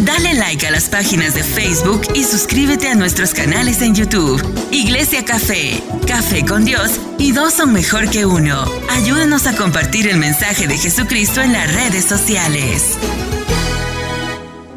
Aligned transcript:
Dale 0.00 0.34
like 0.34 0.64
a 0.64 0.70
las 0.70 0.88
páginas 0.88 1.34
de 1.34 1.42
Facebook 1.42 2.02
y 2.14 2.22
suscríbete 2.22 2.86
a 2.86 2.94
nuestros 2.94 3.34
canales 3.34 3.82
en 3.82 3.96
YouTube. 3.96 4.40
Iglesia 4.70 5.24
Café, 5.24 5.82
Café 6.06 6.44
con 6.46 6.64
Dios 6.64 7.00
y 7.18 7.32
dos 7.32 7.54
son 7.54 7.72
mejor 7.72 8.08
que 8.08 8.24
uno. 8.24 8.62
Ayúdanos 8.90 9.48
a 9.48 9.56
compartir 9.56 10.06
el 10.06 10.16
mensaje 10.16 10.68
de 10.68 10.78
Jesucristo 10.78 11.42
en 11.42 11.52
las 11.52 11.74
redes 11.74 12.04
sociales. 12.04 12.96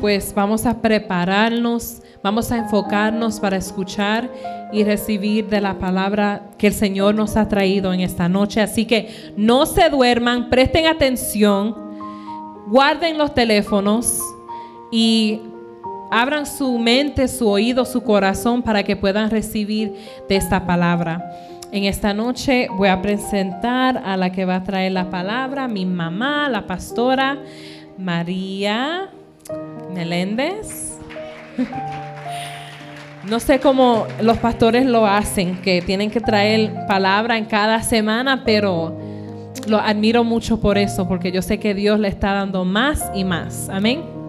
Pues 0.01 0.33
vamos 0.33 0.65
a 0.65 0.81
prepararnos, 0.81 2.01
vamos 2.23 2.51
a 2.51 2.57
enfocarnos 2.57 3.39
para 3.39 3.57
escuchar 3.57 4.27
y 4.73 4.83
recibir 4.83 5.49
de 5.49 5.61
la 5.61 5.77
palabra 5.77 6.49
que 6.57 6.65
el 6.65 6.73
Señor 6.73 7.13
nos 7.13 7.37
ha 7.37 7.47
traído 7.47 7.93
en 7.93 7.99
esta 7.99 8.27
noche. 8.27 8.59
Así 8.59 8.85
que 8.85 9.33
no 9.37 9.67
se 9.67 9.87
duerman, 9.91 10.49
presten 10.49 10.87
atención, 10.87 11.75
guarden 12.67 13.19
los 13.19 13.35
teléfonos 13.35 14.19
y 14.91 15.41
abran 16.11 16.45
su 16.45 16.77
mente, 16.77 17.27
su 17.27 17.47
oído, 17.47 17.85
su 17.85 18.03
corazón 18.03 18.61
para 18.61 18.83
que 18.83 18.95
puedan 18.95 19.29
recibir 19.29 19.93
de 20.27 20.35
esta 20.35 20.65
palabra. 20.65 21.23
En 21.71 21.85
esta 21.85 22.13
noche 22.13 22.67
voy 22.75 22.89
a 22.89 23.01
presentar 23.01 24.01
a 24.05 24.17
la 24.17 24.31
que 24.33 24.43
va 24.43 24.55
a 24.57 24.63
traer 24.63 24.91
la 24.91 25.09
palabra, 25.09 25.69
mi 25.69 25.85
mamá, 25.85 26.49
la 26.49 26.67
pastora 26.67 27.39
María 27.97 29.09
Meléndez. 29.93 30.99
No 33.23 33.39
sé 33.39 33.59
cómo 33.59 34.07
los 34.19 34.39
pastores 34.39 34.83
lo 34.83 35.05
hacen, 35.05 35.61
que 35.61 35.83
tienen 35.83 36.09
que 36.09 36.19
traer 36.19 36.87
palabra 36.87 37.37
en 37.37 37.45
cada 37.45 37.83
semana, 37.83 38.41
pero 38.43 38.97
lo 39.67 39.77
admiro 39.77 40.23
mucho 40.23 40.59
por 40.59 40.79
eso, 40.79 41.07
porque 41.07 41.31
yo 41.31 41.43
sé 41.43 41.59
que 41.59 41.75
Dios 41.75 41.99
le 41.99 42.07
está 42.07 42.33
dando 42.33 42.65
más 42.65 43.11
y 43.13 43.23
más. 43.23 43.69
Amén. 43.69 44.20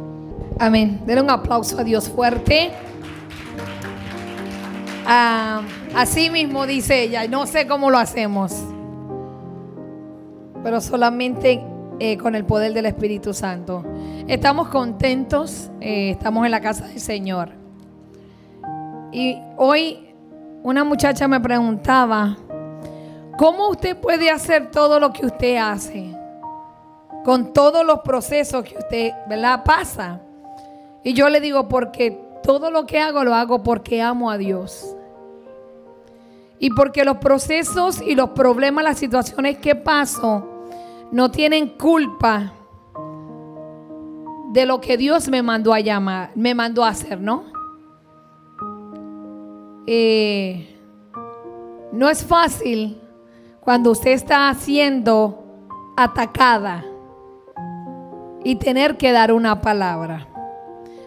Amén. 0.62 1.00
Denle 1.04 1.22
un 1.22 1.30
aplauso 1.30 1.76
a 1.76 1.82
Dios 1.82 2.08
fuerte. 2.08 2.70
Ah, 5.04 5.62
así 5.92 6.30
mismo 6.30 6.68
dice 6.68 7.02
ella, 7.02 7.26
no 7.26 7.48
sé 7.48 7.66
cómo 7.66 7.90
lo 7.90 7.98
hacemos, 7.98 8.54
pero 10.62 10.80
solamente 10.80 11.60
eh, 11.98 12.16
con 12.16 12.36
el 12.36 12.44
poder 12.44 12.74
del 12.74 12.86
Espíritu 12.86 13.34
Santo. 13.34 13.84
Estamos 14.28 14.68
contentos, 14.68 15.68
eh, 15.80 16.10
estamos 16.10 16.44
en 16.44 16.52
la 16.52 16.60
casa 16.60 16.86
del 16.86 17.00
Señor. 17.00 17.48
Y 19.10 19.36
hoy 19.56 20.14
una 20.62 20.84
muchacha 20.84 21.26
me 21.26 21.40
preguntaba, 21.40 22.36
¿cómo 23.36 23.68
usted 23.68 23.96
puede 23.96 24.30
hacer 24.30 24.70
todo 24.70 25.00
lo 25.00 25.12
que 25.12 25.26
usted 25.26 25.56
hace? 25.56 26.16
Con 27.24 27.52
todos 27.52 27.84
los 27.84 27.98
procesos 28.02 28.62
que 28.62 28.78
usted, 28.78 29.10
¿verdad? 29.28 29.64
Pasa. 29.64 30.20
Y 31.04 31.14
yo 31.14 31.28
le 31.28 31.40
digo, 31.40 31.68
porque 31.68 32.18
todo 32.42 32.70
lo 32.70 32.86
que 32.86 33.00
hago 33.00 33.24
lo 33.24 33.34
hago 33.34 33.62
porque 33.62 34.02
amo 34.02 34.30
a 34.30 34.38
Dios. 34.38 34.96
Y 36.58 36.70
porque 36.70 37.04
los 37.04 37.16
procesos 37.16 38.00
y 38.00 38.14
los 38.14 38.30
problemas, 38.30 38.84
las 38.84 38.98
situaciones 38.98 39.58
que 39.58 39.74
paso, 39.74 40.46
no 41.10 41.30
tienen 41.30 41.70
culpa 41.70 42.52
de 44.52 44.66
lo 44.66 44.80
que 44.80 44.96
Dios 44.96 45.28
me 45.28 45.42
mandó 45.42 45.72
a 45.72 45.80
llamar, 45.80 46.30
me 46.34 46.54
mandó 46.54 46.84
a 46.84 46.88
hacer, 46.88 47.20
¿no? 47.20 47.44
Eh, 49.86 50.78
no 51.90 52.08
es 52.08 52.24
fácil 52.24 53.00
cuando 53.60 53.90
usted 53.90 54.12
está 54.12 54.52
siendo 54.54 55.42
atacada 55.96 56.84
y 58.44 58.56
tener 58.56 58.96
que 58.96 59.12
dar 59.12 59.32
una 59.32 59.60
palabra. 59.60 60.31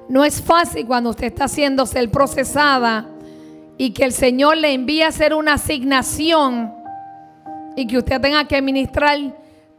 No 0.07 0.23
es 0.23 0.41
fácil 0.41 0.85
cuando 0.85 1.09
usted 1.09 1.27
está 1.27 1.45
haciendo 1.45 1.85
ser 1.85 2.09
procesada 2.11 3.07
y 3.77 3.91
que 3.91 4.05
el 4.05 4.11
Señor 4.11 4.57
le 4.57 4.73
envíe 4.73 5.01
a 5.01 5.07
hacer 5.07 5.33
una 5.33 5.53
asignación 5.53 6.73
y 7.75 7.87
que 7.87 7.97
usted 7.97 8.21
tenga 8.21 8.45
que 8.45 8.61
ministrar 8.61 9.19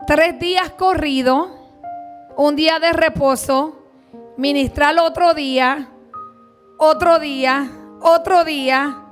tres 0.07 0.39
días 0.39 0.71
corridos, 0.71 1.49
un 2.37 2.57
día 2.57 2.79
de 2.79 2.93
reposo, 2.93 3.79
ministrar 4.37 4.99
otro 4.99 5.33
día, 5.33 5.89
otro 6.79 7.19
día, 7.19 7.71
otro 8.01 8.45
día, 8.45 9.03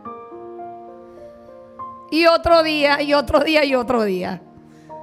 y 2.14 2.26
otro 2.26 2.62
día, 2.62 3.02
y 3.02 3.12
otro 3.12 3.40
día, 3.40 3.64
y 3.64 3.74
otro 3.74 4.04
día. 4.04 4.40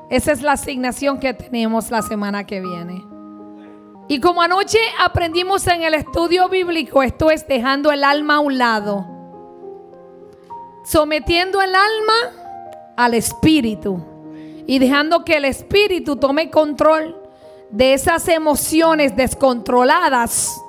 Esa 0.09 0.31
es 0.31 0.41
la 0.41 0.53
asignación 0.53 1.19
que 1.19 1.33
tenemos 1.33 1.91
la 1.91 2.01
semana 2.01 2.45
que 2.45 2.61
viene. 2.61 3.10
Y 4.11 4.19
como 4.19 4.41
anoche 4.41 4.77
aprendimos 4.99 5.65
en 5.67 5.83
el 5.83 5.93
estudio 5.93 6.49
bíblico, 6.49 7.01
esto 7.01 7.31
es 7.31 7.47
dejando 7.47 7.93
el 7.93 8.03
alma 8.03 8.35
a 8.35 8.39
un 8.41 8.57
lado, 8.57 9.07
sometiendo 10.83 11.61
el 11.61 11.73
alma 11.73 12.93
al 12.97 13.13
espíritu 13.13 14.03
y 14.67 14.79
dejando 14.79 15.23
que 15.23 15.37
el 15.37 15.45
espíritu 15.45 16.17
tome 16.17 16.49
control 16.49 17.21
de 17.69 17.93
esas 17.93 18.27
emociones 18.27 19.15
descontroladas 19.15 20.61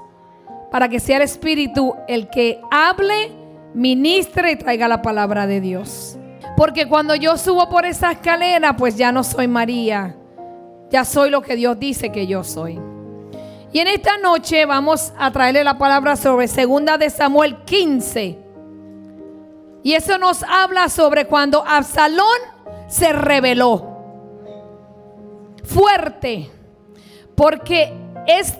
para 0.70 0.88
que 0.88 1.00
sea 1.00 1.16
el 1.16 1.22
espíritu 1.24 1.96
el 2.06 2.30
que 2.30 2.60
hable, 2.70 3.32
ministre 3.74 4.52
y 4.52 4.56
traiga 4.56 4.86
la 4.86 5.02
palabra 5.02 5.48
de 5.48 5.60
Dios. 5.60 6.16
Porque 6.56 6.86
cuando 6.86 7.16
yo 7.16 7.36
subo 7.36 7.68
por 7.68 7.86
esa 7.86 8.12
escalera, 8.12 8.76
pues 8.76 8.96
ya 8.96 9.10
no 9.10 9.24
soy 9.24 9.48
María, 9.48 10.14
ya 10.90 11.04
soy 11.04 11.28
lo 11.28 11.42
que 11.42 11.56
Dios 11.56 11.76
dice 11.80 12.12
que 12.12 12.28
yo 12.28 12.44
soy. 12.44 12.91
Y 13.72 13.78
en 13.80 13.88
esta 13.88 14.18
noche 14.18 14.66
vamos 14.66 15.14
a 15.18 15.30
traerle 15.30 15.64
la 15.64 15.78
palabra 15.78 16.14
sobre 16.16 16.46
segunda 16.46 16.98
de 16.98 17.08
Samuel 17.08 17.56
15. 17.64 18.38
Y 19.82 19.94
eso 19.94 20.18
nos 20.18 20.42
habla 20.42 20.90
sobre 20.90 21.26
cuando 21.26 21.64
Absalón 21.66 22.26
se 22.86 23.14
rebeló. 23.14 23.88
Fuerte. 25.64 26.50
Porque 27.34 27.94
es 28.26 28.58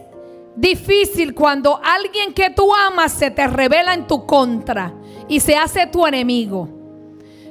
difícil 0.56 1.34
cuando 1.34 1.78
alguien 1.84 2.32
que 2.32 2.48
tú 2.48 2.74
amas 2.74 3.12
se 3.12 3.30
te 3.30 3.46
revela 3.46 3.92
en 3.92 4.06
tu 4.06 4.24
contra 4.26 4.94
y 5.28 5.40
se 5.40 5.56
hace 5.56 5.86
tu 5.88 6.06
enemigo. 6.06 6.68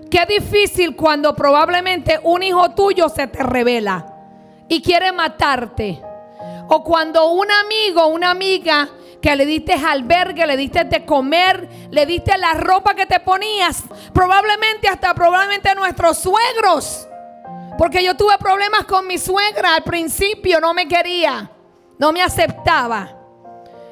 Qué 0.10 0.26
difícil 0.26 0.96
cuando 0.96 1.36
probablemente 1.36 2.20
un 2.24 2.42
hijo 2.42 2.72
tuyo 2.72 3.08
se 3.08 3.28
te 3.28 3.44
revela 3.44 4.14
y 4.68 4.82
quiere 4.82 5.12
matarte. 5.12 6.02
O 6.74 6.86
cuando 6.86 7.32
un 7.32 7.52
amigo, 7.52 8.08
una 8.08 8.30
amiga 8.30 8.88
que 9.22 9.36
le 9.36 9.46
diste 9.46 9.74
albergue, 9.74 10.48
le 10.48 10.56
diste 10.56 10.86
de 10.86 11.06
comer, 11.06 11.68
le 11.92 12.06
diste 12.06 12.38
la 12.38 12.54
ropa 12.54 12.94
que 12.94 13.06
te 13.06 13.20
ponías, 13.20 13.84
probablemente 14.14 14.88
hasta 14.88 15.14
probablemente 15.14 15.76
nuestros 15.76 16.20
suegros. 16.20 17.10
Porque 17.78 18.02
yo 18.02 18.16
tuve 18.16 18.38
problemas 18.38 18.86
con 18.86 19.06
mi 19.06 19.18
suegra 19.18 19.76
al 19.76 19.84
principio, 19.84 20.62
no 20.62 20.74
me 20.74 20.88
quería, 20.88 21.52
no 22.00 22.14
me 22.14 22.22
aceptaba. 22.22 23.18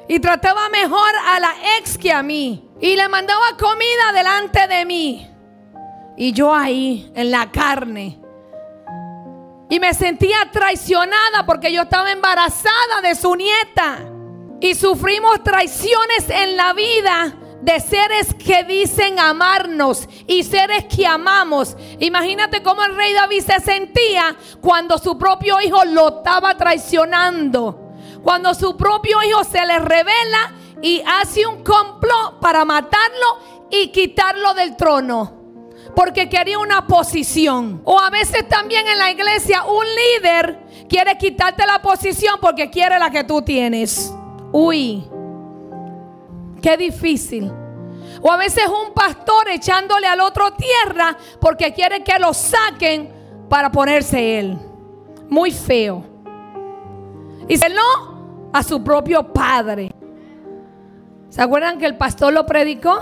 Y 0.08 0.18
trataba 0.18 0.70
mejor 0.70 1.10
a 1.28 1.38
la 1.38 1.52
ex 1.76 1.98
que 1.98 2.10
a 2.10 2.22
mí. 2.22 2.66
Y 2.80 2.96
le 2.96 3.08
mandaba 3.10 3.58
comida 3.58 4.12
delante 4.14 4.66
de 4.66 4.86
mí. 4.86 5.30
Y 6.16 6.32
yo 6.32 6.54
ahí, 6.54 7.12
en 7.14 7.30
la 7.30 7.52
carne, 7.52 8.19
y 9.70 9.78
me 9.78 9.94
sentía 9.94 10.50
traicionada 10.52 11.46
porque 11.46 11.72
yo 11.72 11.82
estaba 11.82 12.10
embarazada 12.10 13.00
de 13.02 13.14
su 13.14 13.34
nieta. 13.36 14.00
Y 14.60 14.74
sufrimos 14.74 15.42
traiciones 15.42 16.28
en 16.28 16.56
la 16.56 16.74
vida 16.74 17.36
de 17.62 17.78
seres 17.78 18.34
que 18.34 18.64
dicen 18.64 19.18
amarnos 19.18 20.08
y 20.26 20.42
seres 20.42 20.84
que 20.84 21.06
amamos. 21.06 21.76
Imagínate 22.00 22.62
cómo 22.62 22.82
el 22.82 22.96
rey 22.96 23.14
David 23.14 23.42
se 23.42 23.60
sentía 23.60 24.36
cuando 24.60 24.98
su 24.98 25.16
propio 25.16 25.60
hijo 25.60 25.84
lo 25.84 26.18
estaba 26.18 26.56
traicionando. 26.56 27.92
Cuando 28.22 28.52
su 28.54 28.76
propio 28.76 29.22
hijo 29.22 29.44
se 29.44 29.64
le 29.64 29.78
revela 29.78 30.52
y 30.82 31.00
hace 31.06 31.46
un 31.46 31.62
complot 31.62 32.40
para 32.40 32.64
matarlo 32.64 33.68
y 33.70 33.88
quitarlo 33.88 34.52
del 34.52 34.76
trono 34.76 35.39
porque 36.00 36.30
quería 36.30 36.58
una 36.58 36.86
posición. 36.86 37.82
O 37.84 38.00
a 38.00 38.08
veces 38.08 38.48
también 38.48 38.88
en 38.88 38.98
la 38.98 39.10
iglesia 39.10 39.64
un 39.64 39.84
líder 39.84 40.58
quiere 40.88 41.18
quitarte 41.18 41.66
la 41.66 41.82
posición 41.82 42.36
porque 42.40 42.70
quiere 42.70 42.98
la 42.98 43.10
que 43.10 43.22
tú 43.22 43.42
tienes. 43.42 44.10
Uy, 44.50 45.06
qué 46.62 46.78
difícil. 46.78 47.52
O 48.22 48.32
a 48.32 48.38
veces 48.38 48.64
un 48.66 48.94
pastor 48.94 49.50
echándole 49.50 50.06
al 50.06 50.20
otro 50.20 50.54
tierra 50.54 51.18
porque 51.38 51.74
quiere 51.74 52.02
que 52.02 52.18
lo 52.18 52.32
saquen 52.32 53.12
para 53.50 53.70
ponerse 53.70 54.38
él. 54.38 54.58
Muy 55.28 55.50
feo. 55.50 56.02
Y 57.46 57.58
se 57.58 57.68
no 57.68 58.48
a 58.54 58.62
su 58.62 58.82
propio 58.82 59.30
padre. 59.34 59.92
¿Se 61.28 61.42
acuerdan 61.42 61.78
que 61.78 61.84
el 61.84 61.98
pastor 61.98 62.32
lo 62.32 62.46
predicó? 62.46 62.98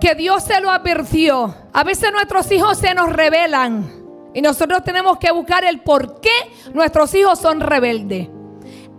Que 0.00 0.14
Dios 0.14 0.44
se 0.44 0.60
lo 0.60 0.70
advirtió. 0.70 1.54
A 1.72 1.84
veces 1.84 2.12
nuestros 2.12 2.50
hijos 2.52 2.78
se 2.78 2.94
nos 2.94 3.12
rebelan 3.12 3.98
y 4.34 4.42
nosotros 4.42 4.82
tenemos 4.84 5.18
que 5.18 5.30
buscar 5.30 5.64
el 5.64 5.80
por 5.80 6.20
qué 6.20 6.32
nuestros 6.72 7.14
hijos 7.14 7.38
son 7.38 7.60
rebeldes. 7.60 8.28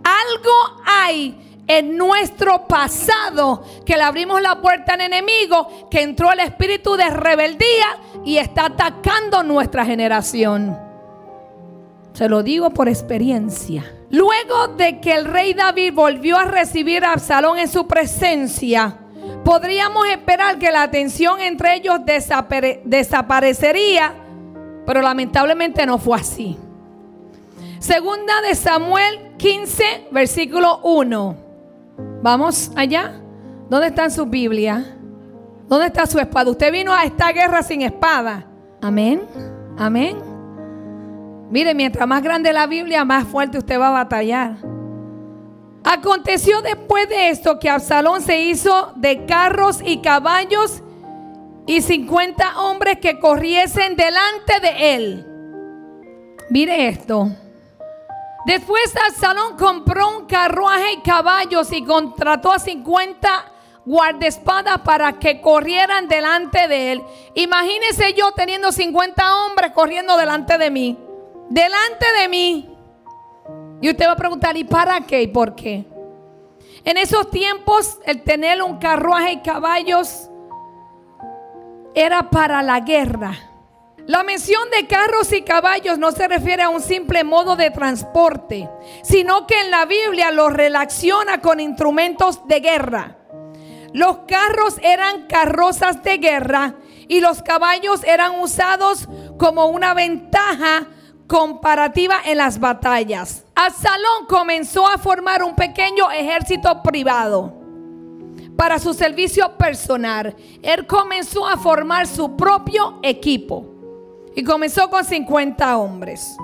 Algo 0.02 0.82
hay 0.84 1.62
en 1.66 1.96
nuestro 1.96 2.66
pasado 2.66 3.62
que 3.86 3.96
le 3.96 4.02
abrimos 4.02 4.42
la 4.42 4.60
puerta 4.60 4.94
al 4.94 5.02
enemigo, 5.02 5.88
que 5.88 6.02
entró 6.02 6.32
el 6.32 6.40
espíritu 6.40 6.96
de 6.96 7.08
rebeldía 7.10 7.98
y 8.24 8.38
está 8.38 8.66
atacando 8.66 9.42
nuestra 9.42 9.84
generación. 9.84 10.76
Se 12.12 12.28
lo 12.28 12.42
digo 12.42 12.70
por 12.70 12.88
experiencia. 12.88 13.84
Luego 14.10 14.68
de 14.76 15.00
que 15.00 15.14
el 15.14 15.26
rey 15.26 15.54
David 15.54 15.94
volvió 15.94 16.36
a 16.36 16.44
recibir 16.44 17.04
a 17.04 17.12
Absalón 17.12 17.58
en 17.58 17.68
su 17.68 17.86
presencia, 17.86 18.98
podríamos 19.44 20.06
esperar 20.08 20.58
que 20.58 20.70
la 20.70 20.90
tensión 20.90 21.40
entre 21.40 21.74
ellos 21.76 22.00
desaparecería, 22.84 24.14
pero 24.86 25.02
lamentablemente 25.02 25.84
no 25.86 25.98
fue 25.98 26.18
así. 26.18 26.58
Segunda 27.78 28.42
de 28.42 28.54
Samuel 28.54 29.32
15, 29.38 30.08
versículo 30.10 30.80
1. 30.82 31.36
Vamos 32.22 32.70
allá. 32.76 33.20
¿Dónde 33.68 33.86
está 33.86 34.10
su 34.10 34.26
Biblia? 34.26 34.96
¿Dónde 35.68 35.86
está 35.86 36.06
su 36.06 36.18
espada? 36.18 36.50
Usted 36.50 36.72
vino 36.72 36.92
a 36.92 37.04
esta 37.04 37.32
guerra 37.32 37.62
sin 37.62 37.82
espada. 37.82 38.44
Amén. 38.82 39.22
Amén. 39.78 40.18
Mire, 41.50 41.74
mientras 41.74 42.06
más 42.06 42.22
grande 42.22 42.52
la 42.52 42.66
Biblia, 42.66 43.04
más 43.04 43.24
fuerte 43.24 43.58
usted 43.58 43.78
va 43.78 43.88
a 43.88 43.92
batallar. 43.92 44.56
Aconteció 45.84 46.60
después 46.62 47.08
de 47.08 47.30
esto 47.30 47.58
que 47.58 47.70
Absalón 47.70 48.20
se 48.20 48.40
hizo 48.40 48.92
de 48.96 49.24
carros 49.24 49.80
y 49.84 49.98
caballos 49.98 50.82
y 51.66 51.80
50 51.80 52.60
hombres 52.60 52.98
que 53.00 53.18
corriesen 53.18 53.96
delante 53.96 54.60
de 54.60 54.94
él. 54.94 55.26
Mire 56.50 56.88
esto. 56.88 57.30
Después 58.44 58.94
Absalón 59.08 59.56
compró 59.56 60.18
un 60.18 60.26
carruaje 60.26 60.94
y 60.94 61.00
caballos 61.02 61.72
y 61.72 61.84
contrató 61.84 62.52
a 62.52 62.58
50 62.58 63.52
guardaespadas 63.84 64.80
para 64.80 65.18
que 65.18 65.40
corrieran 65.40 66.08
delante 66.08 66.68
de 66.68 66.92
él. 66.92 67.02
Imagínese 67.34 68.14
yo 68.14 68.32
teniendo 68.32 68.72
50 68.72 69.44
hombres 69.44 69.72
corriendo 69.72 70.16
delante 70.16 70.58
de 70.58 70.70
mí. 70.70 70.98
Delante 71.48 72.06
de 72.20 72.28
mí. 72.28 72.69
Y 73.80 73.90
usted 73.90 74.06
va 74.06 74.12
a 74.12 74.16
preguntar, 74.16 74.56
¿y 74.56 74.64
para 74.64 75.00
qué 75.00 75.22
y 75.22 75.26
por 75.26 75.54
qué? 75.54 75.84
En 76.84 76.96
esos 76.96 77.30
tiempos 77.30 77.98
el 78.04 78.22
tener 78.22 78.62
un 78.62 78.78
carruaje 78.78 79.32
y 79.32 79.40
caballos 79.40 80.30
era 81.94 82.30
para 82.30 82.62
la 82.62 82.80
guerra. 82.80 83.32
La 84.06 84.22
mención 84.22 84.62
de 84.70 84.86
carros 84.86 85.32
y 85.32 85.42
caballos 85.42 85.98
no 85.98 86.10
se 86.10 86.26
refiere 86.26 86.62
a 86.62 86.68
un 86.68 86.80
simple 86.80 87.22
modo 87.22 87.54
de 87.54 87.70
transporte, 87.70 88.68
sino 89.02 89.46
que 89.46 89.60
en 89.60 89.70
la 89.70 89.84
Biblia 89.84 90.30
lo 90.30 90.48
relaciona 90.48 91.40
con 91.40 91.60
instrumentos 91.60 92.46
de 92.48 92.60
guerra. 92.60 93.16
Los 93.92 94.20
carros 94.26 94.76
eran 94.82 95.26
carrozas 95.26 96.02
de 96.02 96.18
guerra 96.18 96.74
y 97.08 97.20
los 97.20 97.42
caballos 97.42 98.02
eran 98.04 98.40
usados 98.40 99.08
como 99.36 99.66
una 99.66 99.94
ventaja 99.94 100.86
comparativa 101.30 102.16
en 102.24 102.38
las 102.38 102.58
batallas. 102.58 103.44
Absalón 103.54 104.26
comenzó 104.28 104.88
a 104.88 104.98
formar 104.98 105.44
un 105.44 105.54
pequeño 105.54 106.10
ejército 106.10 106.82
privado 106.82 107.54
para 108.56 108.80
su 108.80 108.92
servicio 108.92 109.56
personal. 109.56 110.34
Él 110.60 110.88
comenzó 110.88 111.46
a 111.46 111.56
formar 111.56 112.08
su 112.08 112.36
propio 112.36 112.98
equipo. 113.04 113.64
Y 114.34 114.42
comenzó 114.42 114.90
con 114.90 115.04
50 115.04 115.78
hombres. 115.78 116.36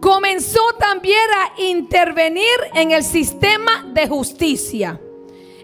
Comenzó 0.00 0.60
también 0.76 1.28
a 1.36 1.62
intervenir 1.62 2.58
en 2.74 2.90
el 2.90 3.04
sistema 3.04 3.86
de 3.94 4.08
justicia. 4.08 5.00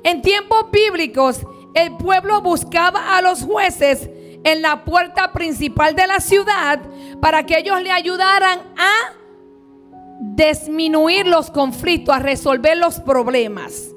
En 0.05 0.23
tiempos 0.23 0.71
bíblicos, 0.71 1.41
el 1.75 1.97
pueblo 1.97 2.41
buscaba 2.43 3.17
a 3.17 3.23
los 3.23 3.43
jueces 3.43 4.09
en 4.53 4.63
la 4.63 4.85
puerta 4.85 5.33
principal 5.33 5.95
de 5.95 6.07
la 6.07 6.21
ciudad 6.21 6.81
para 7.21 7.45
que 7.45 7.59
ellos 7.59 7.83
le 7.83 7.91
ayudaran 7.91 8.61
a 8.77 9.15
disminuir 10.21 11.27
los 11.27 11.51
conflictos, 11.51 12.15
a 12.15 12.19
resolver 12.19 12.77
los 12.77 13.01
problemas. 13.01 13.91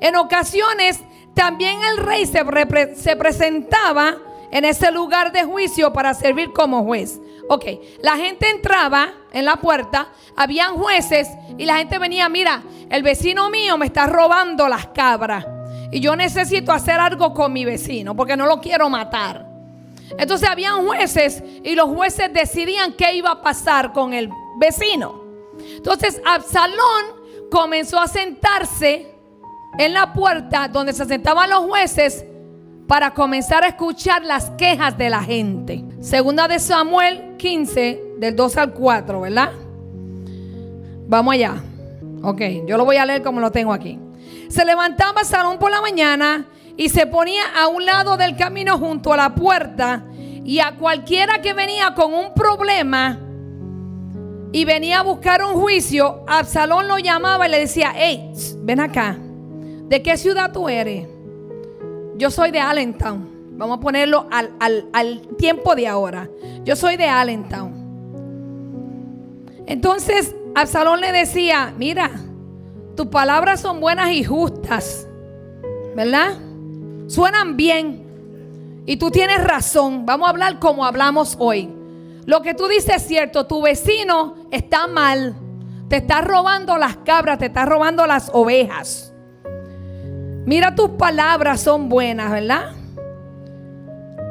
En 0.00 0.16
ocasiones, 0.16 1.00
también 1.34 1.78
el 1.90 2.04
rey 2.04 2.24
se, 2.26 2.44
se 2.96 3.16
presentaba 3.16 4.16
en 4.52 4.64
ese 4.64 4.90
lugar 4.90 5.32
de 5.32 5.44
juicio 5.44 5.92
para 5.92 6.14
servir 6.14 6.52
como 6.52 6.84
juez. 6.84 7.20
Ok, 7.48 7.64
la 8.02 8.16
gente 8.16 8.48
entraba 8.48 9.12
en 9.32 9.44
la 9.44 9.56
puerta, 9.56 10.08
habían 10.36 10.76
jueces 10.76 11.28
y 11.58 11.64
la 11.64 11.78
gente 11.78 11.98
venía, 11.98 12.28
mira, 12.28 12.62
el 12.90 13.02
vecino 13.02 13.50
mío 13.50 13.76
me 13.76 13.86
está 13.86 14.06
robando 14.06 14.68
las 14.68 14.86
cabras 14.88 15.46
y 15.90 15.98
yo 15.98 16.14
necesito 16.14 16.70
hacer 16.70 17.00
algo 17.00 17.34
con 17.34 17.52
mi 17.52 17.64
vecino 17.64 18.14
porque 18.14 18.36
no 18.36 18.46
lo 18.46 18.60
quiero 18.60 18.88
matar. 18.88 19.49
Entonces 20.18 20.48
habían 20.48 20.86
jueces 20.86 21.42
y 21.62 21.74
los 21.74 21.88
jueces 21.88 22.32
decidían 22.32 22.92
qué 22.94 23.14
iba 23.14 23.30
a 23.30 23.42
pasar 23.42 23.92
con 23.92 24.12
el 24.12 24.30
vecino. 24.58 25.22
Entonces 25.76 26.20
Absalón 26.24 27.48
comenzó 27.50 27.98
a 27.98 28.08
sentarse 28.08 29.14
en 29.78 29.94
la 29.94 30.12
puerta 30.12 30.68
donde 30.68 30.92
se 30.92 31.04
sentaban 31.04 31.50
los 31.50 31.60
jueces 31.60 32.24
para 32.86 33.14
comenzar 33.14 33.62
a 33.62 33.68
escuchar 33.68 34.24
las 34.24 34.50
quejas 34.50 34.98
de 34.98 35.10
la 35.10 35.22
gente. 35.22 35.84
Segunda 36.00 36.48
de 36.48 36.58
Samuel 36.58 37.36
15, 37.36 38.14
del 38.18 38.34
2 38.34 38.56
al 38.56 38.72
4, 38.72 39.20
¿verdad? 39.20 39.52
Vamos 41.06 41.34
allá. 41.34 41.62
Ok, 42.22 42.40
yo 42.66 42.76
lo 42.76 42.84
voy 42.84 42.96
a 42.96 43.06
leer 43.06 43.22
como 43.22 43.40
lo 43.40 43.50
tengo 43.52 43.72
aquí. 43.72 43.98
Se 44.48 44.64
levantaba 44.64 45.24
Salón 45.24 45.58
por 45.58 45.70
la 45.70 45.80
mañana 45.80 46.46
y 46.76 46.88
se 46.88 47.06
ponía 47.06 47.42
a 47.56 47.68
un 47.68 47.84
lado 47.84 48.16
del 48.16 48.36
camino 48.36 48.78
junto 48.78 49.12
a 49.12 49.16
la 49.16 49.34
puerta 49.34 50.04
y 50.44 50.60
a 50.60 50.76
cualquiera 50.76 51.40
que 51.40 51.52
venía 51.52 51.94
con 51.94 52.12
un 52.14 52.34
problema 52.34 53.18
y 54.52 54.64
venía 54.64 55.00
a 55.00 55.02
buscar 55.02 55.44
un 55.44 55.54
juicio, 55.54 56.24
Absalón 56.26 56.88
lo 56.88 56.98
llamaba 56.98 57.46
y 57.46 57.50
le 57.50 57.60
decía, 57.60 57.92
hey, 57.94 58.32
ven 58.62 58.80
acá, 58.80 59.16
¿de 59.88 60.02
qué 60.02 60.16
ciudad 60.16 60.52
tú 60.52 60.68
eres? 60.68 61.06
Yo 62.16 62.30
soy 62.30 62.50
de 62.50 62.60
Allentown. 62.60 63.30
Vamos 63.52 63.78
a 63.78 63.80
ponerlo 63.80 64.26
al, 64.30 65.28
tiempo 65.38 65.74
de 65.74 65.86
ahora. 65.86 66.28
Yo 66.64 66.74
soy 66.76 66.96
de 66.96 67.06
Allentown. 67.06 67.74
Entonces 69.66 70.34
Absalón 70.54 71.00
le 71.00 71.12
decía, 71.12 71.72
mira, 71.78 72.10
tus 72.96 73.06
palabras 73.06 73.60
son 73.60 73.80
buenas 73.80 74.10
y 74.10 74.24
justas, 74.24 75.06
¿verdad? 75.94 76.38
Suenan 77.10 77.56
bien. 77.56 78.84
Y 78.86 78.96
tú 78.96 79.10
tienes 79.10 79.42
razón. 79.42 80.06
Vamos 80.06 80.28
a 80.28 80.30
hablar 80.30 80.60
como 80.60 80.86
hablamos 80.86 81.34
hoy. 81.40 81.68
Lo 82.24 82.40
que 82.40 82.54
tú 82.54 82.68
dices 82.68 82.98
es 82.98 83.02
cierto. 83.08 83.46
Tu 83.48 83.60
vecino 83.60 84.36
está 84.52 84.86
mal. 84.86 85.34
Te 85.88 85.96
está 85.96 86.20
robando 86.20 86.78
las 86.78 86.98
cabras, 86.98 87.40
te 87.40 87.46
está 87.46 87.66
robando 87.66 88.06
las 88.06 88.30
ovejas. 88.32 89.12
Mira, 90.46 90.76
tus 90.76 90.90
palabras 90.90 91.60
son 91.60 91.88
buenas, 91.88 92.30
¿verdad? 92.30 92.74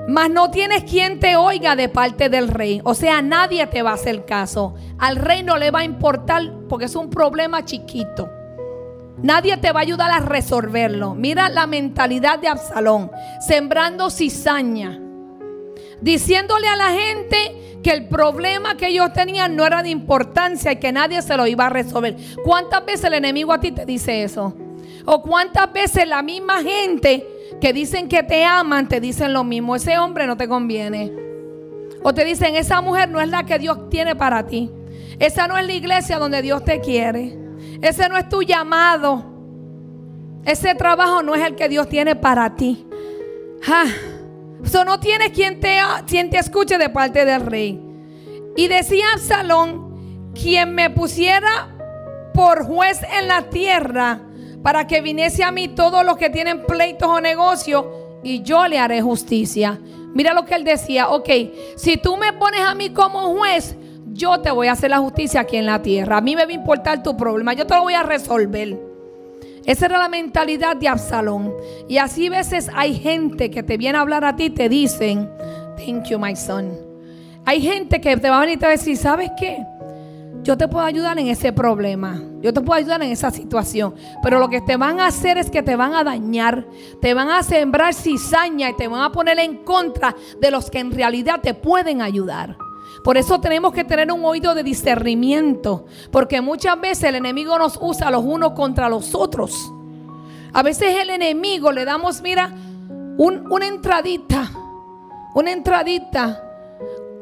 Mas 0.07 0.29
no 0.29 0.49
tienes 0.49 0.85
quien 0.85 1.19
te 1.19 1.35
oiga 1.35 1.75
de 1.75 1.89
parte 1.89 2.29
del 2.29 2.47
rey. 2.47 2.79
O 2.85 2.93
sea, 2.93 3.21
nadie 3.21 3.67
te 3.67 3.81
va 3.81 3.91
a 3.91 3.95
hacer 3.95 4.23
caso. 4.23 4.75
Al 4.97 5.17
rey 5.17 5.43
no 5.43 5.57
le 5.57 5.69
va 5.69 5.79
a 5.79 5.83
importar 5.83 6.43
porque 6.69 6.85
es 6.85 6.95
un 6.95 7.09
problema 7.09 7.65
chiquito. 7.65 8.29
Nadie 9.21 9.57
te 9.57 9.71
va 9.71 9.79
a 9.79 9.83
ayudar 9.83 10.11
a 10.11 10.19
resolverlo. 10.19 11.13
Mira 11.13 11.49
la 11.49 11.67
mentalidad 11.67 12.39
de 12.39 12.47
Absalón, 12.47 13.11
sembrando 13.45 14.09
cizaña, 14.09 14.99
diciéndole 16.01 16.67
a 16.67 16.75
la 16.75 16.89
gente 16.91 17.79
que 17.83 17.91
el 17.91 18.07
problema 18.07 18.75
que 18.77 18.87
ellos 18.87 19.11
tenían 19.13 19.55
no 19.55 19.65
era 19.65 19.83
de 19.83 19.89
importancia 19.89 20.71
y 20.71 20.77
que 20.77 20.91
nadie 20.91 21.21
se 21.21 21.35
lo 21.37 21.47
iba 21.47 21.65
a 21.65 21.69
resolver. 21.69 22.15
¿Cuántas 22.43 22.85
veces 22.85 23.05
el 23.05 23.13
enemigo 23.15 23.53
a 23.53 23.59
ti 23.59 23.71
te 23.71 23.85
dice 23.85 24.23
eso? 24.23 24.55
O 25.05 25.21
cuántas 25.21 25.71
veces 25.71 26.07
la 26.07 26.21
misma 26.21 26.61
gente 26.61 27.25
que 27.59 27.73
dicen 27.73 28.07
que 28.07 28.23
te 28.23 28.45
aman 28.45 28.87
te 28.87 28.99
dicen 28.99 29.33
lo 29.33 29.43
mismo. 29.43 29.75
Ese 29.75 29.97
hombre 29.97 30.27
no 30.27 30.37
te 30.37 30.47
conviene. 30.47 31.11
O 32.03 32.13
te 32.13 32.23
dicen, 32.23 32.55
esa 32.55 32.81
mujer 32.81 33.09
no 33.09 33.19
es 33.19 33.27
la 33.27 33.45
que 33.45 33.59
Dios 33.59 33.89
tiene 33.89 34.15
para 34.15 34.45
ti. 34.47 34.71
Esa 35.19 35.47
no 35.47 35.57
es 35.57 35.65
la 35.65 35.73
iglesia 35.73 36.17
donde 36.17 36.41
Dios 36.41 36.63
te 36.63 36.79
quiere. 36.79 37.38
Ese 37.81 38.09
no 38.09 38.17
es 38.17 38.27
tu 38.29 38.41
llamado. 38.41 39.25
Ese 40.45 40.75
trabajo 40.75 41.21
no 41.21 41.35
es 41.35 41.45
el 41.45 41.55
que 41.55 41.69
Dios 41.69 41.87
tiene 41.87 42.15
para 42.15 42.55
ti. 42.55 42.85
Eso 44.63 44.83
no 44.85 44.99
tienes 44.99 45.29
quien 45.31 45.59
te, 45.59 45.77
quien 46.07 46.29
te 46.29 46.37
escuche 46.37 46.77
de 46.77 46.89
parte 46.89 47.25
del 47.25 47.45
rey. 47.45 47.79
Y 48.55 48.67
decía 48.67 49.05
Absalón, 49.13 50.31
quien 50.33 50.73
me 50.75 50.89
pusiera 50.89 51.75
por 52.33 52.65
juez 52.65 52.99
en 53.17 53.27
la 53.27 53.43
tierra, 53.49 54.21
para 54.63 54.87
que 54.87 55.01
viniese 55.01 55.43
a 55.43 55.51
mí 55.51 55.69
todos 55.69 56.05
los 56.05 56.17
que 56.17 56.29
tienen 56.29 56.65
pleitos 56.65 57.07
o 57.07 57.21
negocios 57.21 57.85
y 58.23 58.41
yo 58.43 58.67
le 58.67 58.77
haré 58.77 59.01
justicia. 59.01 59.79
Mira 60.13 60.33
lo 60.33 60.45
que 60.45 60.55
él 60.55 60.63
decía, 60.63 61.09
ok, 61.09 61.29
si 61.77 61.97
tú 61.97 62.17
me 62.17 62.33
pones 62.33 62.61
a 62.61 62.75
mí 62.75 62.89
como 62.89 63.37
juez, 63.37 63.75
yo 64.19 64.41
te 64.41 64.51
voy 64.51 64.67
a 64.67 64.73
hacer 64.73 64.91
la 64.91 64.99
justicia 64.99 65.39
aquí 65.39 65.55
en 65.55 65.65
la 65.65 65.81
tierra. 65.81 66.17
A 66.17 66.21
mí 66.21 66.35
me 66.35 66.43
va 66.43 66.51
a 66.51 66.53
importar 66.53 67.01
tu 67.01 67.15
problema, 67.15 67.53
yo 67.53 67.65
te 67.65 67.73
lo 67.73 67.83
voy 67.83 67.93
a 67.93 68.03
resolver. 68.03 68.77
Esa 69.65 69.85
era 69.85 69.97
la 69.97 70.09
mentalidad 70.09 70.75
de 70.75 70.87
Absalón. 70.87 71.53
Y 71.87 71.97
así 71.97 72.27
a 72.27 72.31
veces 72.31 72.69
hay 72.75 72.95
gente 72.95 73.49
que 73.49 73.63
te 73.63 73.77
viene 73.77 73.97
a 73.97 74.01
hablar 74.01 74.25
a 74.25 74.35
ti 74.35 74.45
y 74.45 74.49
te 74.49 74.67
dicen, 74.67 75.29
thank 75.77 76.05
you 76.09 76.19
my 76.19 76.35
son. 76.35 76.77
Hay 77.45 77.61
gente 77.61 78.01
que 78.01 78.15
te 78.17 78.29
va 78.29 78.37
a 78.37 78.39
venir 78.41 78.55
y 78.55 78.59
te 78.59 78.65
va 78.65 78.73
a 78.73 78.75
decir, 78.75 78.97
¿sabes 78.97 79.31
qué? 79.39 79.65
Yo 80.43 80.57
te 80.57 80.67
puedo 80.67 80.85
ayudar 80.85 81.17
en 81.19 81.27
ese 81.27 81.53
problema. 81.53 82.21
Yo 82.41 82.53
te 82.53 82.61
puedo 82.61 82.77
ayudar 82.77 83.01
en 83.01 83.11
esa 83.11 83.31
situación. 83.31 83.93
Pero 84.23 84.39
lo 84.39 84.49
que 84.49 84.61
te 84.61 84.77
van 84.77 84.99
a 84.99 85.07
hacer 85.07 85.37
es 85.37 85.49
que 85.49 85.63
te 85.63 85.75
van 85.75 85.93
a 85.93 86.03
dañar. 86.03 86.65
Te 87.01 87.13
van 87.13 87.29
a 87.29 87.43
sembrar 87.43 87.93
cizaña 87.93 88.69
y 88.69 88.75
te 88.75 88.87
van 88.87 89.01
a 89.01 89.11
poner 89.11 89.39
en 89.39 89.57
contra 89.57 90.15
de 90.39 90.51
los 90.51 90.69
que 90.69 90.79
en 90.79 90.91
realidad 90.91 91.41
te 91.41 91.53
pueden 91.53 92.01
ayudar. 92.01 92.57
Por 93.03 93.17
eso 93.17 93.39
tenemos 93.39 93.73
que 93.73 93.83
tener 93.83 94.11
un 94.11 94.23
oído 94.25 94.53
de 94.55 94.63
discernimiento. 94.63 95.85
Porque 96.11 96.41
muchas 96.41 96.79
veces 96.79 97.05
el 97.05 97.15
enemigo 97.15 97.57
nos 97.57 97.77
usa 97.81 98.11
los 98.11 98.23
unos 98.23 98.53
contra 98.53 98.89
los 98.89 99.15
otros. 99.15 99.71
A 100.53 100.63
veces 100.63 100.95
el 101.01 101.09
enemigo 101.09 101.71
le 101.71 101.85
damos, 101.85 102.21
mira, 102.21 102.53
una 103.17 103.67
entradita. 103.67 104.51
Una 105.35 105.51
entradita 105.51 106.49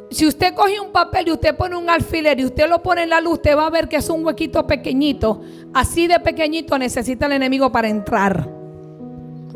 si 0.09 0.25
usted 0.25 0.53
coge 0.53 0.79
un 0.79 0.91
papel 0.91 1.27
y 1.27 1.31
usted 1.31 1.55
pone 1.55 1.75
un 1.75 1.89
alfiler 1.89 2.39
y 2.39 2.45
usted 2.45 2.69
lo 2.69 2.81
pone 2.81 3.03
en 3.03 3.09
la 3.09 3.19
luz, 3.19 3.33
usted 3.33 3.57
va 3.57 3.67
a 3.67 3.69
ver 3.69 3.89
que 3.89 3.97
es 3.97 4.09
un 4.09 4.25
huequito 4.25 4.65
pequeñito. 4.65 5.41
Así 5.73 6.07
de 6.07 6.19
pequeñito 6.19 6.77
necesita 6.77 7.25
el 7.25 7.33
enemigo 7.33 7.71
para 7.71 7.89
entrar. 7.89 8.49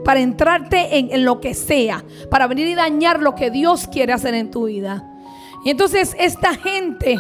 Para 0.04 0.20
entrarte 0.20 0.98
en, 0.98 1.12
en, 1.12 1.25
lo 1.25 1.40
que 1.40 1.54
sea. 1.54 2.04
Para 2.30 2.48
venir 2.48 2.68
y 2.68 2.75
dañar 2.75 3.22
lo 3.22 3.36
que 3.36 3.50
Dios 3.50 3.88
quiere 3.88 4.13
hacer 4.13 4.34
en 4.34 4.51
tu 4.51 4.66
vida. 4.66 5.08
Y 5.63 5.70
entonces 5.70 6.15
esta 6.18 6.56
gente 6.56 7.20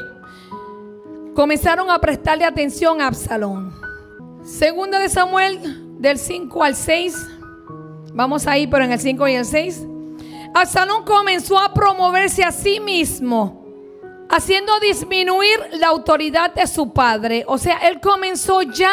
comenzaron 1.35 1.89
a 1.89 1.99
prestarle 1.99 2.45
atención 2.45 3.01
a 3.01 3.07
Absalón. 3.07 3.73
Segunda 4.43 4.99
de 4.99 5.09
Samuel, 5.09 5.99
del 6.01 6.17
5 6.17 6.63
al 6.63 6.75
6. 6.75 7.27
Vamos 8.13 8.47
ahí, 8.47 8.67
pero 8.67 8.83
en 8.85 8.91
el 8.91 8.99
5 8.99 9.27
y 9.27 9.35
el 9.35 9.45
6. 9.45 9.87
Absalón 10.53 11.05
comenzó 11.05 11.59
a 11.59 11.73
promoverse 11.73 12.43
a 12.43 12.51
sí 12.51 12.79
mismo, 12.79 13.65
haciendo 14.29 14.79
disminuir 14.79 15.59
la 15.73 15.87
autoridad 15.87 16.53
de 16.53 16.67
su 16.67 16.91
padre. 16.91 17.45
O 17.47 17.57
sea, 17.57 17.77
él 17.77 18.01
comenzó 18.01 18.63
ya 18.63 18.91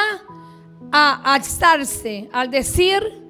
a 0.92 1.34
alzarse, 1.34 2.28
al 2.32 2.50
decir, 2.50 3.27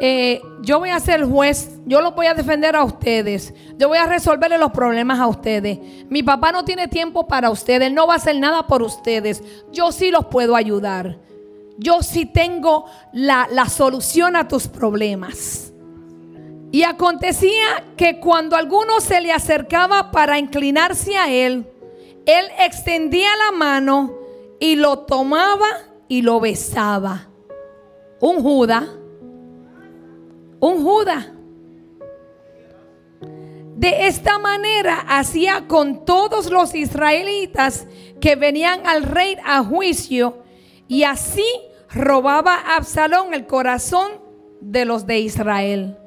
eh, 0.00 0.42
yo 0.62 0.78
voy 0.78 0.90
a 0.90 1.00
ser 1.00 1.24
juez, 1.24 1.78
yo 1.86 2.00
los 2.00 2.14
voy 2.14 2.26
a 2.26 2.34
defender 2.34 2.76
a 2.76 2.84
ustedes, 2.84 3.54
yo 3.78 3.88
voy 3.88 3.98
a 3.98 4.06
resolverle 4.06 4.58
los 4.58 4.72
problemas 4.72 5.18
a 5.18 5.26
ustedes. 5.26 5.78
Mi 6.10 6.22
papá 6.22 6.52
no 6.52 6.64
tiene 6.64 6.88
tiempo 6.88 7.26
para 7.26 7.50
ustedes, 7.50 7.90
no 7.92 8.06
va 8.06 8.14
a 8.14 8.16
hacer 8.16 8.38
nada 8.38 8.66
por 8.66 8.82
ustedes, 8.82 9.42
yo 9.72 9.92
sí 9.92 10.10
los 10.10 10.26
puedo 10.26 10.56
ayudar. 10.56 11.18
Yo 11.78 12.02
sí 12.02 12.24
tengo 12.24 12.86
la, 13.12 13.48
la 13.50 13.68
solución 13.68 14.34
a 14.34 14.48
tus 14.48 14.66
problemas. 14.66 15.74
Y 16.72 16.82
acontecía 16.84 17.84
que 17.96 18.18
cuando 18.18 18.56
alguno 18.56 19.00
se 19.00 19.20
le 19.20 19.30
acercaba 19.30 20.10
para 20.10 20.38
inclinarse 20.38 21.16
a 21.16 21.30
él, 21.30 21.66
él 22.24 22.46
extendía 22.58 23.28
la 23.36 23.56
mano 23.56 24.14
y 24.58 24.76
lo 24.76 25.00
tomaba 25.00 25.66
y 26.08 26.22
lo 26.22 26.40
besaba. 26.40 27.28
Un 28.20 28.42
Judá. 28.42 28.88
Un 30.60 30.82
Judá. 30.82 31.32
De 33.76 34.06
esta 34.06 34.38
manera 34.38 35.04
hacía 35.06 35.68
con 35.68 36.06
todos 36.06 36.50
los 36.50 36.74
israelitas 36.74 37.86
que 38.20 38.34
venían 38.34 38.86
al 38.86 39.02
rey 39.02 39.36
a 39.44 39.62
juicio 39.62 40.38
y 40.88 41.02
así 41.02 41.44
robaba 41.90 42.54
a 42.54 42.76
Absalón 42.76 43.34
el 43.34 43.46
corazón 43.46 44.12
de 44.60 44.86
los 44.86 45.06
de 45.06 45.20
Israel. 45.20 45.98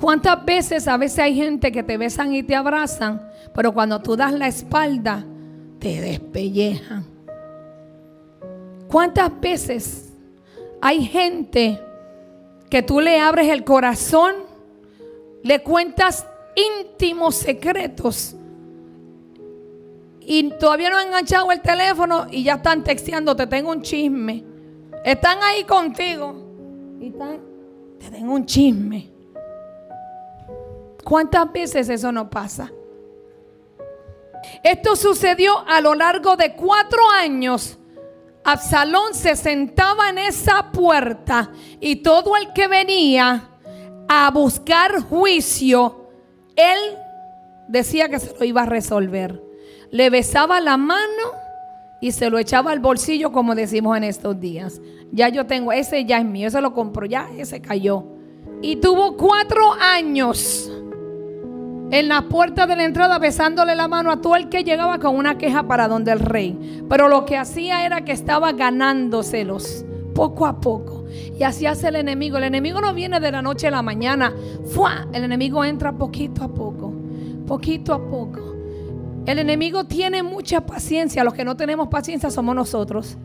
¿Cuántas 0.00 0.44
veces 0.44 0.88
a 0.88 0.96
veces 0.96 1.18
hay 1.18 1.36
gente 1.36 1.70
que 1.70 1.82
te 1.82 1.96
besan 1.96 2.34
y 2.34 2.42
te 2.42 2.56
abrazan, 2.56 3.30
pero 3.54 3.72
cuando 3.72 4.00
tú 4.00 4.16
das 4.16 4.32
la 4.32 4.48
espalda, 4.48 5.24
te 5.78 6.00
despellejan? 6.00 7.04
¿Cuántas 8.88 9.40
veces 9.40 10.12
hay 10.80 11.04
gente 11.04 11.78
que 12.72 12.82
tú 12.82 13.02
le 13.02 13.20
abres 13.20 13.50
el 13.50 13.64
corazón, 13.64 14.34
le 15.42 15.62
cuentas 15.62 16.26
íntimos 16.56 17.34
secretos 17.34 18.34
y 20.20 20.48
todavía 20.52 20.88
no 20.88 20.96
han 20.96 21.08
enganchado 21.08 21.52
el 21.52 21.60
teléfono 21.60 22.28
y 22.30 22.44
ya 22.44 22.54
están 22.54 22.82
texteando, 22.82 23.36
te 23.36 23.46
tengo 23.46 23.72
un 23.72 23.82
chisme. 23.82 24.42
Están 25.04 25.42
ahí 25.42 25.64
contigo 25.64 26.34
y 26.98 27.08
están, 27.08 27.40
te 28.00 28.10
tengo 28.10 28.32
un 28.32 28.46
chisme. 28.46 29.10
¿Cuántas 31.04 31.52
veces 31.52 31.90
eso 31.90 32.10
no 32.10 32.30
pasa? 32.30 32.72
Esto 34.62 34.96
sucedió 34.96 35.58
a 35.68 35.82
lo 35.82 35.94
largo 35.94 36.36
de 36.36 36.54
cuatro 36.54 37.02
años. 37.10 37.78
Absalón 38.44 39.14
se 39.14 39.36
sentaba 39.36 40.10
en 40.10 40.18
esa 40.18 40.72
puerta 40.72 41.50
y 41.80 41.96
todo 41.96 42.36
el 42.36 42.52
que 42.52 42.66
venía 42.66 43.48
a 44.08 44.30
buscar 44.30 45.00
juicio, 45.00 46.08
él 46.56 46.98
decía 47.68 48.08
que 48.08 48.18
se 48.18 48.36
lo 48.38 48.44
iba 48.44 48.62
a 48.62 48.66
resolver. 48.66 49.40
Le 49.90 50.10
besaba 50.10 50.60
la 50.60 50.76
mano 50.76 51.42
y 52.00 52.12
se 52.12 52.30
lo 52.30 52.38
echaba 52.38 52.72
al 52.72 52.80
bolsillo 52.80 53.30
como 53.30 53.54
decimos 53.54 53.96
en 53.96 54.04
estos 54.04 54.38
días. 54.40 54.80
Ya 55.12 55.28
yo 55.28 55.46
tengo, 55.46 55.72
ese 55.72 56.04
ya 56.04 56.18
es 56.18 56.24
mío, 56.24 56.48
ese 56.48 56.60
lo 56.60 56.74
compro, 56.74 57.06
ya 57.06 57.28
ese 57.38 57.60
cayó. 57.60 58.04
Y 58.60 58.76
tuvo 58.76 59.16
cuatro 59.16 59.72
años 59.74 60.70
en 61.92 62.08
la 62.08 62.22
puerta 62.22 62.66
de 62.66 62.74
la 62.74 62.84
entrada 62.84 63.18
besándole 63.18 63.76
la 63.76 63.86
mano 63.86 64.10
a 64.10 64.22
todo 64.22 64.34
el 64.34 64.48
que 64.48 64.64
llegaba 64.64 64.98
con 64.98 65.14
una 65.14 65.36
queja 65.36 65.64
para 65.64 65.88
donde 65.88 66.10
el 66.10 66.20
rey. 66.20 66.82
Pero 66.88 67.06
lo 67.06 67.26
que 67.26 67.36
hacía 67.36 67.84
era 67.84 68.00
que 68.02 68.12
estaba 68.12 68.52
ganándoselos 68.52 69.84
poco 70.14 70.46
a 70.46 70.58
poco. 70.58 71.04
Y 71.38 71.42
así 71.42 71.66
hace 71.66 71.88
el 71.88 71.96
enemigo. 71.96 72.38
El 72.38 72.44
enemigo 72.44 72.80
no 72.80 72.94
viene 72.94 73.20
de 73.20 73.30
la 73.30 73.42
noche 73.42 73.68
a 73.68 73.70
la 73.70 73.82
mañana. 73.82 74.32
¡Fua! 74.72 75.06
El 75.12 75.24
enemigo 75.24 75.62
entra 75.66 75.92
poquito 75.92 76.42
a 76.42 76.48
poco. 76.48 76.94
Poquito 77.46 77.92
a 77.92 78.08
poco. 78.08 78.56
El 79.26 79.38
enemigo 79.38 79.84
tiene 79.84 80.22
mucha 80.22 80.64
paciencia. 80.64 81.22
Los 81.24 81.34
que 81.34 81.44
no 81.44 81.58
tenemos 81.58 81.88
paciencia 81.88 82.30
somos 82.30 82.54
nosotros. 82.54 83.18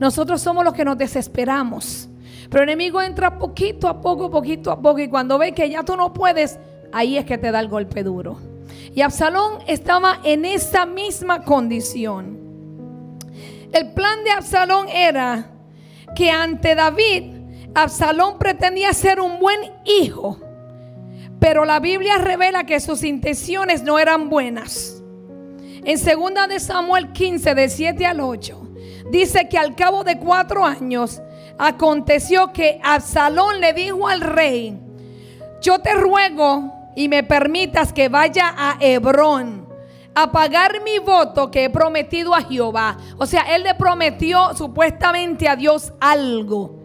Nosotros 0.00 0.40
somos 0.40 0.64
los 0.64 0.72
que 0.72 0.86
nos 0.86 0.96
desesperamos. 0.96 2.08
Pero 2.48 2.62
el 2.62 2.70
enemigo 2.70 3.02
entra 3.02 3.38
poquito 3.38 3.86
a 3.86 4.00
poco, 4.00 4.30
poquito 4.30 4.70
a 4.70 4.80
poco. 4.80 5.00
Y 5.00 5.08
cuando 5.08 5.36
ve 5.36 5.52
que 5.52 5.68
ya 5.68 5.82
tú 5.82 5.94
no 5.94 6.14
puedes, 6.14 6.58
ahí 6.94 7.18
es 7.18 7.26
que 7.26 7.36
te 7.36 7.50
da 7.50 7.60
el 7.60 7.68
golpe 7.68 8.02
duro. 8.02 8.38
Y 8.94 9.02
Absalón 9.02 9.58
estaba 9.66 10.20
en 10.22 10.44
esa 10.44 10.86
misma 10.86 11.42
condición. 11.42 12.38
El 13.72 13.92
plan 13.92 14.22
de 14.22 14.30
Absalón 14.30 14.88
era 14.88 15.50
que 16.14 16.30
ante 16.30 16.76
David, 16.76 17.34
Absalón 17.74 18.38
pretendía 18.38 18.92
ser 18.92 19.20
un 19.20 19.40
buen 19.40 19.58
hijo, 19.84 20.38
pero 21.40 21.64
la 21.64 21.80
Biblia 21.80 22.18
revela 22.18 22.64
que 22.64 22.78
sus 22.78 23.02
intenciones 23.02 23.82
no 23.82 23.98
eran 23.98 24.30
buenas. 24.30 25.02
En 25.84 25.98
2 25.98 26.48
de 26.48 26.60
Samuel 26.60 27.12
15, 27.12 27.54
de 27.54 27.68
7 27.68 28.06
al 28.06 28.20
8, 28.20 28.68
dice 29.10 29.48
que 29.48 29.58
al 29.58 29.74
cabo 29.74 30.04
de 30.04 30.18
cuatro 30.18 30.64
años 30.64 31.20
aconteció 31.58 32.52
que 32.52 32.80
Absalón 32.82 33.60
le 33.60 33.72
dijo 33.72 34.06
al 34.06 34.20
rey, 34.20 34.78
yo 35.60 35.80
te 35.80 35.94
ruego 35.94 36.83
y 36.96 37.08
me 37.08 37.22
permitas 37.22 37.92
que 37.92 38.08
vaya 38.08 38.54
a 38.56 38.76
Hebrón 38.80 39.64
a 40.14 40.30
pagar 40.30 40.80
mi 40.84 40.98
voto 40.98 41.50
que 41.50 41.64
he 41.64 41.70
prometido 41.70 42.34
a 42.34 42.42
Jehová. 42.42 42.96
O 43.18 43.26
sea, 43.26 43.42
él 43.54 43.64
le 43.64 43.74
prometió 43.74 44.54
supuestamente 44.54 45.48
a 45.48 45.56
Dios 45.56 45.92
algo. 46.00 46.78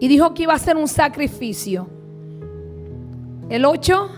Y 0.00 0.08
dijo 0.08 0.32
que 0.34 0.44
iba 0.44 0.52
a 0.52 0.56
hacer 0.56 0.76
un 0.76 0.88
sacrificio. 0.88 1.88
El 3.48 3.64
8. 3.64 4.10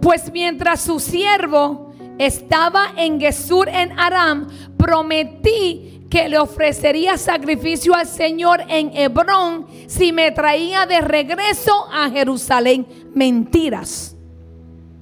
Pues 0.00 0.32
mientras 0.32 0.80
su 0.80 0.98
siervo 0.98 1.92
estaba 2.18 2.92
en 2.96 3.20
Gesur 3.20 3.68
en 3.68 3.98
Aram, 3.98 4.48
prometí 4.78 6.06
que 6.08 6.28
le 6.28 6.38
ofrecería 6.38 7.18
sacrificio 7.18 7.94
al 7.94 8.06
Señor 8.06 8.62
en 8.68 8.96
Hebrón 8.96 9.66
si 9.86 10.12
me 10.12 10.30
traía 10.32 10.86
de 10.86 11.00
regreso 11.00 11.86
a 11.92 12.08
Jerusalén. 12.10 12.86
Mentiras. 13.14 14.16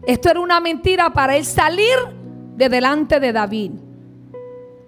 Esto 0.09 0.31
era 0.31 0.41
una 0.41 0.59
mentira 0.59 1.13
para 1.13 1.37
él 1.37 1.45
salir 1.45 1.95
de 2.57 2.71
delante 2.71 3.21
de 3.21 3.31
David. 3.31 3.73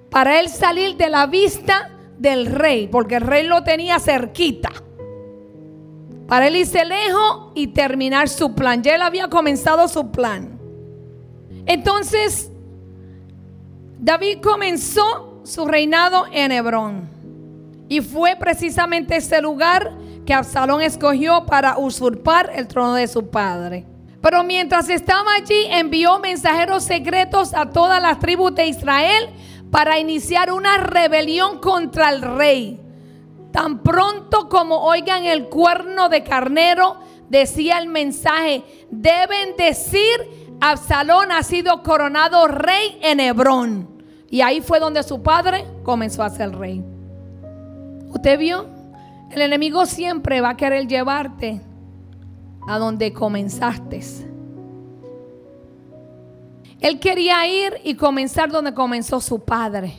Para 0.08 0.40
él 0.40 0.48
salir 0.48 0.96
de 0.96 1.10
la 1.10 1.26
vista 1.26 1.90
del 2.16 2.46
rey, 2.46 2.88
porque 2.88 3.16
el 3.16 3.20
rey 3.20 3.46
lo 3.46 3.62
tenía 3.62 3.98
cerquita. 3.98 4.70
Para 6.26 6.48
él 6.48 6.56
irse 6.56 6.86
lejos 6.86 7.52
y 7.54 7.66
terminar 7.66 8.30
su 8.30 8.54
plan. 8.54 8.82
Ya 8.82 8.94
él 8.94 9.02
había 9.02 9.28
comenzado 9.28 9.88
su 9.88 10.10
plan. 10.10 10.58
Entonces, 11.66 12.50
David 13.98 14.38
comenzó 14.40 15.42
su 15.44 15.66
reinado 15.66 16.28
en 16.32 16.50
Hebrón. 16.50 17.10
Y 17.90 18.00
fue 18.00 18.36
precisamente 18.36 19.16
ese 19.16 19.42
lugar 19.42 19.92
que 20.24 20.32
Absalón 20.32 20.80
escogió 20.80 21.44
para 21.44 21.76
usurpar 21.76 22.50
el 22.54 22.66
trono 22.66 22.94
de 22.94 23.06
su 23.06 23.28
padre. 23.28 23.89
Pero 24.20 24.44
mientras 24.44 24.88
estaba 24.88 25.34
allí, 25.34 25.66
envió 25.70 26.18
mensajeros 26.18 26.84
secretos 26.84 27.54
a 27.54 27.70
todas 27.70 28.02
las 28.02 28.18
tribus 28.18 28.54
de 28.54 28.66
Israel 28.66 29.30
para 29.70 29.98
iniciar 29.98 30.52
una 30.52 30.76
rebelión 30.76 31.58
contra 31.58 32.10
el 32.10 32.20
rey. 32.20 32.78
Tan 33.52 33.82
pronto 33.82 34.48
como 34.48 34.84
oigan 34.84 35.24
el 35.24 35.48
cuerno 35.48 36.08
de 36.08 36.22
carnero, 36.22 36.98
decía 37.28 37.78
el 37.78 37.88
mensaje, 37.88 38.62
deben 38.90 39.56
decir, 39.56 40.56
Absalón 40.60 41.32
ha 41.32 41.42
sido 41.42 41.82
coronado 41.82 42.46
rey 42.46 42.98
en 43.00 43.20
Hebrón. 43.20 43.88
Y 44.28 44.42
ahí 44.42 44.60
fue 44.60 44.78
donde 44.78 45.02
su 45.02 45.22
padre 45.22 45.64
comenzó 45.82 46.22
a 46.22 46.30
ser 46.30 46.56
rey. 46.56 46.84
¿Usted 48.08 48.38
vio? 48.38 48.66
El 49.30 49.42
enemigo 49.42 49.86
siempre 49.86 50.40
va 50.40 50.50
a 50.50 50.56
querer 50.56 50.86
llevarte 50.86 51.60
a 52.66 52.78
donde 52.78 53.12
comenzaste. 53.12 54.00
Él 56.80 56.98
quería 56.98 57.46
ir 57.46 57.74
y 57.84 57.94
comenzar 57.94 58.50
donde 58.50 58.72
comenzó 58.72 59.20
su 59.20 59.40
padre. 59.40 59.94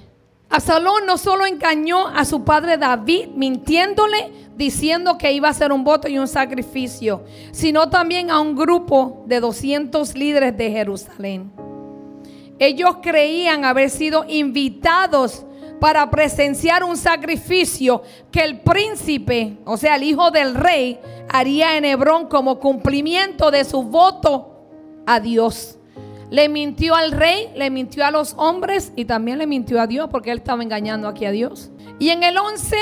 Absalón 0.49 1.05
no 1.05 1.17
solo 1.17 1.45
engañó 1.45 2.07
a 2.07 2.25
su 2.25 2.43
padre 2.43 2.77
David 2.77 3.29
mintiéndole, 3.35 4.31
diciendo 4.57 5.17
que 5.17 5.31
iba 5.31 5.47
a 5.47 5.51
hacer 5.51 5.71
un 5.71 5.83
voto 5.83 6.09
y 6.09 6.17
un 6.17 6.27
sacrificio, 6.27 7.23
sino 7.51 7.89
también 7.89 8.29
a 8.29 8.41
un 8.41 8.55
grupo 8.55 9.23
de 9.27 9.39
200 9.39 10.15
líderes 10.15 10.57
de 10.57 10.71
Jerusalén. 10.71 11.53
Ellos 12.59 12.97
creían 13.01 13.63
haber 13.63 13.89
sido 13.89 14.25
invitados 14.27 15.45
para 15.81 16.11
presenciar 16.11 16.83
un 16.83 16.95
sacrificio 16.95 18.03
que 18.31 18.43
el 18.43 18.61
príncipe, 18.61 19.57
o 19.65 19.77
sea, 19.77 19.95
el 19.95 20.03
hijo 20.03 20.29
del 20.29 20.53
rey, 20.53 20.99
haría 21.27 21.75
en 21.75 21.85
Hebrón 21.85 22.27
como 22.27 22.59
cumplimiento 22.59 23.49
de 23.49 23.63
su 23.63 23.81
voto 23.81 24.61
a 25.07 25.19
Dios. 25.19 25.79
Le 26.29 26.49
mintió 26.49 26.93
al 26.93 27.11
rey, 27.11 27.51
le 27.55 27.71
mintió 27.71 28.05
a 28.05 28.11
los 28.11 28.35
hombres 28.37 28.93
y 28.95 29.05
también 29.05 29.39
le 29.39 29.47
mintió 29.47 29.81
a 29.81 29.87
Dios 29.87 30.07
porque 30.11 30.29
él 30.29 30.37
estaba 30.37 30.61
engañando 30.61 31.07
aquí 31.07 31.25
a 31.25 31.31
Dios. 31.31 31.71
Y 31.97 32.09
en 32.09 32.21
el 32.21 32.37
11, 32.37 32.77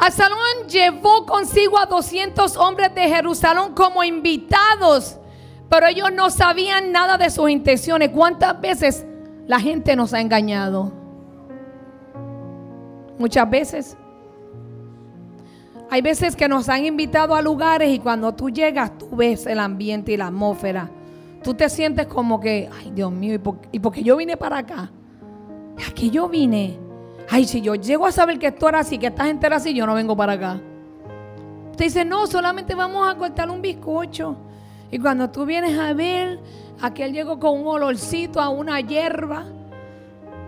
Absalón 0.00 0.66
llevó 0.68 1.24
consigo 1.24 1.78
a 1.78 1.86
200 1.86 2.56
hombres 2.56 2.92
de 2.96 3.08
Jerusalén 3.08 3.74
como 3.76 4.02
invitados, 4.02 5.20
pero 5.70 5.86
ellos 5.86 6.12
no 6.12 6.30
sabían 6.30 6.90
nada 6.90 7.16
de 7.16 7.30
sus 7.30 7.48
intenciones. 7.48 8.10
¿Cuántas 8.10 8.60
veces 8.60 9.06
la 9.46 9.60
gente 9.60 9.94
nos 9.94 10.12
ha 10.14 10.20
engañado? 10.20 11.03
Muchas 13.18 13.48
veces. 13.48 13.96
Hay 15.90 16.02
veces 16.02 16.34
que 16.34 16.48
nos 16.48 16.68
han 16.68 16.84
invitado 16.84 17.34
a 17.34 17.42
lugares 17.42 17.92
y 17.92 17.98
cuando 17.98 18.34
tú 18.34 18.50
llegas 18.50 18.96
tú 18.98 19.16
ves 19.16 19.46
el 19.46 19.60
ambiente 19.60 20.12
y 20.12 20.16
la 20.16 20.28
atmósfera 20.28 20.90
tú 21.44 21.54
te 21.54 21.68
sientes 21.68 22.08
como 22.08 22.40
que, 22.40 22.68
ay 22.80 22.90
Dios 22.92 23.12
mío, 23.12 23.34
¿y 23.70 23.78
por, 23.78 23.92
qué 23.92 24.02
yo 24.02 24.16
vine 24.16 24.36
para 24.36 24.58
acá? 24.58 24.90
Aquí 25.88 26.10
yo 26.10 26.28
vine. 26.28 26.78
Ay, 27.30 27.44
si 27.44 27.60
yo 27.60 27.74
llego 27.74 28.06
a 28.06 28.12
saber 28.12 28.38
que 28.38 28.48
esto 28.48 28.68
era 28.68 28.80
así, 28.80 28.98
que 28.98 29.06
esta 29.06 29.26
gente 29.26 29.46
así, 29.46 29.74
yo 29.74 29.86
no 29.86 29.94
vengo 29.94 30.16
para 30.16 30.32
acá. 30.32 30.60
Usted 31.70 31.84
dice, 31.84 32.04
no, 32.04 32.26
solamente 32.26 32.74
vamos 32.74 33.08
a 33.08 33.14
cortar 33.16 33.50
un 33.50 33.62
bizcocho. 33.62 34.36
Y 34.90 34.98
cuando 34.98 35.30
tú 35.30 35.44
vienes 35.44 35.78
a 35.78 35.92
ver, 35.92 36.40
aquel 36.80 37.12
llegó 37.12 37.38
con 37.38 37.60
un 37.60 37.66
olorcito 37.66 38.40
a 38.40 38.48
una 38.48 38.80
hierba. 38.80 39.46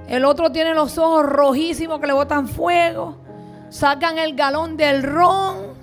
El 0.09 0.25
otro 0.25 0.53
tiene 0.53 0.75
los 0.75 0.99
ojos 0.99 1.25
rojísimos 1.27 2.01
que 2.01 2.07
le 2.07 2.13
botan 2.13 2.49
fuego. 2.49 3.17
Sacan 3.71 4.19
el 4.19 4.37
galón 4.37 4.77
del 4.77 5.03
ron. 5.03 5.75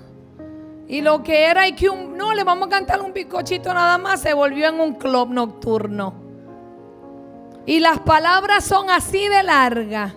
Y 0.88 1.02
lo 1.02 1.22
que 1.22 1.46
era 1.46 1.66
y 1.68 1.74
que 1.74 1.88
un, 1.88 2.16
no, 2.16 2.34
le 2.34 2.44
vamos 2.44 2.66
a 2.68 2.70
cantar 2.70 3.02
un 3.02 3.12
bizcochito 3.12 3.72
nada 3.72 3.98
más, 3.98 4.20
se 4.20 4.34
volvió 4.34 4.68
en 4.68 4.80
un 4.80 4.94
club 4.94 5.30
nocturno. 5.30 6.14
Y 7.66 7.80
las 7.80 8.00
palabras 8.00 8.64
son 8.64 8.90
así 8.90 9.28
de 9.28 9.42
largas. 9.42 10.12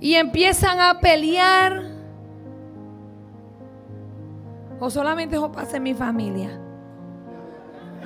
Y 0.00 0.14
empiezan 0.14 0.80
a 0.80 1.00
pelear. 1.00 1.82
O 4.80 4.90
solamente 4.90 5.36
eso 5.36 5.50
pasa 5.50 5.76
en 5.76 5.82
mi 5.84 5.94
familia. 5.94 6.60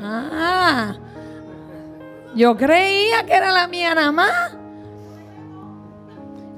Ah, 0.00 0.96
yo 2.34 2.56
creía 2.56 3.24
que 3.26 3.32
era 3.32 3.50
la 3.50 3.66
mía 3.66 3.94
nada 3.94 4.12
más. 4.12 4.58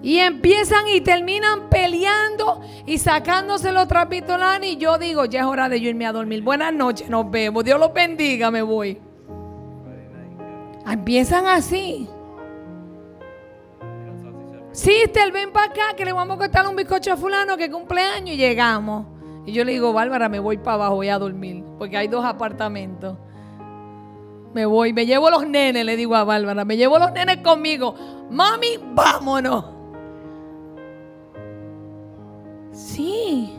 Y 0.02 0.18
empiezan 0.18 0.88
y 0.88 1.00
terminan 1.00 1.68
peleando 1.68 2.62
y 2.86 2.98
sacándose 2.98 3.70
los 3.70 3.86
trapitos 3.86 4.40
Y 4.62 4.76
yo 4.76 4.96
digo, 4.98 5.26
ya 5.26 5.40
es 5.40 5.46
hora 5.46 5.68
de 5.68 5.80
yo 5.80 5.90
irme 5.90 6.06
a 6.06 6.12
dormir. 6.12 6.42
Buenas 6.42 6.72
noches, 6.72 7.08
nos 7.10 7.30
vemos. 7.30 7.64
Dios 7.64 7.78
los 7.78 7.92
bendiga, 7.92 8.50
me 8.50 8.62
voy. 8.62 8.98
Empiezan 10.86 11.46
así. 11.46 12.08
Sí, 14.72 14.92
Estel, 15.04 15.32
ven 15.32 15.52
para 15.52 15.66
acá 15.66 15.94
que 15.96 16.04
le 16.04 16.12
vamos 16.12 16.36
a 16.36 16.38
cortar 16.38 16.66
un 16.66 16.76
bizcocho 16.76 17.12
a 17.12 17.16
fulano 17.16 17.56
que 17.56 17.70
cumpleaños 17.70 18.34
y 18.34 18.36
llegamos. 18.36 19.06
Y 19.44 19.52
yo 19.52 19.64
le 19.64 19.72
digo, 19.72 19.92
Bárbara, 19.92 20.28
me 20.28 20.38
voy 20.38 20.58
para 20.58 20.74
abajo, 20.74 20.96
voy 20.96 21.08
a 21.08 21.18
dormir. 21.18 21.64
Porque 21.78 21.96
hay 21.96 22.08
dos 22.08 22.24
apartamentos. 22.24 23.18
Me 24.54 24.64
voy, 24.66 24.92
me 24.92 25.06
llevo 25.06 25.30
los 25.30 25.46
nenes, 25.46 25.84
le 25.84 25.96
digo 25.96 26.14
a 26.16 26.24
Bárbara, 26.24 26.64
me 26.64 26.76
llevo 26.76 26.98
los 26.98 27.12
nenes 27.12 27.38
conmigo. 27.38 27.94
Mami, 28.30 28.78
vámonos. 28.94 29.79
Sí. 32.72 33.52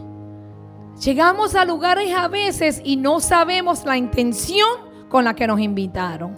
Llegamos 1.04 1.56
a 1.56 1.66
lugares 1.66 2.14
a 2.16 2.28
veces 2.28 2.82
y 2.84 2.96
no 2.96 3.20
sabemos 3.20 3.86
la 3.86 3.98
intención 3.98 4.70
con 5.10 5.24
la 5.24 5.36
que 5.36 5.48
nos 5.48 5.60
invitaron. 5.60 6.38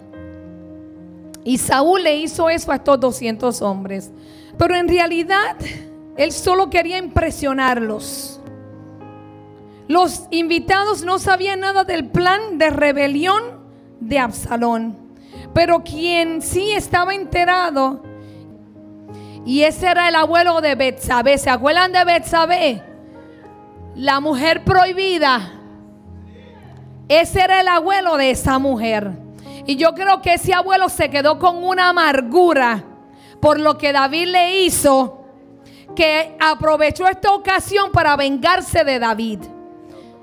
Y 1.44 1.58
Saúl 1.58 2.02
le 2.02 2.16
hizo 2.16 2.48
eso 2.48 2.72
a 2.72 2.76
estos 2.76 2.98
200 2.98 3.60
hombres. 3.60 4.10
Pero 4.56 4.74
en 4.74 4.88
realidad 4.88 5.56
él 6.16 6.32
solo 6.32 6.70
quería 6.70 6.98
impresionarlos. 6.98 8.40
Los 9.86 10.26
invitados 10.30 11.04
no 11.04 11.18
sabían 11.18 11.60
nada 11.60 11.84
del 11.84 12.08
plan 12.08 12.56
de 12.56 12.70
rebelión 12.70 13.42
de 14.00 14.18
Absalón. 14.18 14.96
Pero 15.52 15.84
quien 15.84 16.40
sí 16.40 16.72
estaba 16.72 17.14
enterado 17.14 18.02
y 19.44 19.62
ese 19.62 19.86
era 19.86 20.08
el 20.08 20.14
abuelo 20.14 20.60
de 20.60 20.74
Betsabé. 20.74 21.38
¿Se 21.38 21.50
acuerdan 21.50 21.92
de 21.92 22.04
Betsabé? 22.04 22.82
La 23.94 24.20
mujer 24.20 24.64
prohibida. 24.64 25.52
Ese 27.08 27.40
era 27.40 27.60
el 27.60 27.68
abuelo 27.68 28.16
de 28.16 28.30
esa 28.30 28.58
mujer. 28.58 29.10
Y 29.66 29.76
yo 29.76 29.94
creo 29.94 30.22
que 30.22 30.34
ese 30.34 30.54
abuelo 30.54 30.88
se 30.88 31.10
quedó 31.10 31.38
con 31.38 31.62
una 31.62 31.90
amargura 31.90 32.84
por 33.40 33.60
lo 33.60 33.76
que 33.76 33.92
David 33.92 34.28
le 34.28 34.62
hizo, 34.62 35.26
que 35.94 36.36
aprovechó 36.40 37.06
esta 37.06 37.32
ocasión 37.32 37.92
para 37.92 38.16
vengarse 38.16 38.84
de 38.84 38.98
David. 38.98 39.40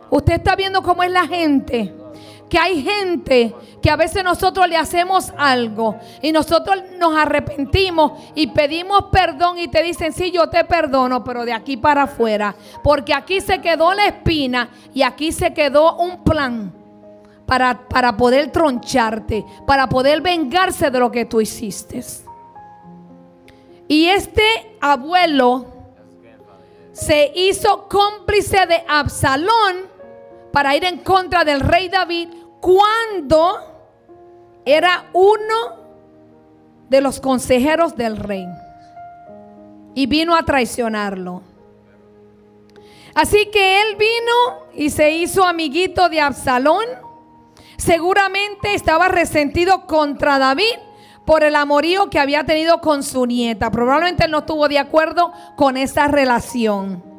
Usted 0.09 0.33
está 0.33 0.55
viendo 0.55 0.81
cómo 0.81 1.03
es 1.03 1.11
la 1.11 1.27
gente 1.27 1.93
que 2.51 2.59
hay 2.59 2.83
gente 2.83 3.55
que 3.81 3.89
a 3.89 3.95
veces 3.95 4.25
nosotros 4.25 4.67
le 4.67 4.75
hacemos 4.75 5.31
algo 5.37 5.97
y 6.21 6.33
nosotros 6.33 6.83
nos 6.99 7.15
arrepentimos 7.15 8.11
y 8.35 8.47
pedimos 8.47 9.05
perdón 9.09 9.57
y 9.57 9.69
te 9.69 9.81
dicen, 9.81 10.11
sí, 10.11 10.31
yo 10.31 10.49
te 10.49 10.65
perdono, 10.65 11.23
pero 11.23 11.45
de 11.45 11.53
aquí 11.53 11.77
para 11.77 12.03
afuera, 12.03 12.53
porque 12.83 13.13
aquí 13.13 13.39
se 13.39 13.61
quedó 13.61 13.93
la 13.93 14.07
espina 14.07 14.69
y 14.93 15.01
aquí 15.01 15.31
se 15.31 15.53
quedó 15.53 15.95
un 15.95 16.25
plan 16.25 16.73
para, 17.45 17.87
para 17.87 18.17
poder 18.17 18.51
troncharte, 18.51 19.45
para 19.65 19.87
poder 19.87 20.19
vengarse 20.19 20.91
de 20.91 20.99
lo 20.99 21.09
que 21.09 21.23
tú 21.23 21.39
hiciste. 21.39 22.03
Y 23.87 24.07
este 24.07 24.75
abuelo 24.81 25.67
se 26.91 27.31
hizo 27.33 27.87
cómplice 27.87 28.65
de 28.65 28.83
Absalón 28.89 29.90
para 30.51 30.75
ir 30.75 30.83
en 30.85 30.99
contra 30.99 31.43
del 31.43 31.61
rey 31.61 31.89
David 31.89 32.29
cuando 32.59 33.57
era 34.65 35.09
uno 35.13 35.81
de 36.89 37.01
los 37.01 37.19
consejeros 37.19 37.95
del 37.95 38.17
rey 38.17 38.45
y 39.95 40.05
vino 40.05 40.35
a 40.35 40.43
traicionarlo. 40.43 41.41
Así 43.13 43.47
que 43.51 43.81
él 43.81 43.95
vino 43.97 44.67
y 44.73 44.89
se 44.89 45.11
hizo 45.11 45.43
amiguito 45.43 46.09
de 46.09 46.21
Absalón. 46.21 46.85
Seguramente 47.77 48.73
estaba 48.73 49.07
resentido 49.07 49.85
contra 49.85 50.37
David 50.37 50.77
por 51.25 51.43
el 51.43 51.55
amorío 51.55 52.09
que 52.09 52.19
había 52.19 52.45
tenido 52.45 52.79
con 52.79 53.03
su 53.03 53.25
nieta. 53.25 53.71
Probablemente 53.71 54.25
él 54.25 54.31
no 54.31 54.39
estuvo 54.39 54.67
de 54.67 54.79
acuerdo 54.79 55.31
con 55.55 55.77
esa 55.77 56.07
relación. 56.07 57.10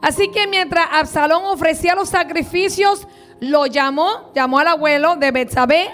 Así 0.00 0.28
que 0.30 0.46
mientras 0.46 0.86
Absalón 0.92 1.44
ofrecía 1.44 1.94
los 1.94 2.08
sacrificios, 2.08 3.06
lo 3.40 3.66
llamó, 3.66 4.30
llamó 4.34 4.58
al 4.58 4.68
abuelo 4.68 5.16
de 5.16 5.30
Betsabé 5.30 5.90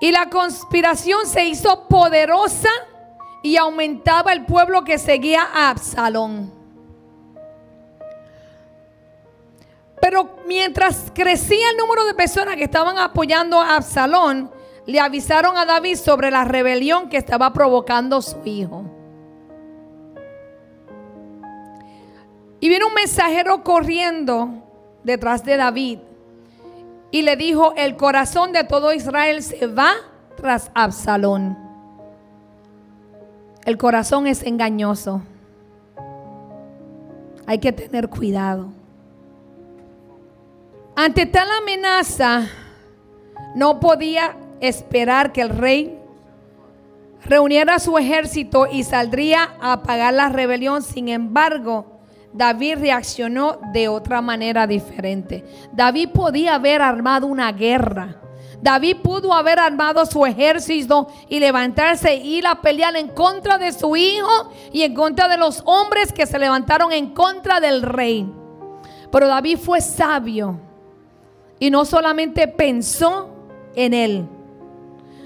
Y 0.00 0.12
la 0.12 0.30
conspiración 0.30 1.26
se 1.26 1.44
hizo 1.44 1.88
poderosa 1.88 2.68
y 3.42 3.56
aumentaba 3.56 4.32
el 4.32 4.46
pueblo 4.46 4.84
que 4.84 4.98
seguía 4.98 5.42
a 5.42 5.70
Absalón. 5.70 6.52
Pero 10.00 10.36
mientras 10.46 11.10
crecía 11.14 11.70
el 11.70 11.76
número 11.76 12.04
de 12.04 12.14
personas 12.14 12.56
que 12.56 12.64
estaban 12.64 12.98
apoyando 12.98 13.60
a 13.60 13.76
Absalón, 13.76 14.50
le 14.86 15.00
avisaron 15.00 15.56
a 15.56 15.64
David 15.64 15.96
sobre 15.96 16.30
la 16.30 16.44
rebelión 16.44 17.08
que 17.08 17.16
estaba 17.16 17.52
provocando 17.52 18.20
su 18.20 18.38
hijo. 18.44 18.93
Y 22.64 22.70
vino 22.70 22.88
un 22.88 22.94
mensajero 22.94 23.62
corriendo 23.62 24.48
detrás 25.02 25.44
de 25.44 25.58
David 25.58 25.98
y 27.10 27.20
le 27.20 27.36
dijo, 27.36 27.74
el 27.76 27.94
corazón 27.94 28.52
de 28.52 28.64
todo 28.64 28.94
Israel 28.94 29.42
se 29.42 29.66
va 29.66 29.92
tras 30.34 30.70
Absalón. 30.74 31.58
El 33.66 33.76
corazón 33.76 34.26
es 34.26 34.42
engañoso. 34.44 35.20
Hay 37.44 37.58
que 37.58 37.70
tener 37.70 38.08
cuidado. 38.08 38.68
Ante 40.96 41.26
tal 41.26 41.48
amenaza, 41.60 42.46
no 43.54 43.78
podía 43.78 44.38
esperar 44.60 45.32
que 45.32 45.42
el 45.42 45.50
rey 45.50 45.98
reuniera 47.26 47.78
su 47.78 47.98
ejército 47.98 48.66
y 48.72 48.84
saldría 48.84 49.54
a 49.60 49.74
apagar 49.74 50.14
la 50.14 50.30
rebelión. 50.30 50.80
Sin 50.80 51.10
embargo, 51.10 51.93
David 52.34 52.78
reaccionó 52.80 53.58
de 53.72 53.86
otra 53.86 54.20
manera 54.20 54.66
diferente. 54.66 55.44
David 55.72 56.08
podía 56.08 56.56
haber 56.56 56.82
armado 56.82 57.28
una 57.28 57.52
guerra. 57.52 58.16
David 58.60 58.96
pudo 59.04 59.32
haber 59.32 59.60
armado 59.60 60.04
su 60.04 60.26
ejército 60.26 61.06
y 61.28 61.38
levantarse 61.38 62.10
e 62.10 62.16
ir 62.16 62.44
a 62.46 62.60
pelear 62.60 62.96
en 62.96 63.08
contra 63.08 63.56
de 63.56 63.72
su 63.72 63.94
hijo 63.94 64.50
y 64.72 64.82
en 64.82 64.94
contra 64.94 65.28
de 65.28 65.36
los 65.36 65.62
hombres 65.64 66.12
que 66.12 66.26
se 66.26 66.38
levantaron 66.40 66.92
en 66.92 67.14
contra 67.14 67.60
del 67.60 67.82
rey. 67.82 68.28
Pero 69.12 69.28
David 69.28 69.58
fue 69.58 69.80
sabio 69.80 70.58
y 71.60 71.70
no 71.70 71.84
solamente 71.84 72.48
pensó 72.48 73.30
en 73.76 73.94
él, 73.94 74.26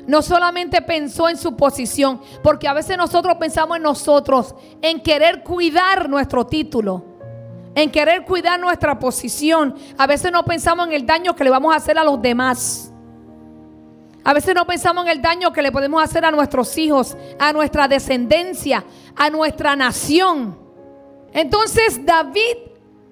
no 0.08 0.22
solamente 0.22 0.80
pensó 0.80 1.28
en 1.28 1.36
su 1.36 1.54
posición, 1.54 2.22
porque 2.42 2.66
a 2.66 2.72
veces 2.72 2.96
nosotros 2.96 3.36
pensamos 3.36 3.76
en 3.76 3.82
nosotros, 3.82 4.54
en 4.80 5.02
querer 5.02 5.42
cuidar 5.42 6.08
nuestro 6.08 6.46
título, 6.46 7.04
en 7.74 7.90
querer 7.90 8.24
cuidar 8.24 8.58
nuestra 8.58 8.98
posición. 8.98 9.74
A 9.98 10.06
veces 10.06 10.32
no 10.32 10.46
pensamos 10.46 10.86
en 10.86 10.94
el 10.94 11.04
daño 11.04 11.36
que 11.36 11.44
le 11.44 11.50
vamos 11.50 11.74
a 11.74 11.76
hacer 11.76 11.98
a 11.98 12.04
los 12.04 12.20
demás. 12.22 12.90
A 14.24 14.32
veces 14.32 14.54
no 14.54 14.66
pensamos 14.66 15.04
en 15.04 15.10
el 15.10 15.20
daño 15.20 15.52
que 15.52 15.60
le 15.60 15.70
podemos 15.70 16.02
hacer 16.02 16.24
a 16.24 16.30
nuestros 16.30 16.78
hijos, 16.78 17.14
a 17.38 17.52
nuestra 17.52 17.86
descendencia, 17.86 18.86
a 19.14 19.28
nuestra 19.28 19.76
nación. 19.76 20.58
Entonces 21.34 22.00
David 22.06 22.56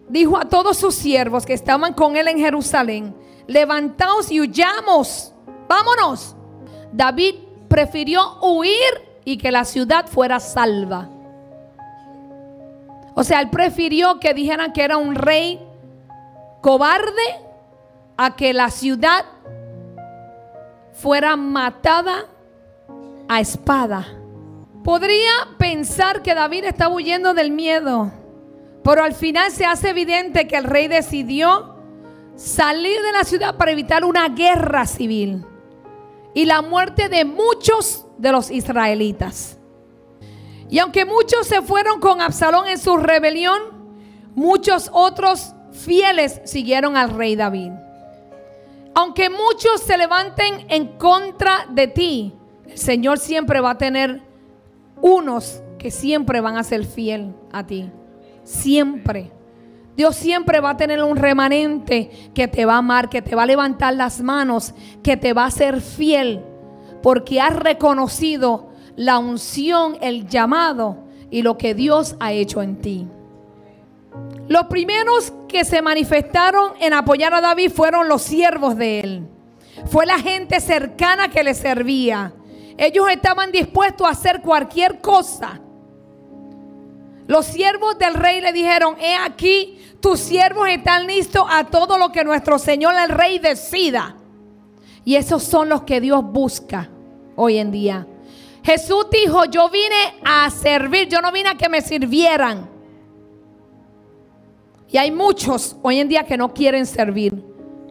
dijo 0.09 0.39
a 0.39 0.47
todos 0.47 0.79
sus 0.79 0.95
siervos 0.95 1.45
que 1.45 1.53
estaban 1.53 1.93
con 1.93 2.17
él 2.17 2.27
en 2.29 2.39
Jerusalén, 2.39 3.15
levantaos 3.47 4.31
y 4.31 4.41
huyamos, 4.41 5.35
vámonos 5.69 6.36
David 6.93 7.35
prefirió 7.69 8.39
huir 8.41 9.07
y 9.25 9.39
que 9.39 9.51
la 9.51 9.65
ciudad 9.65 10.07
fuera 10.07 10.41
salva. 10.41 11.09
O 13.15 13.25
sea, 13.25 13.41
él 13.41 13.51
prefirió 13.51 14.21
que 14.21 14.35
dijeran 14.35 14.73
que 14.73 14.83
era 14.83 14.97
un 14.99 15.15
rey 15.15 15.61
cobarde 16.61 17.41
a 18.17 18.37
que 18.37 18.53
la 18.53 18.71
ciudad 18.71 19.25
fuera 20.93 21.37
matada 21.37 22.27
a 23.29 23.41
espada. 23.41 24.07
Podría 24.85 25.33
pensar 25.59 26.23
que 26.23 26.35
David 26.35 26.65
estaba 26.65 26.95
huyendo 26.95 27.35
del 27.35 27.51
miedo, 27.51 28.13
pero 28.85 29.03
al 29.03 29.15
final 29.15 29.51
se 29.51 29.65
hace 29.65 29.91
evidente 29.91 30.47
que 30.47 30.57
el 30.57 30.65
rey 30.65 30.87
decidió 30.87 31.75
salir 32.37 33.03
de 33.03 33.13
la 33.13 33.25
ciudad 33.25 33.57
para 33.57 33.73
evitar 33.73 34.05
una 34.05 34.29
guerra 34.29 34.87
civil 34.87 35.45
y 36.37 36.45
la 36.45 36.61
muerte 36.61 37.09
de 37.09 37.25
muchos 37.25 38.05
de 38.19 38.31
los 38.31 38.51
israelitas. 38.51 39.57
Y 40.69 40.79
aunque 40.81 41.07
muchos 41.07 41.47
se 41.47 41.63
fueron 41.63 41.99
con 41.99 42.21
Absalón 42.21 42.67
en 42.67 42.79
su 42.79 42.99
rebelión, 42.99 43.59
muchos 44.35 44.91
otros 44.93 45.55
fieles 45.73 46.43
siguieron 46.45 46.95
al 46.95 47.09
rey 47.17 47.37
David. 47.37 47.73
Aunque 48.95 49.31
muchos 49.31 49.81
se 49.81 49.97
levanten 49.97 50.67
en 50.69 50.99
contra 50.99 51.69
de 51.71 51.89
ti, 51.89 52.35
el 52.69 52.77
Señor 52.77 53.19
siempre 53.19 53.61
va 53.63 53.71
a 53.71 53.79
tener 53.79 54.21
unos 55.01 55.63
que 55.79 55.91
siempre 55.91 56.43
van 56.43 56.59
a 56.59 56.65
ser 56.65 56.85
fiel 56.85 57.35
a 57.51 57.67
ti. 57.67 57.91
Siempre. 58.45 59.33
Dios 59.97 60.15
siempre 60.15 60.61
va 60.61 60.71
a 60.71 60.77
tener 60.77 61.03
un 61.03 61.17
remanente 61.17 62.31
que 62.35 62.49
te 62.49 62.67
va 62.67 62.75
a 62.75 62.79
amar, 62.79 63.09
que 63.09 63.23
te 63.23 63.35
va 63.35 63.45
a 63.45 63.47
levantar 63.47 63.95
las 63.95 64.21
manos, 64.21 64.75
que 65.03 65.17
te 65.17 65.33
va 65.33 65.47
a 65.47 65.51
ser 65.51 65.81
fiel, 65.81 66.43
porque 67.03 67.41
has 67.41 67.57
reconocido 67.57 68.69
la 68.95 69.19
unción, 69.19 69.97
el 70.03 70.29
llamado 70.29 71.05
y 71.31 71.43
lo 71.43 71.57
que 71.57 71.75
Dios 71.75 72.17
ha 72.21 72.33
hecho 72.33 72.63
en 72.63 72.77
ti. 72.77 73.09
Los 74.49 74.67
primeros 74.67 75.33
que 75.49 75.65
se 75.65 75.83
manifestaron 75.83 76.73
en 76.81 76.93
apoyar 76.93 77.33
a 77.35 77.41
David 77.41 77.71
fueron 77.71 78.09
los 78.09 78.23
siervos 78.23 78.77
de 78.77 79.01
él. 79.01 79.29
Fue 79.87 80.07
la 80.07 80.19
gente 80.19 80.61
cercana 80.61 81.29
que 81.29 81.43
le 81.43 81.55
servía. 81.55 82.33
Ellos 82.79 83.09
estaban 83.11 83.51
dispuestos 83.51 84.07
a 84.07 84.11
hacer 84.11 84.43
cualquier 84.43 85.01
cosa. 85.01 85.61
Los 87.27 87.47
siervos 87.47 87.99
del 87.99 88.15
rey 88.15 88.41
le 88.41 88.53
dijeron, 88.53 88.97
he 89.01 89.17
aquí, 89.17 89.79
tus 90.01 90.21
siervos 90.21 90.69
están 90.69 91.07
listos 91.07 91.45
a 91.51 91.65
todo 91.65 91.99
lo 91.99 92.13
que 92.13 92.25
nuestro 92.25 92.59
Señor 92.59 92.95
el 92.95 93.09
Rey 93.09 93.39
decida. 93.39 94.17
Y 95.05 95.17
esos 95.17 95.43
son 95.43 95.69
los 95.69 95.83
que 95.83 96.01
Dios 96.01 96.23
busca 96.23 96.89
hoy 97.35 97.59
en 97.59 97.71
día. 97.71 98.07
Jesús 98.63 99.07
dijo, 99.11 99.45
yo 99.47 99.69
vine 99.71 100.21
a 100.25 100.51
servir, 100.51 101.09
yo 101.09 101.21
no 101.21 101.33
vine 101.33 101.51
a 101.51 101.55
que 101.57 101.69
me 101.69 101.81
sirvieran. 101.81 102.69
Y 104.89 104.99
hay 104.99 105.11
muchos 105.11 105.77
hoy 105.83 105.99
en 105.99 106.09
día 106.09 106.25
que 106.25 106.37
no 106.37 106.53
quieren 106.53 106.87
servir, 106.87 107.45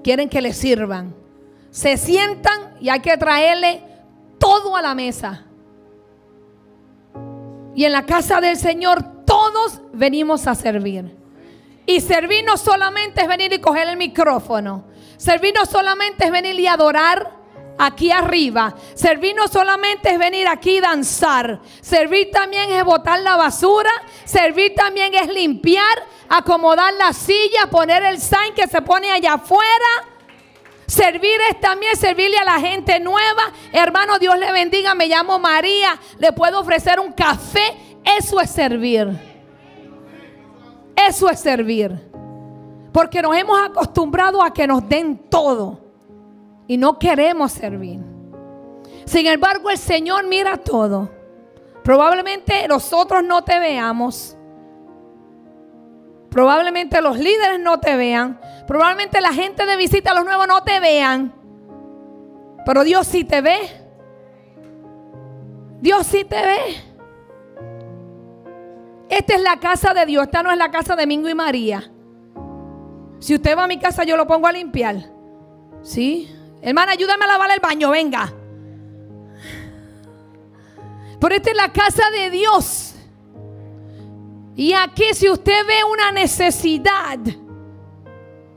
quieren 0.03 0.29
que 0.29 0.41
les 0.41 0.57
sirvan. 0.57 1.13
Se 1.69 1.97
sientan 1.97 2.75
y 2.79 2.89
hay 2.89 3.01
que 3.01 3.17
traerle 3.17 3.81
todo 4.37 4.75
a 4.75 4.81
la 4.81 4.95
mesa. 4.95 5.45
Y 7.73 7.83
en 7.83 7.91
la 7.91 8.05
casa 8.05 8.39
del 8.39 8.55
Señor 8.55 9.14
todos 9.25 9.81
venimos 9.93 10.47
a 10.47 10.55
servir. 10.55 11.15
Y 11.85 12.01
servir 12.01 12.43
no 12.45 12.57
solamente 12.57 13.21
es 13.21 13.27
venir 13.27 13.53
y 13.53 13.59
coger 13.59 13.87
el 13.87 13.97
micrófono. 13.97 14.85
Servir 15.17 15.53
no 15.53 15.65
solamente 15.65 16.25
es 16.25 16.31
venir 16.31 16.59
y 16.59 16.67
adorar 16.67 17.31
aquí 17.77 18.11
arriba. 18.11 18.75
Servir 18.95 19.35
no 19.35 19.47
solamente 19.47 20.11
es 20.11 20.17
venir 20.17 20.47
aquí 20.47 20.77
y 20.77 20.81
danzar. 20.81 21.59
Servir 21.81 22.31
también 22.31 22.71
es 22.71 22.83
botar 22.83 23.19
la 23.19 23.35
basura. 23.35 23.91
Servir 24.23 24.73
también 24.75 25.13
es 25.13 25.27
limpiar, 25.27 25.83
acomodar 26.29 26.93
la 26.93 27.13
silla, 27.13 27.67
poner 27.69 28.03
el 28.03 28.19
sign 28.19 28.53
que 28.55 28.67
se 28.67 28.81
pone 28.81 29.11
allá 29.11 29.33
afuera. 29.33 30.15
Servir 30.87 31.39
es 31.49 31.59
también 31.59 31.95
servirle 31.95 32.37
a 32.37 32.45
la 32.45 32.59
gente 32.59 32.99
nueva. 32.99 33.51
Hermano, 33.71 34.19
Dios 34.19 34.37
le 34.37 34.51
bendiga. 34.51 34.93
Me 34.93 35.07
llamo 35.07 35.39
María. 35.39 35.99
Le 36.19 36.31
puedo 36.31 36.59
ofrecer 36.59 36.99
un 36.99 37.11
café. 37.11 37.94
Eso 38.05 38.39
es 38.39 38.49
servir. 38.49 39.09
Eso 40.95 41.29
es 41.29 41.39
servir. 41.39 42.11
Porque 42.91 43.21
nos 43.21 43.35
hemos 43.35 43.59
acostumbrado 43.59 44.41
a 44.41 44.53
que 44.53 44.67
nos 44.67 44.87
den 44.87 45.17
todo. 45.29 45.79
Y 46.67 46.77
no 46.77 46.97
queremos 46.97 47.51
servir. 47.51 47.99
Sin 49.05 49.25
embargo, 49.27 49.69
el 49.69 49.77
Señor 49.77 50.25
mira 50.27 50.57
todo. 50.57 51.09
Probablemente 51.83 52.67
nosotros 52.67 53.23
no 53.23 53.43
te 53.43 53.59
veamos. 53.59 54.35
Probablemente 56.29 57.01
los 57.01 57.17
líderes 57.17 57.59
no 57.59 57.79
te 57.79 57.95
vean. 57.95 58.39
Probablemente 58.67 59.21
la 59.21 59.31
gente 59.31 59.65
de 59.65 59.77
visita 59.77 60.11
a 60.11 60.15
los 60.15 60.25
nuevos 60.25 60.47
no 60.47 60.63
te 60.63 60.79
vean. 60.79 61.33
Pero 62.65 62.83
Dios 62.83 63.05
sí 63.07 63.23
te 63.23 63.41
ve. 63.41 63.59
Dios 65.79 66.07
sí 66.07 66.25
te 66.25 66.35
ve. 66.35 66.84
Esta 69.15 69.35
es 69.35 69.41
la 69.41 69.57
casa 69.61 69.93
de 69.93 70.05
Dios, 70.05 70.25
esta 70.25 70.43
no 70.43 70.51
es 70.51 70.57
la 70.57 70.69
casa 70.69 70.93
de 70.97 71.07
Mingo 71.07 71.29
y 71.29 71.33
María. 71.33 71.89
Si 73.19 73.33
usted 73.33 73.57
va 73.57 73.63
a 73.63 73.67
mi 73.67 73.79
casa, 73.79 74.03
yo 74.03 74.17
lo 74.17 74.27
pongo 74.27 74.45
a 74.45 74.51
limpiar. 74.51 75.09
¿Sí? 75.81 76.29
Hermana, 76.61 76.91
ayúdame 76.91 77.23
a 77.23 77.27
lavar 77.29 77.49
el 77.51 77.61
baño, 77.61 77.91
venga. 77.91 78.33
Pero 81.17 81.33
esta 81.33 81.49
es 81.49 81.55
la 81.55 81.71
casa 81.71 82.03
de 82.11 82.29
Dios. 82.29 82.95
Y 84.53 84.73
aquí 84.73 85.05
si 85.13 85.29
usted 85.29 85.65
ve 85.65 85.77
una 85.89 86.11
necesidad, 86.11 87.19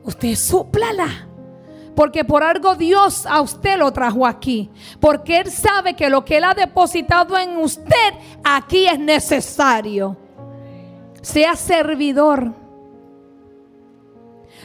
usted 0.03 0.35
súplala. 0.35 1.29
Porque 1.95 2.25
por 2.25 2.43
algo 2.43 2.75
Dios 2.75 3.27
a 3.27 3.41
usted 3.43 3.79
lo 3.79 3.93
trajo 3.93 4.27
aquí. 4.27 4.73
Porque 4.99 5.39
Él 5.39 5.53
sabe 5.53 5.95
que 5.95 6.11
lo 6.11 6.25
que 6.25 6.39
Él 6.39 6.45
ha 6.45 6.55
depositado 6.55 7.39
en 7.39 7.59
usted 7.59 8.13
aquí 8.43 8.89
es 8.89 8.99
necesario. 8.99 10.17
Sea 11.23 11.57
servidor. 11.57 12.55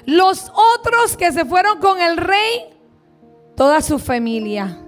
Los 0.06 0.52
otros 0.76 1.18
que 1.18 1.32
se 1.32 1.46
fueron 1.46 1.80
con 1.80 2.00
el 2.00 2.18
rey, 2.18 2.74
toda 3.56 3.82
su 3.82 4.00
familia. 4.00 4.80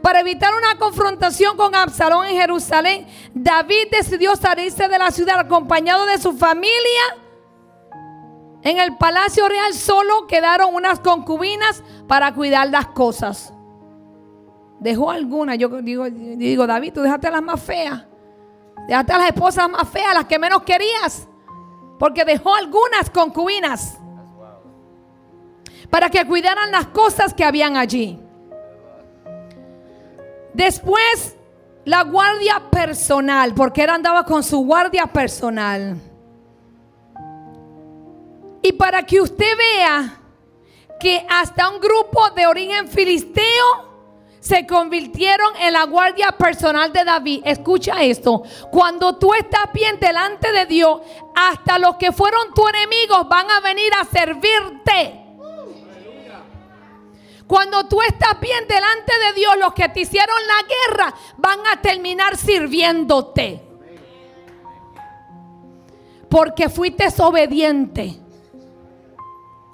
Para 0.00 0.20
evitar 0.20 0.52
una 0.54 0.78
confrontación 0.78 1.56
con 1.56 1.74
Absalón 1.74 2.26
en 2.26 2.36
Jerusalén, 2.36 3.06
David 3.34 3.88
decidió 3.90 4.36
salirse 4.36 4.88
de 4.88 4.98
la 4.98 5.10
ciudad 5.10 5.38
acompañado 5.38 6.06
de 6.06 6.18
su 6.18 6.32
familia. 6.32 7.16
En 8.62 8.78
el 8.78 8.96
palacio 8.96 9.48
real 9.48 9.74
solo 9.74 10.26
quedaron 10.26 10.74
unas 10.74 11.00
concubinas 11.00 11.82
para 12.06 12.32
cuidar 12.32 12.70
las 12.70 12.86
cosas. 12.88 13.52
Dejó 14.78 15.10
algunas. 15.10 15.58
Yo 15.58 15.68
digo, 15.82 16.08
digo, 16.10 16.66
David, 16.66 16.92
tú 16.92 17.02
dejaste 17.02 17.30
las 17.30 17.42
más 17.42 17.60
feas. 17.60 18.04
Dejaste 18.86 19.12
a 19.12 19.18
las 19.18 19.28
esposas 19.28 19.68
más 19.68 19.88
feas, 19.88 20.14
las 20.14 20.24
que 20.26 20.38
menos 20.38 20.62
querías. 20.62 21.28
Porque 21.98 22.24
dejó 22.24 22.54
algunas 22.54 23.10
concubinas 23.10 23.98
para 25.92 26.08
que 26.08 26.26
cuidaran 26.26 26.70
las 26.72 26.86
cosas 26.86 27.34
que 27.34 27.44
habían 27.44 27.76
allí. 27.76 28.18
Después, 30.54 31.36
la 31.84 32.02
guardia 32.04 32.62
personal, 32.70 33.54
porque 33.54 33.84
él 33.84 33.90
andaba 33.90 34.24
con 34.24 34.42
su 34.42 34.64
guardia 34.64 35.06
personal. 35.06 36.00
Y 38.62 38.72
para 38.72 39.02
que 39.02 39.20
usted 39.20 39.56
vea 39.56 40.20
que 40.98 41.26
hasta 41.28 41.68
un 41.68 41.80
grupo 41.80 42.30
de 42.30 42.46
origen 42.46 42.88
filisteo 42.88 43.91
se 44.42 44.66
convirtieron 44.66 45.54
en 45.60 45.72
la 45.72 45.84
guardia 45.84 46.32
personal 46.32 46.92
de 46.92 47.04
David. 47.04 47.42
Escucha 47.44 48.02
esto. 48.02 48.42
Cuando 48.72 49.16
tú 49.16 49.32
estás 49.34 49.72
bien 49.72 50.00
delante 50.00 50.50
de 50.50 50.66
Dios, 50.66 51.00
hasta 51.32 51.78
los 51.78 51.94
que 51.94 52.10
fueron 52.10 52.52
tus 52.52 52.68
enemigos 52.70 53.28
van 53.28 53.48
a 53.48 53.60
venir 53.60 53.92
a 53.94 54.04
servirte. 54.04 55.20
Cuando 57.46 57.86
tú 57.86 58.02
estás 58.02 58.40
bien 58.40 58.66
delante 58.66 59.12
de 59.26 59.32
Dios, 59.34 59.56
los 59.60 59.74
que 59.74 59.88
te 59.90 60.00
hicieron 60.00 60.36
la 60.48 60.96
guerra 60.96 61.14
van 61.36 61.60
a 61.72 61.80
terminar 61.80 62.36
sirviéndote. 62.36 63.62
Porque 66.28 66.68
fuiste 66.68 67.06
obediente. 67.18 68.18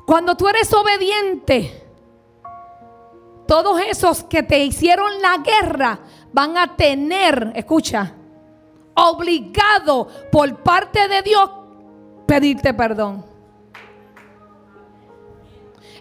Cuando 0.05 0.37
tú 0.37 0.47
eres 0.47 0.71
obediente, 0.75 1.88
todos 3.49 3.81
esos 3.81 4.23
que 4.25 4.43
te 4.43 4.63
hicieron 4.63 5.11
la 5.23 5.39
guerra 5.39 5.99
van 6.33 6.59
a 6.59 6.77
tener, 6.77 7.53
escucha, 7.57 8.15
obligado 8.95 10.07
por 10.31 10.63
parte 10.63 11.09
de 11.09 11.23
Dios 11.23 11.51
pedirte 12.27 12.75
perdón. 12.75 13.25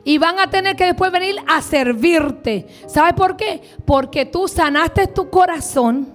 Y 0.04 0.18
van 0.18 0.40
a 0.40 0.50
tener 0.50 0.76
que 0.76 0.86
después 0.86 1.12
venir 1.12 1.38
a 1.48 1.62
servirte. 1.62 2.68
¿Sabes 2.86 3.14
por 3.14 3.38
qué? 3.38 3.62
Porque 3.86 4.26
tú 4.26 4.48
sanaste 4.48 5.08
tu 5.08 5.30
corazón. 5.30 6.14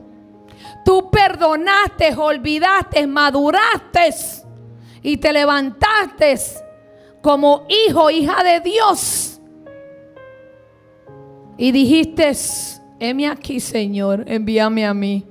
Tú 0.84 1.10
perdonaste, 1.10 2.14
olvidaste, 2.14 3.06
maduraste 3.06 4.10
y 5.02 5.16
te 5.16 5.32
levantaste 5.32 6.38
como 7.20 7.66
hijo, 7.68 8.10
hija 8.10 8.42
de 8.42 8.60
Dios. 8.60 9.31
Y 11.62 11.70
dijiste, 11.70 12.32
heme 12.98 13.28
aquí, 13.28 13.60
Señor, 13.60 14.24
envíame 14.26 14.84
a 14.84 14.92
mí. 14.92 15.24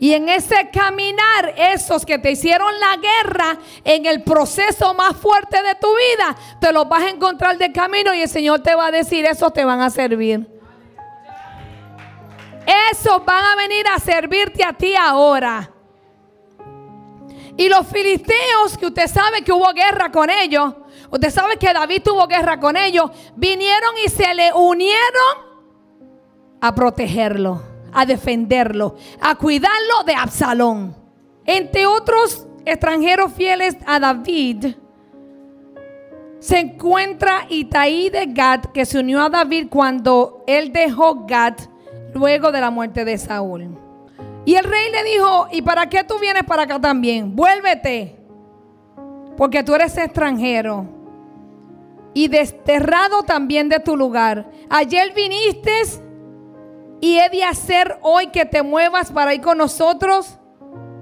Y 0.00 0.14
en 0.14 0.30
ese 0.30 0.70
caminar, 0.72 1.54
esos 1.58 2.06
que 2.06 2.18
te 2.18 2.30
hicieron 2.30 2.72
la 2.80 2.96
guerra 2.96 3.58
en 3.84 4.06
el 4.06 4.22
proceso 4.22 4.94
más 4.94 5.14
fuerte 5.14 5.62
de 5.62 5.74
tu 5.74 5.88
vida, 5.88 6.34
te 6.58 6.72
los 6.72 6.88
vas 6.88 7.02
a 7.02 7.10
encontrar 7.10 7.58
de 7.58 7.70
camino 7.70 8.14
y 8.14 8.22
el 8.22 8.30
Señor 8.30 8.60
te 8.60 8.74
va 8.74 8.86
a 8.86 8.90
decir, 8.90 9.26
esos 9.26 9.52
te 9.52 9.62
van 9.62 9.82
a 9.82 9.90
servir. 9.90 10.48
Esos 12.90 13.22
van 13.22 13.44
a 13.44 13.54
venir 13.54 13.84
a 13.94 13.98
servirte 13.98 14.64
a 14.64 14.72
ti 14.72 14.94
ahora. 14.96 15.70
Y 17.58 17.68
los 17.68 17.86
filisteos, 17.88 18.78
que 18.80 18.86
usted 18.86 19.06
sabe 19.06 19.42
que 19.42 19.52
hubo 19.52 19.70
guerra 19.74 20.10
con 20.10 20.30
ellos, 20.30 20.72
usted 21.12 21.30
sabe 21.30 21.56
que 21.58 21.72
David 21.72 22.02
tuvo 22.02 22.26
guerra 22.26 22.58
con 22.58 22.76
ellos, 22.76 23.10
vinieron 23.36 23.92
y 24.04 24.08
se 24.08 24.34
le 24.34 24.52
unieron 24.52 25.52
a 26.60 26.74
protegerlo 26.74 27.72
a 27.92 28.06
defenderlo, 28.06 28.96
a 29.20 29.34
cuidarlo 29.34 30.04
de 30.06 30.14
Absalón. 30.14 30.96
Entre 31.44 31.86
otros 31.86 32.46
extranjeros 32.64 33.32
fieles 33.32 33.76
a 33.86 34.00
David, 34.00 34.74
se 36.38 36.58
encuentra 36.58 37.46
Itaí 37.48 38.10
de 38.10 38.26
Gad, 38.26 38.66
que 38.72 38.84
se 38.84 38.98
unió 38.98 39.22
a 39.22 39.28
David 39.28 39.68
cuando 39.70 40.42
él 40.46 40.72
dejó 40.72 41.26
Gad 41.26 41.54
luego 42.14 42.50
de 42.50 42.60
la 42.60 42.70
muerte 42.70 43.04
de 43.04 43.18
Saúl. 43.18 43.78
Y 44.44 44.56
el 44.56 44.64
rey 44.64 44.90
le 44.90 45.04
dijo, 45.04 45.46
¿y 45.52 45.62
para 45.62 45.88
qué 45.88 46.02
tú 46.02 46.18
vienes 46.18 46.42
para 46.42 46.62
acá 46.62 46.80
también? 46.80 47.36
Vuélvete, 47.36 48.16
porque 49.36 49.62
tú 49.62 49.74
eres 49.74 49.96
extranjero 49.96 51.01
y 52.14 52.28
desterrado 52.28 53.22
también 53.22 53.68
de 53.68 53.80
tu 53.80 53.96
lugar. 53.96 54.50
Ayer 54.68 55.12
viniste 55.14 55.72
y 57.00 57.18
he 57.18 57.28
de 57.30 57.44
hacer 57.44 57.98
hoy 58.02 58.28
que 58.28 58.44
te 58.44 58.62
muevas 58.62 59.10
para 59.10 59.34
ir 59.34 59.40
con 59.40 59.58
nosotros. 59.58 60.38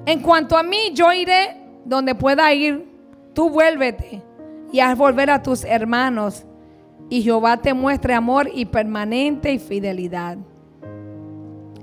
En 0.06 0.20
cuanto 0.20 0.56
a 0.56 0.62
mí, 0.62 0.92
yo 0.94 1.12
iré 1.12 1.60
donde 1.84 2.14
pueda 2.14 2.52
ir. 2.54 2.88
Tú 3.34 3.50
vuélvete 3.50 4.22
y 4.72 4.80
haz 4.80 4.96
volver 4.96 5.30
a 5.30 5.42
tus 5.42 5.64
hermanos. 5.64 6.44
Y 7.08 7.22
Jehová 7.22 7.56
te 7.56 7.74
muestre 7.74 8.14
amor 8.14 8.48
y 8.52 8.66
permanente 8.66 9.52
y 9.52 9.58
fidelidad. 9.58 10.38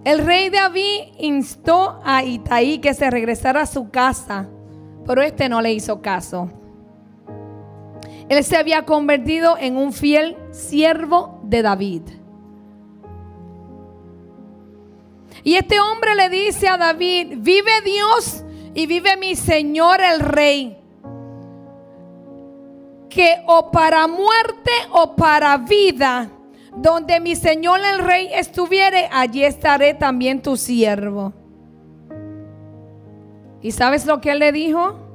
El 0.03 0.25
rey 0.25 0.49
David 0.49 1.15
instó 1.19 1.99
a 2.03 2.23
Itaí 2.23 2.79
que 2.79 2.93
se 2.93 3.11
regresara 3.11 3.63
a 3.63 3.65
su 3.65 3.89
casa, 3.89 4.47
pero 5.05 5.21
este 5.21 5.49
no 5.49 5.61
le 5.61 5.73
hizo 5.73 6.01
caso. 6.01 6.49
Él 8.29 8.43
se 8.43 8.57
había 8.57 8.83
convertido 8.83 9.57
en 9.57 9.77
un 9.77 9.93
fiel 9.93 10.35
siervo 10.51 11.39
de 11.43 11.61
David. 11.61 12.01
Y 15.43 15.55
este 15.55 15.79
hombre 15.79 16.13
le 16.15 16.29
dice 16.29 16.67
a 16.67 16.77
David, 16.77 17.37
vive 17.37 17.71
Dios 17.85 18.43
y 18.73 18.85
vive 18.85 19.15
mi 19.15 19.35
Señor 19.35 20.01
el 20.01 20.19
Rey. 20.19 20.77
Que 23.09 23.41
o 23.47 23.71
para 23.71 24.07
muerte 24.07 24.71
o 24.91 25.15
para 25.15 25.57
vida, 25.57 26.29
donde 26.75 27.21
mi 27.21 27.35
Señor 27.35 27.79
el 27.79 27.99
Rey 27.99 28.29
estuviere, 28.33 29.07
allí 29.11 29.45
estaré 29.45 29.93
también 29.93 30.41
tu 30.41 30.57
siervo. 30.57 31.31
¿Y 33.61 33.71
sabes 33.71 34.05
lo 34.05 34.19
que 34.19 34.31
él 34.31 34.39
le 34.39 34.51
dijo? 34.51 35.06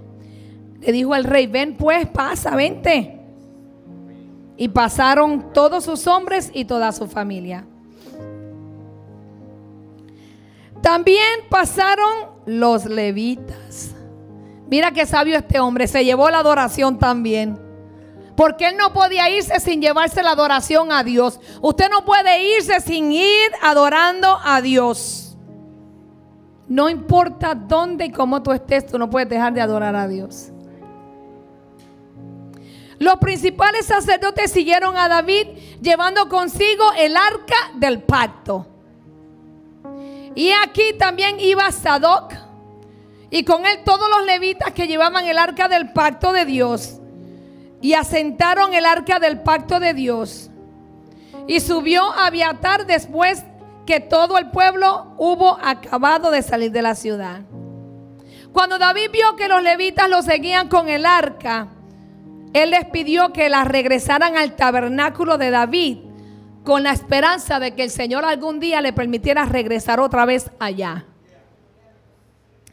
Le 0.82 0.92
dijo 0.92 1.14
el 1.14 1.24
rey, 1.24 1.46
ven 1.46 1.76
pues, 1.76 2.08
pasa, 2.08 2.54
vente. 2.56 3.20
Y 4.56 4.68
pasaron 4.68 5.52
todos 5.52 5.84
sus 5.84 6.06
hombres 6.06 6.50
y 6.52 6.64
toda 6.64 6.92
su 6.92 7.06
familia. 7.06 7.64
También 10.82 11.46
pasaron 11.48 12.32
los 12.44 12.84
levitas. 12.84 13.94
Mira 14.68 14.90
qué 14.90 15.06
sabio 15.06 15.38
este 15.38 15.60
hombre, 15.60 15.86
se 15.86 16.04
llevó 16.04 16.28
la 16.30 16.40
adoración 16.40 16.98
también. 16.98 17.58
Porque 18.36 18.68
él 18.68 18.76
no 18.76 18.92
podía 18.92 19.30
irse 19.30 19.60
sin 19.60 19.80
llevarse 19.80 20.22
la 20.22 20.30
adoración 20.30 20.90
a 20.90 21.04
Dios. 21.04 21.38
Usted 21.60 21.88
no 21.90 22.04
puede 22.04 22.56
irse 22.56 22.80
sin 22.80 23.12
ir 23.12 23.50
adorando 23.60 24.38
a 24.42 24.60
Dios. 24.60 25.36
No 26.66 26.88
importa 26.88 27.54
dónde 27.54 28.06
y 28.06 28.10
cómo 28.10 28.42
tú 28.42 28.50
estés, 28.52 28.86
tú 28.86 28.98
no 28.98 29.10
puedes 29.10 29.28
dejar 29.28 29.52
de 29.52 29.60
adorar 29.60 29.94
a 29.94 30.08
Dios. 30.08 30.51
Los 33.02 33.16
principales 33.16 33.86
sacerdotes 33.86 34.52
siguieron 34.52 34.96
a 34.96 35.08
David 35.08 35.48
llevando 35.80 36.28
consigo 36.28 36.84
el 36.96 37.16
arca 37.16 37.72
del 37.74 38.00
pacto. 38.00 38.68
Y 40.36 40.52
aquí 40.52 40.92
también 41.00 41.40
iba 41.40 41.72
Sadoc 41.72 42.32
y 43.28 43.42
con 43.42 43.66
él 43.66 43.80
todos 43.84 44.08
los 44.08 44.24
levitas 44.24 44.70
que 44.70 44.86
llevaban 44.86 45.26
el 45.26 45.36
arca 45.36 45.66
del 45.66 45.92
pacto 45.92 46.32
de 46.32 46.44
Dios. 46.44 47.00
Y 47.80 47.94
asentaron 47.94 48.72
el 48.72 48.86
arca 48.86 49.18
del 49.18 49.40
pacto 49.40 49.80
de 49.80 49.94
Dios. 49.94 50.48
Y 51.48 51.58
subió 51.58 52.04
a 52.04 52.26
Abiatar 52.26 52.86
después 52.86 53.42
que 53.84 53.98
todo 53.98 54.38
el 54.38 54.52
pueblo 54.52 55.12
hubo 55.18 55.58
acabado 55.60 56.30
de 56.30 56.42
salir 56.42 56.70
de 56.70 56.82
la 56.82 56.94
ciudad. 56.94 57.40
Cuando 58.52 58.78
David 58.78 59.10
vio 59.12 59.34
que 59.34 59.48
los 59.48 59.60
levitas 59.60 60.08
lo 60.08 60.22
seguían 60.22 60.68
con 60.68 60.88
el 60.88 61.04
arca, 61.04 61.66
él 62.52 62.70
les 62.70 62.84
pidió 62.86 63.32
que 63.32 63.48
las 63.48 63.66
regresaran 63.66 64.36
al 64.36 64.56
tabernáculo 64.56 65.38
de 65.38 65.50
David 65.50 65.98
con 66.64 66.82
la 66.82 66.92
esperanza 66.92 67.58
de 67.58 67.74
que 67.74 67.84
el 67.84 67.90
Señor 67.90 68.24
algún 68.24 68.60
día 68.60 68.80
le 68.80 68.92
permitiera 68.92 69.44
regresar 69.44 70.00
otra 70.00 70.24
vez 70.24 70.50
allá. 70.58 71.06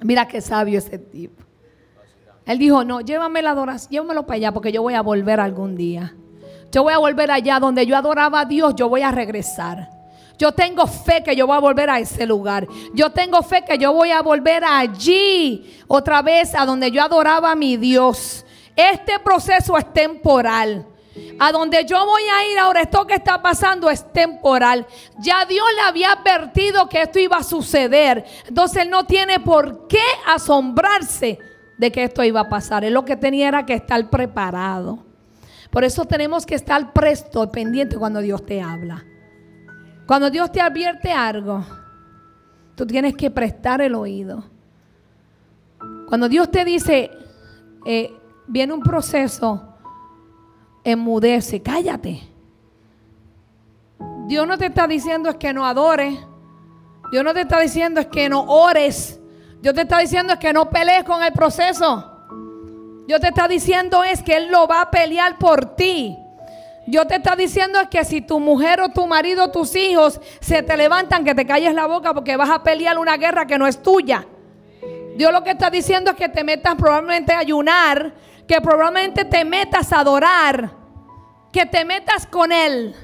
Mira 0.02 0.28
qué 0.28 0.42
sabio 0.42 0.80
ese 0.80 0.98
tipo. 0.98 1.44
Él 2.46 2.58
dijo, 2.58 2.84
no, 2.84 3.02
llévame 3.02 3.42
la 3.42 3.52
adoración, 3.52 3.92
llévamelo 3.92 4.26
para 4.26 4.38
allá 4.38 4.52
porque 4.52 4.72
yo 4.72 4.82
voy 4.82 4.94
a 4.96 5.02
volver 5.02 5.39
algún 5.39 5.76
día. 5.76 6.15
Yo 6.72 6.84
voy 6.84 6.94
a 6.94 6.98
volver 6.98 7.32
allá 7.32 7.60
donde 7.60 7.86
yo 7.86 7.96
adoraba 7.96 8.42
a 8.42 8.46
Dios, 8.46 8.76
yo 8.76 8.89
voy 8.89 9.02
a 9.02 9.12
regresar. 9.12 9.89
Yo 10.38 10.54
tengo 10.54 10.88
fe 10.88 11.22
que 11.24 11.36
yo 11.36 11.46
voy 11.48 11.58
a 11.58 11.60
volver 11.60 11.89
a 11.89 12.00
ese 12.00 12.26
lugar. 12.26 12.68
Yo 12.94 13.12
tengo 13.12 13.42
fe 13.44 13.65
que 13.65 13.78
yo 13.78 13.92
voy 13.92 14.12
a 14.12 14.22
volver 14.22 14.63
allí 14.63 15.78
otra 15.88 16.22
vez 16.22 16.56
a 16.56 16.65
donde 16.65 16.92
yo 16.92 17.04
adoraba 17.04 17.52
a 17.52 17.56
mi 17.56 17.76
Dios. 17.76 18.46
Este 18.80 19.20
proceso 19.20 19.78
es 19.78 19.92
temporal. 19.92 20.86
A 21.38 21.52
donde 21.52 21.84
yo 21.84 22.06
voy 22.06 22.22
a 22.24 22.50
ir 22.50 22.58
ahora, 22.58 22.82
esto 22.82 23.06
que 23.06 23.15
está 23.15 23.42
pasando 23.42 23.89
es 23.89 24.10
temporal. 24.13 24.88
Ya 25.18 25.46
Dios 25.46 25.65
le 25.76 25.82
había 25.82 26.13
advertido 26.13 26.88
que 26.88 27.02
esto 27.02 27.20
iba 27.20 27.36
a 27.36 27.44
suceder. 27.44 28.24
Entonces 28.48 28.84
Él 28.84 28.89
no 28.89 29.06
tiene 29.06 29.42
por 29.42 29.89
qué 29.89 30.02
asombrarse 30.26 31.39
de 31.78 31.92
que 31.92 32.06
esto 32.06 32.24
iba 32.24 32.39
a 32.39 32.48
pasar. 32.48 32.86
Él 32.86 32.94
lo 32.94 33.04
que 33.04 33.18
tenía 33.18 33.50
era 33.50 33.65
que 33.65 33.74
estar 33.74 34.10
preparado. 34.10 35.00
Por 35.72 35.84
eso 35.84 36.06
tenemos 36.06 36.46
que 36.46 36.56
estar 36.56 36.94
presto, 36.94 37.52
pendiente 37.52 37.98
cuando 37.98 38.22
Dios 38.22 38.46
te 38.46 38.62
habla. 38.62 39.04
Cuando 40.08 40.30
Dios 40.30 40.54
te 40.54 40.62
advierte 40.62 41.12
algo, 41.12 41.65
tú 42.76 42.88
tienes 42.88 43.13
que 43.18 43.30
prestar 43.30 43.82
el 43.82 43.94
oído. 43.94 44.46
Cuando 46.08 46.30
Dios 46.30 46.50
te 46.50 46.63
dice, 46.63 47.12
eh, 47.86 48.19
viene 48.50 48.74
un 48.74 48.82
proceso, 48.82 49.76
enmudece, 50.84 51.62
cállate. 51.62 52.22
Dios 54.28 54.48
no 54.48 54.58
te 54.58 54.66
está 54.66 54.88
diciendo 54.88 55.30
es 55.30 55.36
que 55.38 55.54
no 55.54 55.66
adores. 55.66 56.20
Dios 57.12 57.24
no 57.24 57.34
te 57.34 57.42
está 57.42 57.60
diciendo 57.60 58.02
es 58.02 58.08
que 58.08 58.28
no 58.28 58.42
ores. 58.44 59.20
Dios 59.62 59.74
te 59.74 59.82
está 59.82 60.00
diciendo 60.00 60.34
es 60.34 60.40
que 60.40 60.54
no 60.54 60.70
pelees 60.70 61.04
con 61.04 61.24
el 61.24 61.32
proceso. 61.32 62.06
Dios 63.08 63.22
te 63.22 63.28
está 63.28 63.48
diciendo 63.48 64.04
es 64.04 64.22
que 64.22 64.38
Él 64.38 64.50
lo 64.52 64.68
va 64.68 64.82
a 64.82 64.92
pelear 64.92 65.38
por 65.38 65.76
ti. 65.76 66.18
Dios 66.86 67.08
te 67.08 67.16
está 67.18 67.36
diciendo 67.36 67.80
es 67.80 67.88
que 67.88 68.04
si 68.04 68.22
tu 68.22 68.40
mujer 68.40 68.82
o 68.82 68.90
tu 68.90 69.06
marido 69.06 69.46
o 69.46 69.52
tus 69.52 69.76
hijos 69.76 70.20
se 70.40 70.64
te 70.64 70.76
levantan, 70.76 71.24
que 71.24 71.36
te 71.36 71.46
calles 71.46 71.74
la 71.74 71.86
boca 71.86 72.14
porque 72.14 72.36
vas 72.36 72.50
a 72.50 72.64
pelear 72.64 72.98
una 72.98 73.18
guerra 73.18 73.46
que 73.46 73.60
no 73.60 73.68
es 73.68 73.82
tuya. 73.82 74.26
Dios 75.16 75.34
lo 75.34 75.44
que 75.44 75.52
está 75.52 75.70
diciendo 75.70 76.12
es 76.12 76.18
que 76.18 76.30
te 76.30 76.44
metas 76.44 76.76
probablemente 76.76 77.34
a 77.34 77.40
ayunar, 77.40 78.14
que 78.50 78.60
probablemente 78.62 79.26
te 79.26 79.46
metas 79.46 79.94
a 79.94 80.00
adorar, 80.00 80.72
que 81.54 81.68
te 81.68 81.86
metas 81.86 82.26
con 82.26 82.52
Él. 82.52 82.96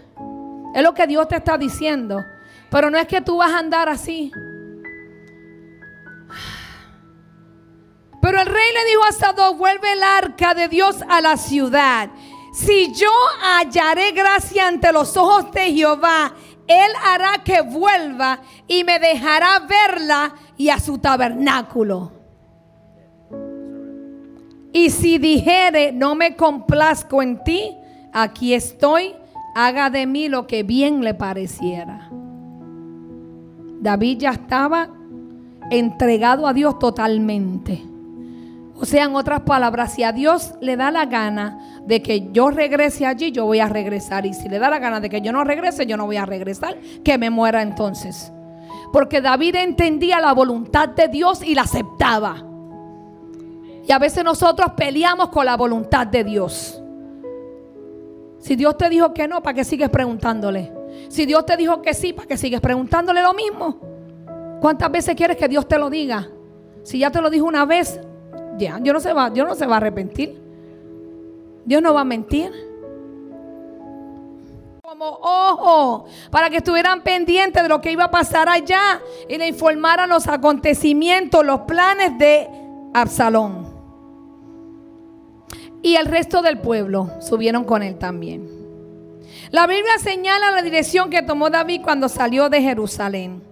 Es 0.73 0.81
lo 0.81 0.95
que 0.95 1.05
Dios 1.05 1.27
te 1.27 1.36
está 1.36 1.55
diciendo. 1.55 2.25
Pero 2.71 2.89
no 2.89 2.97
es 2.97 3.08
que 3.08 3.21
tú 3.21 3.38
vas 3.38 3.51
a 3.51 3.60
andar 3.60 3.88
así. 3.88 4.31
Pero 8.23 8.41
el 8.41 8.47
rey 8.47 8.73
le 8.73 8.86
dijo 8.89 9.03
a 9.08 9.12
Sadoc, 9.12 9.55
vuelve 9.55 9.93
el 9.93 10.01
arca 10.01 10.55
de 10.55 10.67
Dios 10.67 10.97
a 11.08 11.21
la 11.21 11.38
ciudad. 11.38 12.10
Si 12.51 12.91
yo 12.93 13.12
hallaré 13.43 14.13
gracia 14.13 14.67
ante 14.67 14.91
los 14.91 15.15
ojos 15.15 15.51
de 15.51 15.71
Jehová, 15.73 16.34
él 16.65 16.91
hará 17.03 17.43
que 17.43 17.62
vuelva 17.62 18.39
y 18.67 18.84
me 18.84 18.97
dejará 18.97 19.60
verla 19.60 20.34
y 20.58 20.69
a 20.69 20.79
su 20.79 20.97
tabernáculo. 20.97 22.14
Y 24.75 24.89
si 24.89 25.19
dijere, 25.19 25.93
no 25.93 26.15
me 26.15 26.35
complazco 26.35 27.21
en 27.21 27.41
ti, 27.45 27.77
aquí 28.11 28.53
estoy, 28.53 29.13
haga 29.55 29.89
de 29.89 30.05
mí 30.05 30.27
lo 30.27 30.47
que 30.47 30.63
bien 30.63 30.99
le 30.99 31.13
pareciera. 31.13 32.09
David 33.79 34.17
ya 34.17 34.31
estaba 34.31 34.89
entregado 35.71 36.45
a 36.45 36.51
Dios 36.51 36.77
totalmente. 36.77 37.85
O 38.75 38.83
sea, 38.83 39.05
en 39.05 39.15
otras 39.15 39.43
palabras, 39.43 39.93
si 39.93 40.03
a 40.03 40.11
Dios 40.11 40.55
le 40.59 40.75
da 40.75 40.91
la 40.91 41.05
gana 41.05 41.79
de 41.85 42.01
que 42.01 42.33
yo 42.33 42.49
regrese 42.49 43.05
allí, 43.05 43.31
yo 43.31 43.45
voy 43.45 43.61
a 43.61 43.69
regresar. 43.69 44.25
Y 44.25 44.33
si 44.33 44.49
le 44.49 44.59
da 44.59 44.69
la 44.69 44.79
gana 44.79 44.99
de 44.99 45.09
que 45.09 45.21
yo 45.21 45.31
no 45.31 45.45
regrese, 45.45 45.85
yo 45.85 45.95
no 45.95 46.05
voy 46.05 46.17
a 46.17 46.25
regresar. 46.25 46.77
Que 47.01 47.17
me 47.17 47.29
muera 47.29 47.61
entonces. 47.61 48.29
Porque 48.91 49.21
David 49.21 49.55
entendía 49.55 50.19
la 50.19 50.33
voluntad 50.33 50.89
de 50.89 51.07
Dios 51.07 51.41
y 51.45 51.55
la 51.55 51.61
aceptaba. 51.61 52.54
Y 53.87 53.91
a 53.91 53.99
veces 53.99 54.23
nosotros 54.23 54.71
peleamos 54.75 55.29
con 55.29 55.45
la 55.45 55.55
voluntad 55.55 56.07
de 56.07 56.23
Dios. 56.23 56.81
Si 58.39 58.55
Dios 58.55 58.77
te 58.77 58.89
dijo 58.89 59.13
que 59.13 59.27
no, 59.27 59.41
¿para 59.41 59.55
qué 59.55 59.63
sigues 59.63 59.89
preguntándole? 59.89 60.71
Si 61.09 61.25
Dios 61.25 61.45
te 61.45 61.57
dijo 61.57 61.81
que 61.81 61.93
sí, 61.93 62.13
¿para 62.13 62.27
qué 62.27 62.37
sigues 62.37 62.61
preguntándole 62.61 63.21
lo 63.21 63.33
mismo? 63.33 63.79
¿Cuántas 64.61 64.91
veces 64.91 65.15
quieres 65.15 65.37
que 65.37 65.47
Dios 65.47 65.67
te 65.67 65.77
lo 65.77 65.89
diga? 65.89 66.29
Si 66.83 66.99
ya 66.99 67.11
te 67.11 67.21
lo 67.21 67.29
dijo 67.29 67.45
una 67.45 67.65
vez, 67.65 67.99
ya, 68.57 68.79
Dios 68.79 68.93
no 68.93 68.99
se 68.99 69.13
va, 69.13 69.29
Dios 69.29 69.47
no 69.47 69.55
se 69.55 69.65
va 69.65 69.75
a 69.75 69.77
arrepentir. 69.77 70.41
Dios 71.65 71.81
no 71.81 71.93
va 71.93 72.01
a 72.01 72.05
mentir. 72.05 72.51
Como 74.81 75.05
ojo, 75.05 76.05
para 76.29 76.49
que 76.49 76.57
estuvieran 76.57 77.01
pendientes 77.01 77.61
de 77.61 77.69
lo 77.69 77.81
que 77.81 77.91
iba 77.91 78.05
a 78.05 78.11
pasar 78.11 78.47
allá 78.47 79.01
y 79.27 79.37
le 79.37 79.47
informaran 79.47 80.09
los 80.09 80.27
acontecimientos, 80.27 81.43
los 81.43 81.61
planes 81.61 82.17
de 82.17 82.47
Absalón. 82.93 83.74
Y 85.85 85.97
el 85.97 86.07
resto 86.07 86.41
del 86.41 86.57
pueblo 86.57 87.11
subieron 87.21 87.63
con 87.63 87.83
él 87.83 87.99
también. 87.99 88.49
La 89.51 89.67
Biblia 89.67 89.99
señala 89.99 90.49
la 90.49 90.63
dirección 90.63 91.11
que 91.11 91.21
tomó 91.21 91.51
David 91.51 91.81
cuando 91.83 92.09
salió 92.09 92.49
de 92.49 92.59
Jerusalén. 92.59 93.43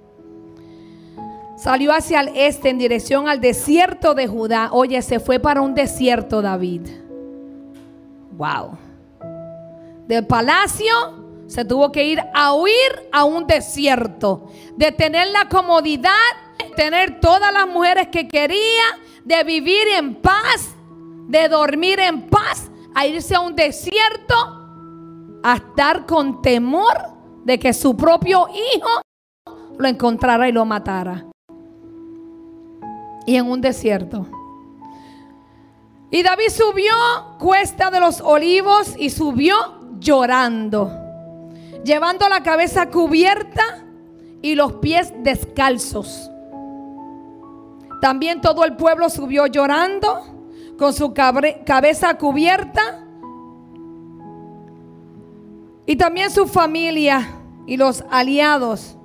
Salió 1.59 1.93
hacia 1.93 2.21
el 2.21 2.29
este 2.33 2.69
en 2.69 2.79
dirección 2.79 3.29
al 3.29 3.39
desierto 3.39 4.15
de 4.15 4.25
Judá. 4.25 4.69
Oye, 4.71 4.99
se 5.03 5.19
fue 5.19 5.39
para 5.39 5.61
un 5.61 5.75
desierto 5.75 6.41
David. 6.41 6.87
Wow. 8.31 8.79
Del 10.07 10.25
palacio 10.25 11.45
se 11.45 11.63
tuvo 11.63 11.91
que 11.91 12.03
ir 12.03 12.19
a 12.33 12.55
huir 12.55 13.09
a 13.11 13.25
un 13.25 13.45
desierto. 13.45 14.49
De 14.75 14.91
tener 14.91 15.27
la 15.27 15.49
comodidad, 15.49 16.09
tener 16.75 17.19
todas 17.19 17.53
las 17.53 17.67
mujeres 17.67 18.07
que 18.07 18.27
quería, 18.27 18.57
de 19.23 19.43
vivir 19.43 19.87
en 19.99 20.15
paz, 20.15 20.72
de 21.27 21.47
dormir 21.49 21.99
en 21.99 22.29
paz, 22.29 22.69
a 22.95 23.05
irse 23.05 23.36
a 23.36 23.39
un 23.39 23.55
desierto, 23.55 24.36
a 25.43 25.55
estar 25.55 26.05
con 26.05 26.41
temor 26.41 26.97
de 27.43 27.59
que 27.59 27.73
su 27.73 27.97
propio 27.97 28.47
hijo 28.49 29.01
lo 29.77 29.88
encontrara 29.88 30.47
y 30.47 30.51
lo 30.51 30.65
matara 30.65 31.25
y 33.25 33.36
en 33.36 33.49
un 33.49 33.62
desierto. 33.62 34.27
Y 36.12 36.21
David 36.21 36.49
subió 36.49 36.93
cuesta 37.39 37.89
de 37.89 37.99
los 37.99 38.21
olivos 38.21 38.95
y 38.97 39.09
subió 39.09 39.55
llorando, 39.99 40.91
llevando 41.83 42.29
la 42.29 42.43
cabeza 42.43 42.89
cubierta 42.89 43.83
y 44.41 44.55
los 44.55 44.73
pies 44.73 45.13
descalzos. 45.23 46.29
También 48.01 48.41
todo 48.41 48.65
el 48.65 48.75
pueblo 48.75 49.09
subió 49.09 49.47
llorando 49.47 50.32
con 50.77 50.93
su 50.93 51.13
cabeza 51.13 52.13
cubierta. 52.15 53.05
Y 55.86 55.95
también 55.95 56.31
su 56.31 56.47
familia 56.47 57.27
y 57.65 57.77
los 57.77 58.03
aliados 58.09 58.97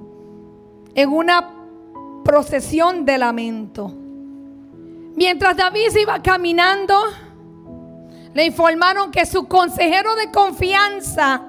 en 0.94 1.10
una 1.10 1.50
procesión 2.24 3.04
de 3.04 3.18
lamento. 3.18 3.92
Mientras 5.16 5.56
David 5.56 5.96
iba 6.00 6.22
caminando, 6.22 6.94
le 8.34 8.46
informaron 8.46 9.10
que 9.10 9.26
su 9.26 9.48
consejero 9.48 10.14
de 10.14 10.30
confianza, 10.30 11.42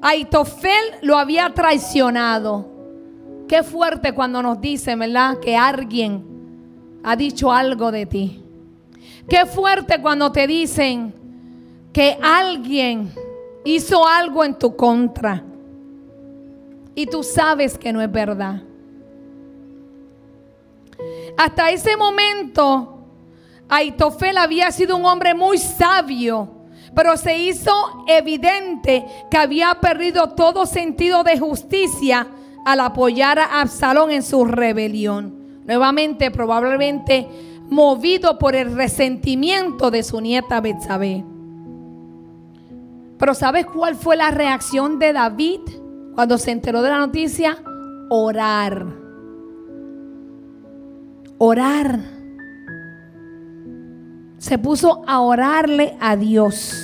Aitofel, 0.00 0.94
lo 1.02 1.18
había 1.18 1.52
traicionado. 1.52 2.70
Qué 3.48 3.62
fuerte 3.62 4.14
cuando 4.14 4.42
nos 4.42 4.60
dicen, 4.60 4.98
¿verdad? 4.98 5.38
Que 5.40 5.56
alguien 5.56 6.24
ha 7.04 7.16
dicho 7.16 7.52
algo 7.52 7.92
de 7.92 8.06
ti. 8.06 8.45
Qué 9.28 9.44
fuerte 9.46 10.00
cuando 10.00 10.30
te 10.30 10.46
dicen 10.46 11.12
que 11.92 12.16
alguien 12.22 13.12
hizo 13.64 14.06
algo 14.06 14.44
en 14.44 14.54
tu 14.54 14.76
contra. 14.76 15.42
Y 16.94 17.06
tú 17.06 17.22
sabes 17.22 17.76
que 17.76 17.92
no 17.92 18.00
es 18.00 18.10
verdad. 18.10 18.62
Hasta 21.36 21.70
ese 21.70 21.96
momento, 21.96 23.00
Aitofel 23.68 24.38
había 24.38 24.70
sido 24.70 24.96
un 24.96 25.04
hombre 25.04 25.34
muy 25.34 25.58
sabio, 25.58 26.48
pero 26.94 27.16
se 27.16 27.36
hizo 27.36 28.04
evidente 28.06 29.04
que 29.30 29.36
había 29.36 29.74
perdido 29.80 30.30
todo 30.30 30.64
sentido 30.64 31.24
de 31.24 31.38
justicia 31.38 32.28
al 32.64 32.80
apoyar 32.80 33.38
a 33.38 33.60
Absalón 33.60 34.10
en 34.10 34.22
su 34.22 34.44
rebelión. 34.44 35.62
Nuevamente, 35.66 36.30
probablemente 36.30 37.28
movido 37.68 38.38
por 38.38 38.54
el 38.54 38.74
resentimiento 38.74 39.90
de 39.90 40.02
su 40.02 40.20
nieta 40.20 40.60
Betsabé. 40.60 41.24
Pero 43.18 43.34
¿sabes 43.34 43.66
cuál 43.66 43.96
fue 43.96 44.16
la 44.16 44.30
reacción 44.30 44.98
de 44.98 45.12
David 45.12 45.60
cuando 46.14 46.38
se 46.38 46.50
enteró 46.50 46.82
de 46.82 46.90
la 46.90 46.98
noticia? 46.98 47.58
Orar. 48.10 48.86
Orar. 51.38 52.00
Se 54.38 54.58
puso 54.58 55.02
a 55.06 55.20
orarle 55.20 55.96
a 56.00 56.16
Dios. 56.16 56.82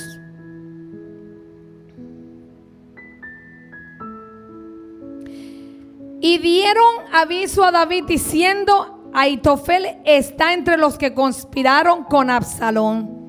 Y 6.19 6.37
dieron 6.37 6.85
aviso 7.11 7.63
a 7.65 7.71
David 7.71 8.05
diciendo, 8.07 8.92
Aitofel 9.13 9.97
está 10.05 10.53
entre 10.53 10.77
los 10.77 10.97
que 10.97 11.13
conspiraron 11.13 12.03
con 12.03 12.29
Absalón. 12.29 13.23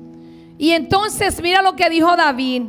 Y 0.57 0.71
entonces 0.71 1.41
mira 1.41 1.61
lo 1.61 1.75
que 1.75 1.89
dijo 1.89 2.15
David. 2.15 2.63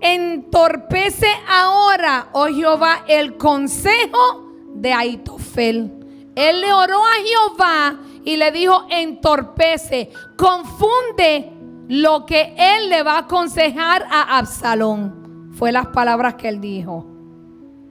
Entorpece 0.00 1.28
ahora, 1.48 2.28
oh 2.32 2.46
Jehová, 2.46 3.04
el 3.06 3.36
consejo 3.36 4.50
de 4.74 4.92
Aitofel. 4.92 5.92
Él 6.34 6.60
le 6.60 6.72
oró 6.72 6.98
a 7.04 7.12
Jehová 7.24 8.00
y 8.24 8.36
le 8.36 8.50
dijo, 8.50 8.86
entorpece, 8.88 10.10
confunde 10.36 11.52
lo 11.88 12.24
que 12.24 12.54
él 12.56 12.88
le 12.88 13.02
va 13.02 13.16
a 13.16 13.20
aconsejar 13.20 14.06
a 14.10 14.38
Absalón. 14.38 15.50
Fue 15.52 15.72
las 15.72 15.88
palabras 15.88 16.34
que 16.34 16.48
él 16.48 16.60
dijo. 16.60 17.06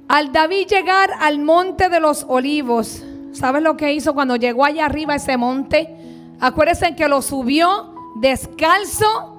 Al 0.07 0.32
David 0.32 0.67
llegar 0.67 1.11
al 1.19 1.39
monte 1.39 1.89
de 1.89 1.99
los 1.99 2.25
olivos, 2.27 3.03
¿sabes 3.32 3.61
lo 3.61 3.77
que 3.77 3.93
hizo 3.93 4.13
cuando 4.13 4.36
llegó 4.36 4.65
allá 4.65 4.86
arriba 4.86 5.15
ese 5.15 5.38
monte? 5.38 5.95
Acuérdense 6.39 6.95
que 6.95 7.07
lo 7.07 7.21
subió 7.21 7.93
descalzo, 8.15 9.38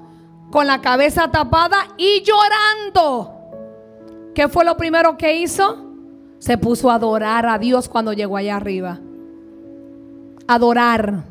con 0.51 0.67
la 0.67 0.81
cabeza 0.81 1.31
tapada 1.31 1.89
y 1.97 2.23
llorando. 2.23 3.35
¿Qué 4.35 4.49
fue 4.49 4.65
lo 4.65 4.77
primero 4.77 5.17
que 5.17 5.37
hizo? 5.37 5.87
Se 6.39 6.59
puso 6.59 6.91
a 6.91 6.95
adorar 6.95 7.47
a 7.47 7.59
Dios 7.59 7.89
cuando 7.89 8.13
llegó 8.13 8.37
allá 8.37 8.57
arriba. 8.57 8.99
Adorar. 10.47 11.25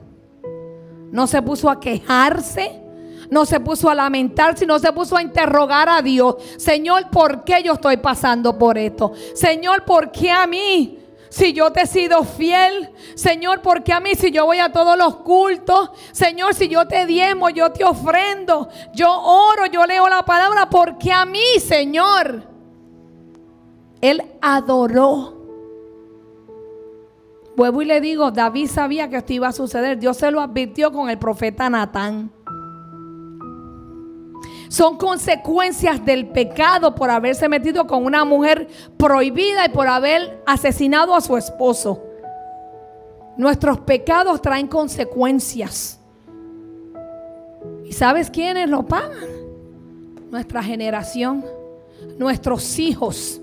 No 1.12 1.28
se 1.28 1.42
puso 1.42 1.70
a 1.70 1.80
quejarse. 1.80 2.84
No 3.30 3.46
se 3.46 3.60
puso 3.60 3.90
a 3.90 3.96
lamentarse, 3.96 4.66
no 4.66 4.80
se 4.80 4.92
puso 4.92 5.16
a 5.16 5.22
interrogar 5.22 5.88
a 5.88 6.02
Dios. 6.02 6.36
Señor, 6.58 7.12
¿por 7.12 7.44
qué 7.44 7.62
yo 7.64 7.74
estoy 7.74 7.98
pasando 7.98 8.58
por 8.58 8.76
esto? 8.76 9.14
Señor, 9.36 9.86
¿por 9.86 10.12
qué 10.12 10.32
a 10.32 10.48
mí? 10.48 10.99
Si 11.30 11.54
yo 11.54 11.72
te 11.72 11.82
he 11.82 11.88
sido 11.88 12.24
fiel. 12.24 12.90
Señor, 13.16 13.62
porque 13.62 13.94
a 13.94 14.00
mí 14.00 14.16
si 14.16 14.32
yo 14.32 14.46
voy 14.46 14.60
a 14.60 14.72
todos 14.72 14.98
los 14.98 15.18
cultos, 15.18 15.92
Señor, 16.12 16.54
si 16.54 16.68
yo 16.68 16.88
te 16.88 17.06
diemo, 17.06 17.50
yo 17.50 17.72
te 17.72 17.84
ofrendo, 17.84 18.70
yo 18.94 19.12
oro, 19.12 19.66
yo 19.68 19.86
leo 19.86 20.08
la 20.10 20.26
palabra, 20.26 20.70
porque 20.70 21.12
a 21.12 21.26
mí, 21.26 21.60
Señor, 21.60 22.44
Él 24.02 24.24
adoró. 24.42 25.38
Vuelvo 27.56 27.82
y 27.82 27.86
le 27.86 28.00
digo, 28.00 28.32
David 28.32 28.70
sabía 28.70 29.10
que 29.10 29.18
esto 29.18 29.34
iba 29.34 29.50
a 29.50 29.52
suceder. 29.52 30.00
Dios 30.00 30.16
se 30.18 30.32
lo 30.32 30.40
advirtió 30.40 30.92
con 30.94 31.10
el 31.10 31.20
profeta 31.20 31.70
Natán. 31.70 32.32
Son 34.70 34.98
consecuencias 34.98 36.06
del 36.06 36.28
pecado 36.28 36.94
por 36.94 37.10
haberse 37.10 37.50
metido 37.50 37.88
con 37.88 38.06
una 38.06 38.24
mujer 38.24 38.68
prohibida 38.98 39.66
y 39.66 39.70
por 39.70 39.88
haber 39.88 40.44
asesinado 40.46 41.16
a 41.16 41.22
su 41.22 41.36
esposo. 41.36 42.04
Nuestros 43.36 43.80
pecados 43.80 44.42
traen 44.42 44.68
consecuencias. 44.68 46.00
¿Y 47.84 47.94
sabes 47.94 48.30
quiénes 48.30 48.70
lo 48.70 48.86
pagan? 48.86 49.28
Nuestra 50.30 50.62
generación, 50.62 51.44
nuestros 52.20 52.78
hijos. 52.78 53.42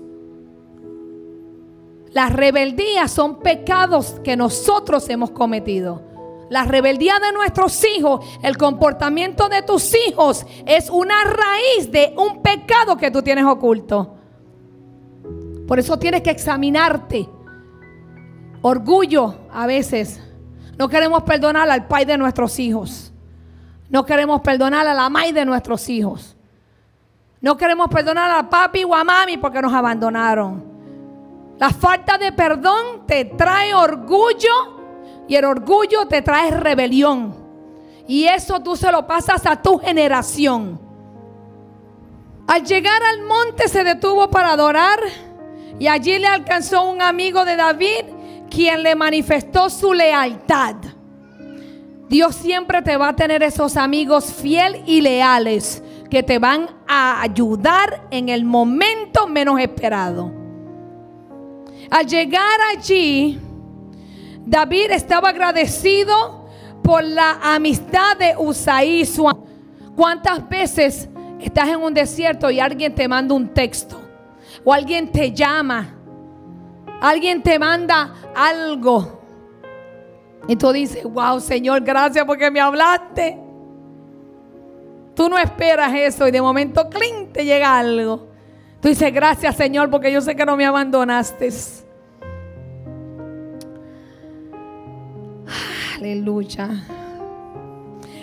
Las 2.13 2.31
rebeldías 2.31 3.11
son 3.11 3.39
pecados 3.39 4.15
que 4.23 4.37
nosotros 4.37 5.09
hemos 5.09 5.31
cometido. 5.31 6.01
La 6.49 6.63
rebeldía 6.63 7.19
de 7.19 7.33
nuestros 7.33 7.83
hijos, 7.83 8.25
el 8.41 8.57
comportamiento 8.57 9.49
de 9.49 9.61
tus 9.61 9.93
hijos 10.07 10.45
es 10.65 10.89
una 10.89 11.23
raíz 11.23 11.91
de 11.91 12.13
un 12.17 12.41
pecado 12.41 12.95
que 12.95 13.11
tú 13.11 13.21
tienes 13.21 13.45
oculto. 13.45 14.15
Por 15.67 15.79
eso 15.79 15.99
tienes 15.99 16.21
que 16.21 16.31
examinarte. 16.31 17.27
Orgullo 18.61 19.35
a 19.51 19.67
veces. 19.67 20.21
No 20.77 20.87
queremos 20.87 21.23
perdonar 21.23 21.69
al 21.69 21.87
pai 21.87 22.05
de 22.05 22.17
nuestros 22.17 22.57
hijos. 22.59 23.11
No 23.89 24.05
queremos 24.05 24.41
perdonar 24.41 24.87
a 24.87 24.93
la 24.93 25.09
mai 25.09 25.33
de 25.33 25.45
nuestros 25.45 25.89
hijos. 25.89 26.37
No 27.41 27.57
queremos 27.57 27.89
perdonar 27.89 28.31
a 28.31 28.49
papi 28.49 28.83
o 28.83 28.95
a 28.95 29.03
mami 29.03 29.37
porque 29.37 29.61
nos 29.61 29.73
abandonaron. 29.73 30.63
La 31.59 31.71
falta 31.71 32.17
de 32.17 32.31
perdón 32.31 33.05
te 33.05 33.25
trae 33.25 33.73
orgullo 33.73 34.76
y 35.27 35.35
el 35.35 35.45
orgullo 35.45 36.07
te 36.07 36.21
trae 36.21 36.51
rebelión. 36.51 37.35
Y 38.07 38.25
eso 38.25 38.61
tú 38.61 38.75
se 38.75 38.91
lo 38.91 39.05
pasas 39.05 39.45
a 39.45 39.61
tu 39.61 39.77
generación. 39.79 40.79
Al 42.47 42.63
llegar 42.63 43.01
al 43.03 43.23
monte 43.23 43.67
se 43.67 43.83
detuvo 43.83 44.29
para 44.29 44.53
adorar 44.53 44.99
y 45.79 45.87
allí 45.87 46.17
le 46.17 46.27
alcanzó 46.27 46.83
un 46.89 47.01
amigo 47.01 47.43
de 47.43 47.57
David 47.57 48.05
quien 48.49 48.83
le 48.83 48.95
manifestó 48.95 49.69
su 49.69 49.93
lealtad. 49.93 50.75
Dios 52.07 52.35
siempre 52.35 52.81
te 52.81 52.95
va 52.95 53.09
a 53.09 53.15
tener 53.15 53.43
esos 53.43 53.75
amigos 53.75 54.33
fiel 54.33 54.81
y 54.85 55.01
leales 55.01 55.83
que 56.09 56.23
te 56.23 56.39
van 56.39 56.69
a 56.87 57.21
ayudar 57.21 58.07
en 58.11 58.29
el 58.29 58.45
momento 58.45 59.27
menos 59.27 59.59
esperado. 59.59 60.31
Al 61.89 62.05
llegar 62.05 62.59
allí, 62.73 63.39
David 64.47 64.91
estaba 64.91 65.29
agradecido 65.29 66.47
por 66.81 67.03
la 67.03 67.37
amistad 67.43 68.15
de 68.17 68.33
Usaí. 68.37 69.03
¿Cuántas 69.93 70.47
veces 70.47 71.09
estás 71.41 71.67
en 71.67 71.81
un 71.81 71.93
desierto 71.93 72.49
y 72.49 72.61
alguien 72.61 72.95
te 72.95 73.09
manda 73.09 73.33
un 73.33 73.49
texto? 73.49 73.99
O 74.63 74.71
alguien 74.73 75.11
te 75.11 75.33
llama. 75.33 75.93
Alguien 77.01 77.43
te 77.43 77.59
manda 77.59 78.13
algo. 78.33 79.19
Y 80.47 80.55
tú 80.55 80.71
dices, 80.71 81.03
wow, 81.03 81.41
Señor, 81.41 81.81
gracias 81.81 82.23
porque 82.23 82.49
me 82.49 82.61
hablaste. 82.61 83.37
Tú 85.13 85.27
no 85.27 85.37
esperas 85.37 85.93
eso 85.93 86.25
y 86.25 86.31
de 86.31 86.41
momento, 86.41 86.89
clink, 86.89 87.33
te 87.33 87.43
llega 87.43 87.77
algo. 87.77 88.29
Tú 88.79 88.87
dices, 88.87 89.13
gracias, 89.13 89.57
Señor, 89.57 89.89
porque 89.89 90.09
yo 90.09 90.21
sé 90.21 90.37
que 90.37 90.45
no 90.45 90.55
me 90.55 90.65
abandonaste. 90.65 91.51
Aleluya. 95.97 96.69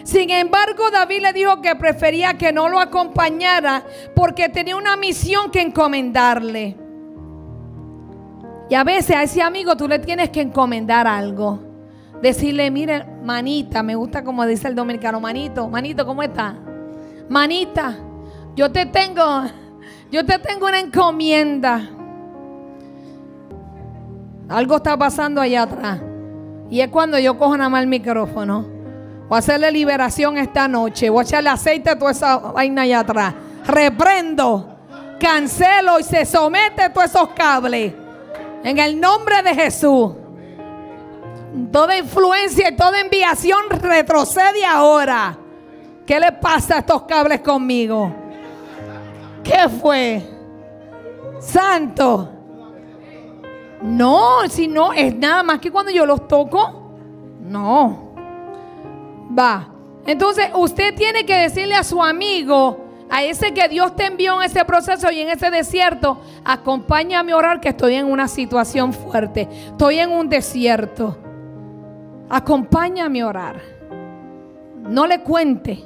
Sin 0.04 0.30
embargo, 0.30 0.90
David 0.92 1.22
le 1.22 1.32
dijo 1.32 1.60
que 1.60 1.74
prefería 1.74 2.34
que 2.34 2.52
no 2.52 2.68
lo 2.68 2.78
acompañara 2.78 3.82
porque 4.14 4.48
tenía 4.48 4.76
una 4.76 4.96
misión 4.96 5.50
que 5.50 5.60
encomendarle. 5.60 6.76
Y 8.70 8.74
a 8.74 8.84
veces 8.84 9.16
a 9.16 9.22
ese 9.22 9.42
amigo 9.42 9.76
tú 9.76 9.88
le 9.88 9.98
tienes 9.98 10.30
que 10.30 10.42
encomendar 10.42 11.06
algo. 11.06 11.58
Decirle, 12.22 12.70
mire, 12.70 13.04
manita, 13.22 13.82
me 13.82 13.96
gusta 13.96 14.22
como 14.22 14.46
dice 14.46 14.68
el 14.68 14.74
dominicano, 14.74 15.20
manito, 15.20 15.68
manito, 15.68 16.06
¿cómo 16.06 16.22
está? 16.22 16.54
Manita, 17.28 17.96
yo 18.54 18.70
te 18.70 18.86
tengo, 18.86 19.42
yo 20.12 20.24
te 20.24 20.38
tengo 20.38 20.66
una 20.66 20.80
encomienda. 20.80 21.90
Algo 24.48 24.76
está 24.76 24.96
pasando 24.96 25.40
allá 25.40 25.62
atrás. 25.62 26.00
Y 26.70 26.80
es 26.80 26.88
cuando 26.88 27.18
yo 27.18 27.38
cojo 27.38 27.56
nada 27.56 27.70
más 27.70 27.82
el 27.82 27.88
micrófono. 27.88 28.66
Voy 29.28 29.36
a 29.36 29.38
hacerle 29.38 29.70
liberación 29.70 30.38
esta 30.38 30.68
noche. 30.68 31.10
Voy 31.10 31.24
a 31.24 31.26
echarle 31.26 31.50
aceite 31.50 31.90
a 31.90 31.98
toda 31.98 32.10
esa 32.10 32.36
vaina 32.36 32.82
allá 32.82 33.00
atrás. 33.00 33.34
Reprendo, 33.66 34.76
cancelo 35.18 35.98
y 35.98 36.02
se 36.02 36.24
somete 36.24 36.82
a 36.82 36.92
todos 36.92 37.10
esos 37.10 37.28
cables. 37.30 37.92
En 38.62 38.78
el 38.78 39.00
nombre 39.00 39.42
de 39.42 39.54
Jesús. 39.54 40.12
Toda 41.70 41.96
influencia 41.96 42.70
y 42.70 42.76
toda 42.76 43.00
enviación 43.00 43.70
retrocede 43.70 44.64
ahora. 44.64 45.38
¿Qué 46.06 46.18
le 46.18 46.32
pasa 46.32 46.76
a 46.76 46.78
estos 46.80 47.02
cables 47.02 47.40
conmigo? 47.40 48.12
¿Qué 49.42 49.68
fue? 49.80 50.22
Santo. 51.40 52.33
No, 53.84 54.48
si 54.48 54.66
no, 54.66 54.94
es 54.94 55.14
nada 55.14 55.42
más 55.42 55.60
que 55.60 55.70
cuando 55.70 55.92
yo 55.92 56.06
los 56.06 56.26
toco. 56.26 56.90
No. 57.42 58.14
Va. 59.38 59.68
Entonces 60.06 60.48
usted 60.54 60.94
tiene 60.94 61.26
que 61.26 61.36
decirle 61.36 61.74
a 61.74 61.84
su 61.84 62.02
amigo, 62.02 62.78
a 63.10 63.22
ese 63.22 63.52
que 63.52 63.68
Dios 63.68 63.94
te 63.94 64.06
envió 64.06 64.40
en 64.40 64.46
ese 64.46 64.64
proceso 64.64 65.12
y 65.12 65.20
en 65.20 65.28
ese 65.28 65.50
desierto, 65.50 66.18
acompáñame 66.44 67.32
a 67.32 67.36
orar 67.36 67.60
que 67.60 67.68
estoy 67.68 67.96
en 67.96 68.06
una 68.06 68.26
situación 68.26 68.94
fuerte. 68.94 69.48
Estoy 69.66 69.98
en 69.98 70.12
un 70.12 70.30
desierto. 70.30 71.18
Acompáñame 72.30 73.20
a 73.20 73.26
orar. 73.26 73.60
No 74.88 75.06
le 75.06 75.20
cuente. 75.20 75.84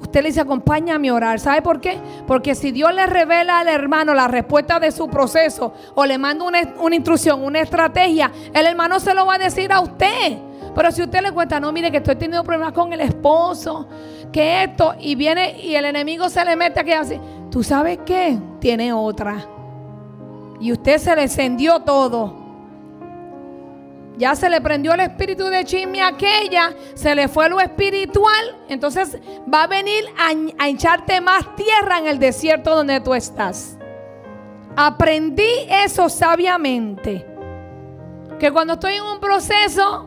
Usted 0.00 0.22
le 0.22 0.28
dice, 0.28 0.40
acompáñame 0.40 1.10
a 1.10 1.14
orar. 1.14 1.40
¿Sabe 1.40 1.62
por 1.62 1.80
qué? 1.80 1.98
Porque 2.26 2.54
si 2.54 2.72
Dios 2.72 2.92
le 2.94 3.06
revela 3.06 3.60
al 3.60 3.68
hermano 3.68 4.14
la 4.14 4.28
respuesta 4.28 4.80
de 4.80 4.90
su 4.92 5.08
proceso 5.08 5.74
o 5.94 6.06
le 6.06 6.18
manda 6.18 6.44
una, 6.44 6.60
una, 6.80 6.96
instrucción, 6.96 7.44
una 7.44 7.60
estrategia, 7.60 8.32
el 8.52 8.66
hermano 8.66 8.98
se 8.98 9.14
lo 9.14 9.26
va 9.26 9.34
a 9.34 9.38
decir 9.38 9.72
a 9.72 9.80
usted. 9.80 10.38
Pero 10.74 10.90
si 10.90 11.02
usted 11.02 11.20
le 11.20 11.32
cuenta, 11.32 11.60
no, 11.60 11.70
mire 11.72 11.90
que 11.90 11.98
estoy 11.98 12.16
teniendo 12.16 12.44
problemas 12.44 12.72
con 12.72 12.92
el 12.92 13.00
esposo, 13.00 13.88
que 14.32 14.64
esto, 14.64 14.94
y 14.98 15.14
viene 15.16 15.60
y 15.60 15.74
el 15.74 15.84
enemigo 15.84 16.28
se 16.28 16.44
le 16.44 16.56
mete 16.56 16.80
aquí 16.80 16.92
así, 16.92 17.20
¿tú 17.50 17.62
sabes 17.62 17.98
qué? 18.06 18.38
Tiene 18.60 18.92
otra. 18.92 19.44
Y 20.60 20.72
usted 20.72 20.98
se 20.98 21.14
le 21.16 21.22
encendió 21.22 21.80
todo. 21.80 22.39
Ya 24.20 24.36
se 24.36 24.50
le 24.50 24.60
prendió 24.60 24.92
el 24.92 25.00
espíritu 25.00 25.44
de 25.46 25.64
chisme 25.64 26.02
a 26.02 26.08
aquella, 26.08 26.74
se 26.92 27.14
le 27.14 27.26
fue 27.26 27.48
lo 27.48 27.58
espiritual, 27.58 28.54
entonces 28.68 29.16
va 29.52 29.62
a 29.62 29.66
venir 29.66 30.04
a, 30.18 30.62
a 30.62 30.68
hincharte 30.68 31.22
más 31.22 31.56
tierra 31.56 32.00
en 32.00 32.06
el 32.06 32.18
desierto 32.18 32.76
donde 32.76 33.00
tú 33.00 33.14
estás. 33.14 33.78
Aprendí 34.76 35.48
eso 35.70 36.10
sabiamente. 36.10 37.26
Que 38.38 38.52
cuando 38.52 38.74
estoy 38.74 38.96
en 38.96 39.04
un 39.04 39.20
proceso, 39.20 40.06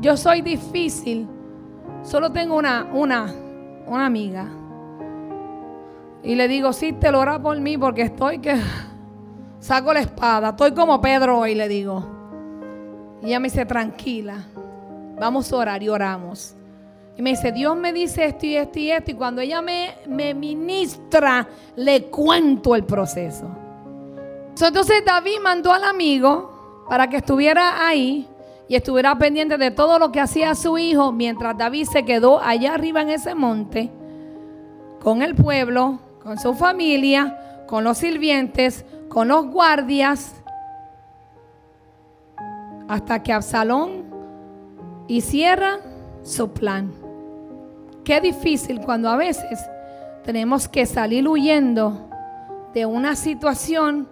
yo 0.00 0.16
soy 0.16 0.40
difícil. 0.40 1.28
Solo 2.02 2.32
tengo 2.32 2.56
una, 2.56 2.88
una, 2.90 3.30
una 3.86 4.06
amiga. 4.06 4.46
Y 6.22 6.34
le 6.34 6.48
digo, 6.48 6.72
sí, 6.72 6.94
te 6.94 7.12
lo 7.12 7.20
hará 7.20 7.38
por 7.38 7.60
mí 7.60 7.76
porque 7.76 8.00
estoy 8.00 8.38
que 8.38 8.58
saco 9.60 9.92
la 9.92 10.00
espada. 10.00 10.48
Estoy 10.48 10.72
como 10.72 10.98
Pedro 11.02 11.40
hoy, 11.40 11.54
le 11.54 11.68
digo. 11.68 12.19
Y 13.22 13.26
ella 13.26 13.40
me 13.40 13.48
dice, 13.48 13.66
tranquila, 13.66 14.44
vamos 15.18 15.52
a 15.52 15.56
orar 15.56 15.82
y 15.82 15.88
oramos. 15.88 16.54
Y 17.16 17.22
me 17.22 17.30
dice, 17.30 17.52
Dios 17.52 17.76
me 17.76 17.92
dice 17.92 18.24
esto 18.24 18.46
y 18.46 18.56
esto 18.56 18.78
y 18.78 18.90
esto. 18.90 19.10
Y 19.10 19.14
cuando 19.14 19.42
ella 19.42 19.60
me, 19.60 19.94
me 20.06 20.32
ministra, 20.32 21.46
le 21.76 22.04
cuento 22.04 22.74
el 22.74 22.84
proceso. 22.84 23.50
Entonces 24.60 25.02
David 25.04 25.38
mandó 25.42 25.72
al 25.72 25.84
amigo 25.84 26.84
para 26.88 27.08
que 27.08 27.18
estuviera 27.18 27.86
ahí 27.86 28.26
y 28.68 28.76
estuviera 28.76 29.16
pendiente 29.18 29.58
de 29.58 29.70
todo 29.70 29.98
lo 29.98 30.12
que 30.12 30.20
hacía 30.20 30.54
su 30.54 30.78
hijo 30.78 31.12
mientras 31.12 31.56
David 31.56 31.86
se 31.90 32.04
quedó 32.04 32.40
allá 32.40 32.74
arriba 32.74 33.02
en 33.02 33.10
ese 33.10 33.34
monte 33.34 33.90
con 35.02 35.22
el 35.22 35.34
pueblo, 35.34 35.98
con 36.22 36.38
su 36.38 36.54
familia, 36.54 37.64
con 37.66 37.84
los 37.84 37.98
sirvientes, 37.98 38.84
con 39.08 39.28
los 39.28 39.46
guardias 39.46 40.34
hasta 42.90 43.22
que 43.22 43.32
Absalón 43.32 44.04
hiciera 45.06 45.78
su 46.24 46.50
plan. 46.52 46.92
Qué 48.04 48.20
difícil 48.20 48.80
cuando 48.80 49.08
a 49.08 49.16
veces 49.16 49.60
tenemos 50.24 50.66
que 50.66 50.86
salir 50.86 51.28
huyendo 51.28 52.10
de 52.74 52.86
una 52.86 53.14
situación 53.14 54.08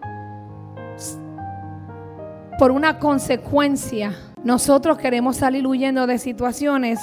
por 2.56 2.70
una 2.70 3.00
consecuencia. 3.00 4.16
Nosotros 4.44 4.96
queremos 4.96 5.38
salir 5.38 5.66
huyendo 5.66 6.06
de 6.06 6.18
situaciones 6.18 7.00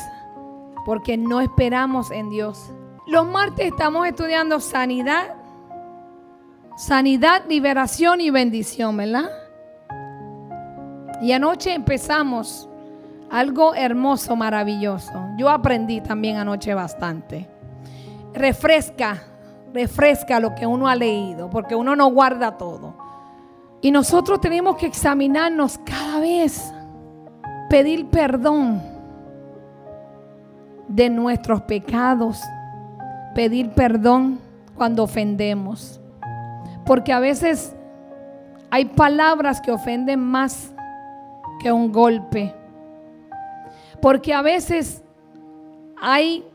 porque 0.86 1.18
no 1.18 1.42
esperamos 1.42 2.10
en 2.10 2.30
Dios. 2.30 2.72
Los 3.06 3.28
martes 3.28 3.68
estamos 3.68 4.08
estudiando 4.08 4.62
sanidad, 4.62 5.36
sanidad, 6.78 7.44
liberación 7.50 8.22
y 8.22 8.30
bendición, 8.30 8.96
¿verdad? 8.96 9.30
Y 11.22 11.32
anoche 11.32 11.74
empezamos 11.74 12.70
algo 13.30 13.74
hermoso, 13.74 14.36
maravilloso. 14.36 15.14
Yo 15.38 15.50
aprendí 15.50 16.02
también 16.02 16.38
anoche 16.38 16.74
bastante. 16.74 17.50
Refresca, 18.34 19.24
refresca 19.74 20.40
lo 20.40 20.54
que 20.56 20.66
uno 20.68 20.88
ha 20.88 20.96
leído, 20.96 21.50
porque 21.50 21.76
uno 21.76 21.96
no 21.96 22.08
guarda 22.12 22.58
todo. 22.58 22.96
Y 23.82 23.92
nosotros 23.92 24.42
tenemos 24.42 24.78
que 24.78 24.88
examinarnos 24.88 25.78
cada 25.80 26.20
vez, 26.20 26.74
pedir 27.70 28.10
perdón 28.10 28.82
de 30.88 31.10
nuestros 31.10 31.62
pecados, 31.64 32.42
pedir 33.34 33.72
perdón 33.72 34.40
cuando 34.76 35.04
ofendemos. 35.04 36.00
Porque 36.86 37.12
a 37.14 37.20
veces 37.20 37.76
hay 38.70 38.86
palabras 38.86 39.62
que 39.62 39.72
ofenden 39.72 40.20
más 40.20 40.75
que 41.60 41.72
un 41.72 41.92
golpe. 41.92 42.54
Porque 44.02 44.34
a 44.34 44.42
veces 44.42 45.04
hay 45.98 46.46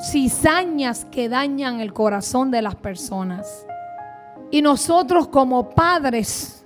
cizañas 0.00 1.04
que 1.04 1.28
dañan 1.28 1.80
el 1.80 1.92
corazón 1.92 2.50
de 2.50 2.62
las 2.62 2.76
personas. 2.76 3.66
Y 4.50 4.62
nosotros 4.62 5.28
como 5.28 5.70
padres, 5.70 6.64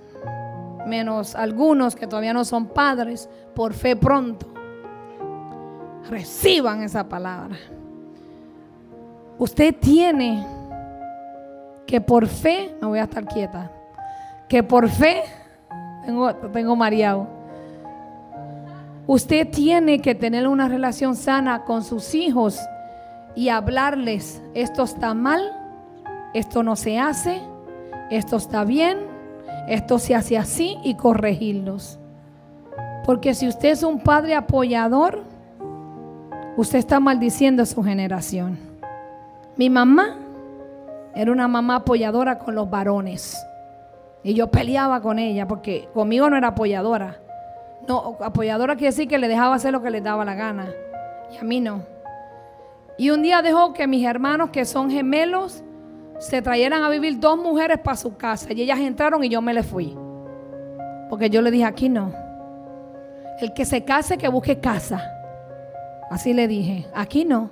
menos 0.85 1.35
algunos 1.35 1.95
que 1.95 2.07
todavía 2.07 2.33
no 2.33 2.45
son 2.45 2.67
padres, 2.67 3.29
por 3.55 3.73
fe 3.73 3.95
pronto, 3.95 4.47
reciban 6.09 6.83
esa 6.83 7.07
palabra. 7.07 7.57
Usted 9.37 9.75
tiene 9.79 10.45
que 11.85 11.99
por 11.99 12.27
fe, 12.27 12.75
no 12.81 12.89
voy 12.89 12.99
a 12.99 13.03
estar 13.03 13.25
quieta, 13.25 13.71
que 14.47 14.63
por 14.63 14.87
fe, 14.87 15.23
tengo, 16.05 16.33
tengo 16.35 16.75
mareado 16.75 17.27
Usted 19.05 19.49
tiene 19.49 19.99
que 19.99 20.15
tener 20.15 20.47
una 20.47 20.69
relación 20.69 21.15
sana 21.15 21.65
con 21.65 21.83
sus 21.83 22.15
hijos 22.15 22.59
y 23.35 23.49
hablarles, 23.49 24.41
esto 24.53 24.83
está 24.83 25.13
mal, 25.13 25.41
esto 26.33 26.63
no 26.63 26.77
se 26.77 26.99
hace, 26.99 27.41
esto 28.09 28.37
está 28.37 28.63
bien, 28.63 28.99
esto 29.67 29.99
se 29.99 30.15
hace 30.15 30.37
así 30.37 30.77
y 30.83 30.95
corregirlos. 30.95 31.99
Porque 33.05 33.33
si 33.33 33.47
usted 33.47 33.69
es 33.69 33.83
un 33.83 33.99
padre 33.99 34.35
apoyador, 34.35 35.23
usted 36.55 36.79
está 36.79 37.01
maldiciendo 37.01 37.63
a 37.63 37.65
su 37.65 37.83
generación. 37.83 38.57
Mi 39.57 39.69
mamá 39.69 40.15
era 41.13 41.31
una 41.31 41.49
mamá 41.49 41.77
apoyadora 41.77 42.39
con 42.39 42.55
los 42.55 42.69
varones. 42.69 43.37
Y 44.23 44.33
yo 44.33 44.49
peleaba 44.49 45.01
con 45.01 45.19
ella 45.19 45.45
porque 45.45 45.89
conmigo 45.93 46.29
no 46.29 46.37
era 46.37 46.49
apoyadora. 46.49 47.22
No, 47.87 48.17
apoyadora 48.21 48.75
quiere 48.75 48.91
decir 48.91 49.07
que 49.07 49.17
le 49.17 49.27
dejaba 49.27 49.55
hacer 49.55 49.71
lo 49.71 49.81
que 49.81 49.89
le 49.89 50.01
daba 50.01 50.23
la 50.23 50.35
gana. 50.35 50.69
Y 51.31 51.37
a 51.37 51.43
mí 51.43 51.59
no. 51.59 51.83
Y 52.97 53.09
un 53.09 53.21
día 53.21 53.41
dejó 53.41 53.73
que 53.73 53.87
mis 53.87 54.05
hermanos, 54.05 54.51
que 54.51 54.65
son 54.65 54.89
gemelos, 54.89 55.63
se 56.19 56.41
trajeran 56.41 56.83
a 56.83 56.89
vivir 56.89 57.19
dos 57.19 57.37
mujeres 57.37 57.79
para 57.79 57.97
su 57.97 58.15
casa. 58.15 58.53
Y 58.53 58.61
ellas 58.61 58.79
entraron 58.79 59.23
y 59.23 59.29
yo 59.29 59.41
me 59.41 59.53
le 59.53 59.63
fui. 59.63 59.97
Porque 61.09 61.29
yo 61.29 61.41
le 61.41 61.51
dije, 61.51 61.65
aquí 61.65 61.89
no. 61.89 62.13
El 63.39 63.53
que 63.53 63.65
se 63.65 63.83
case, 63.83 64.17
que 64.17 64.27
busque 64.27 64.59
casa. 64.59 65.03
Así 66.09 66.33
le 66.33 66.47
dije, 66.47 66.85
aquí 66.93 67.25
no. 67.25 67.49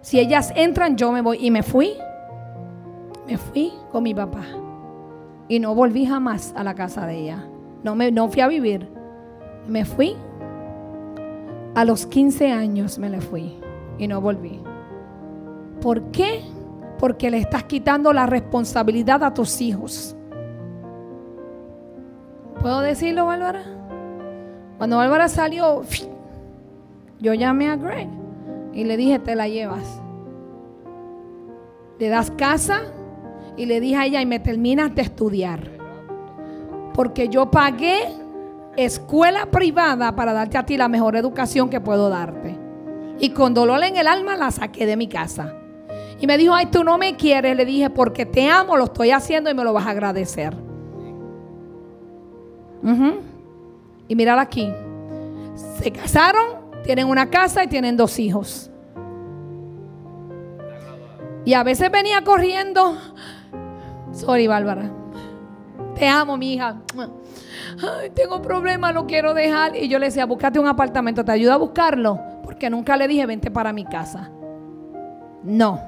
Si 0.00 0.18
ellas 0.18 0.52
entran, 0.56 0.96
yo 0.96 1.12
me 1.12 1.20
voy. 1.20 1.38
Y 1.40 1.50
me 1.50 1.62
fui. 1.62 1.92
Me 3.26 3.36
fui 3.36 3.72
con 3.90 4.02
mi 4.02 4.14
papá. 4.14 4.44
Y 5.48 5.58
no 5.58 5.74
volví 5.74 6.06
jamás 6.06 6.54
a 6.56 6.64
la 6.64 6.74
casa 6.74 7.06
de 7.06 7.18
ella. 7.18 7.44
No, 7.82 7.94
me, 7.94 8.10
no 8.10 8.28
fui 8.28 8.40
a 8.40 8.48
vivir. 8.48 8.88
Me 9.66 9.84
fui. 9.84 10.16
A 11.74 11.84
los 11.84 12.06
15 12.06 12.52
años 12.52 12.98
me 12.98 13.08
le 13.08 13.20
fui 13.20 13.58
y 13.98 14.06
no 14.06 14.20
volví. 14.20 14.60
¿Por 15.80 16.02
qué? 16.10 16.42
Porque 16.98 17.30
le 17.30 17.38
estás 17.38 17.64
quitando 17.64 18.12
la 18.12 18.26
responsabilidad 18.26 19.24
a 19.24 19.34
tus 19.34 19.60
hijos. 19.60 20.16
¿Puedo 22.60 22.80
decirlo, 22.80 23.26
Bárbara? 23.26 23.64
Cuando 24.78 24.96
Bárbara 24.96 25.28
salió, 25.28 25.82
yo 27.20 27.34
llamé 27.34 27.68
a 27.68 27.76
Greg 27.76 28.08
y 28.72 28.84
le 28.84 28.96
dije, 28.96 29.18
te 29.18 29.34
la 29.34 29.48
llevas. 29.48 30.00
Le 31.98 32.08
das 32.08 32.30
casa 32.30 32.82
y 33.56 33.66
le 33.66 33.80
dije 33.80 33.96
a 33.96 34.06
ella, 34.06 34.20
y 34.20 34.26
me 34.26 34.38
terminas 34.38 34.94
de 34.94 35.02
estudiar. 35.02 35.60
Porque 36.94 37.28
yo 37.28 37.50
pagué 37.50 38.21
escuela 38.76 39.46
privada 39.46 40.14
para 40.14 40.32
darte 40.32 40.58
a 40.58 40.64
ti 40.64 40.76
la 40.76 40.88
mejor 40.88 41.16
educación 41.16 41.68
que 41.68 41.80
puedo 41.80 42.08
darte. 42.08 42.58
Y 43.18 43.30
con 43.30 43.54
dolor 43.54 43.82
en 43.84 43.96
el 43.96 44.06
alma 44.06 44.36
la 44.36 44.50
saqué 44.50 44.86
de 44.86 44.96
mi 44.96 45.08
casa. 45.08 45.54
Y 46.18 46.26
me 46.26 46.38
dijo, 46.38 46.54
ay, 46.54 46.66
tú 46.66 46.84
no 46.84 46.98
me 46.98 47.16
quieres. 47.16 47.56
Le 47.56 47.64
dije, 47.64 47.90
porque 47.90 48.26
te 48.26 48.48
amo, 48.48 48.76
lo 48.76 48.84
estoy 48.84 49.10
haciendo 49.10 49.50
y 49.50 49.54
me 49.54 49.64
lo 49.64 49.72
vas 49.72 49.86
a 49.86 49.90
agradecer. 49.90 50.56
Y 54.08 54.14
mirar 54.14 54.38
aquí. 54.38 54.72
Se 55.78 55.90
casaron, 55.92 56.62
tienen 56.84 57.06
una 57.06 57.30
casa 57.30 57.62
y 57.64 57.68
tienen 57.68 57.96
dos 57.96 58.18
hijos. 58.18 58.70
Y 61.44 61.54
a 61.54 61.62
veces 61.62 61.90
venía 61.90 62.22
corriendo. 62.22 62.96
Sorry, 64.12 64.46
Bárbara. 64.46 64.90
Te 65.94 66.08
amo, 66.08 66.36
mi 66.36 66.54
hija 66.54 66.80
ay, 67.82 68.10
tengo 68.10 68.40
problemas, 68.42 68.94
lo 68.94 69.06
quiero 69.06 69.34
dejar. 69.34 69.76
Y 69.76 69.88
yo 69.88 69.98
le 69.98 70.06
decía, 70.06 70.26
búscate 70.26 70.58
un 70.58 70.66
apartamento, 70.66 71.24
te 71.24 71.32
ayuda 71.32 71.54
a 71.54 71.58
buscarlo. 71.58 72.20
Porque 72.42 72.68
nunca 72.70 72.96
le 72.96 73.08
dije, 73.08 73.26
vente 73.26 73.50
para 73.50 73.72
mi 73.72 73.84
casa. 73.84 74.30
No. 75.42 75.80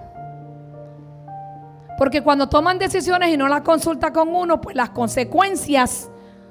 Porque 1.96 2.22
cuando 2.22 2.48
toman 2.48 2.78
decisiones 2.78 3.32
y 3.32 3.36
no 3.36 3.48
las 3.48 3.62
consulta 3.62 4.12
con 4.12 4.34
uno, 4.34 4.60
pues 4.60 4.74
las 4.74 4.90
consecuencias 4.90 6.10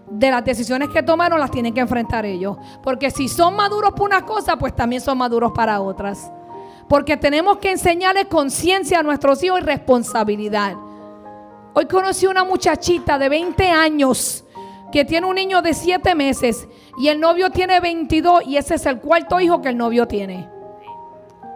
de 0.10 0.32
las 0.32 0.44
decisiones 0.46 0.90
que 0.90 1.04
tomaron 1.04 1.40
las 1.40 1.52
tienen 1.52 1.74
que 1.74 1.82
enfrentar 1.82 2.26
ellos. 2.26 2.58
Porque 2.82 3.12
si 3.12 3.28
son 3.28 3.56
maduros 3.56 3.92
para 3.92 4.04
una 4.04 4.26
cosa, 4.26 4.58
pues 4.58 4.76
también 4.76 5.02
son 5.02 5.18
maduros 5.18 5.52
para 5.52 5.82
otras. 5.82 6.32
Porque 6.88 7.18
tenemos 7.18 7.58
que 7.58 7.72
enseñarles 7.72 8.26
conciencia 8.26 9.00
a 9.00 9.04
nuestros 9.04 9.44
hijos 9.44 9.62
y 9.62 9.64
responsabilidad. 9.64 10.76
Hoy 11.74 11.88
conocí 11.88 12.28
una 12.28 12.44
muchachita 12.44 13.18
de 13.18 13.30
20 13.30 13.70
años 13.70 14.46
que 14.94 15.04
tiene 15.04 15.26
un 15.26 15.34
niño 15.34 15.64
de 15.64 15.74
7 15.74 16.14
meses 16.14 16.68
y 17.00 17.08
el 17.08 17.20
novio 17.20 17.50
tiene 17.50 17.80
22 17.80 18.46
y 18.46 18.58
ese 18.58 18.76
es 18.76 18.86
el 18.86 19.00
cuarto 19.00 19.40
hijo 19.40 19.60
que 19.60 19.70
el 19.70 19.76
novio 19.76 20.08
tiene. 20.08 20.48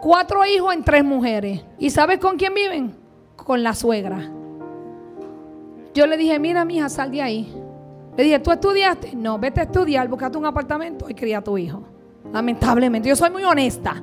Cuatro 0.00 0.44
hijos 0.44 0.74
en 0.74 0.82
tres 0.82 1.04
mujeres. 1.04 1.64
¿Y 1.78 1.90
sabes 1.90 2.18
con 2.18 2.36
quién 2.36 2.52
viven? 2.52 2.96
Con 3.36 3.62
la 3.62 3.76
suegra. 3.76 4.28
Yo 5.94 6.08
le 6.08 6.16
dije, 6.16 6.36
mira, 6.40 6.64
mija, 6.64 6.88
sal 6.88 7.12
de 7.12 7.22
ahí. 7.22 7.54
Le 8.16 8.24
dije, 8.24 8.40
¿tú 8.40 8.50
estudiaste? 8.50 9.14
No, 9.14 9.38
vete 9.38 9.60
a 9.60 9.62
estudiar, 9.64 10.08
buscate 10.08 10.36
un 10.36 10.46
apartamento 10.46 11.08
y 11.08 11.14
cría 11.14 11.38
a 11.38 11.42
tu 11.42 11.56
hijo. 11.56 11.84
Lamentablemente, 12.32 13.08
yo 13.08 13.14
soy 13.14 13.30
muy 13.30 13.44
honesta. 13.44 14.02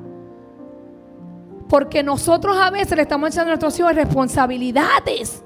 Porque 1.68 2.02
nosotros 2.02 2.56
a 2.56 2.70
veces 2.70 2.96
le 2.96 3.02
estamos 3.02 3.28
echando 3.28 3.50
a 3.50 3.56
nuestros 3.56 3.78
hijos 3.78 3.94
responsabilidades. 3.94 5.44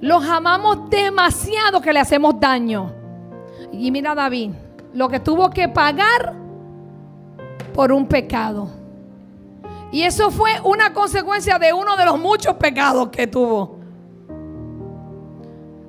Los 0.00 0.24
amamos 0.24 0.88
demasiado 0.90 1.80
que 1.80 1.92
le 1.92 2.00
hacemos 2.00 2.38
daño. 2.38 2.92
Y 3.72 3.90
mira 3.90 4.14
David, 4.14 4.52
lo 4.94 5.08
que 5.08 5.20
tuvo 5.20 5.50
que 5.50 5.68
pagar 5.68 6.34
por 7.74 7.92
un 7.92 8.06
pecado. 8.06 8.68
Y 9.90 10.02
eso 10.02 10.30
fue 10.30 10.50
una 10.64 10.92
consecuencia 10.92 11.58
de 11.58 11.72
uno 11.72 11.96
de 11.96 12.04
los 12.04 12.18
muchos 12.18 12.54
pecados 12.56 13.08
que 13.08 13.26
tuvo. 13.26 13.78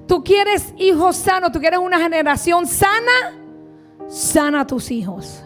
Tú 0.07 0.24
quieres 0.24 0.74
hijos 0.78 1.18
sanos, 1.18 1.51
tú 1.51 1.60
quieres 1.60 1.80
una 1.80 1.99
generación 1.99 2.66
sana, 2.66 3.36
sana 4.07 4.62
a 4.62 4.68
tus 4.68 4.89
hijos. 4.89 5.43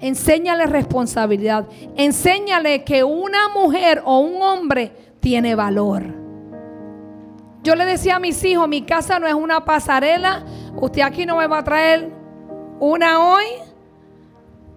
Enséñale 0.00 0.66
responsabilidad. 0.66 1.68
Enséñale 1.96 2.84
que 2.84 3.04
una 3.04 3.48
mujer 3.48 4.02
o 4.04 4.18
un 4.18 4.42
hombre 4.42 4.92
tiene 5.20 5.54
valor. 5.54 6.19
Yo 7.62 7.74
le 7.74 7.84
decía 7.84 8.16
a 8.16 8.20
mis 8.20 8.42
hijos, 8.44 8.68
mi 8.68 8.82
casa 8.82 9.18
no 9.18 9.26
es 9.26 9.34
una 9.34 9.64
pasarela. 9.64 10.44
Usted 10.76 11.02
aquí 11.02 11.26
no 11.26 11.36
me 11.36 11.46
va 11.46 11.58
a 11.58 11.64
traer 11.64 12.10
una 12.78 13.20
hoy 13.20 13.44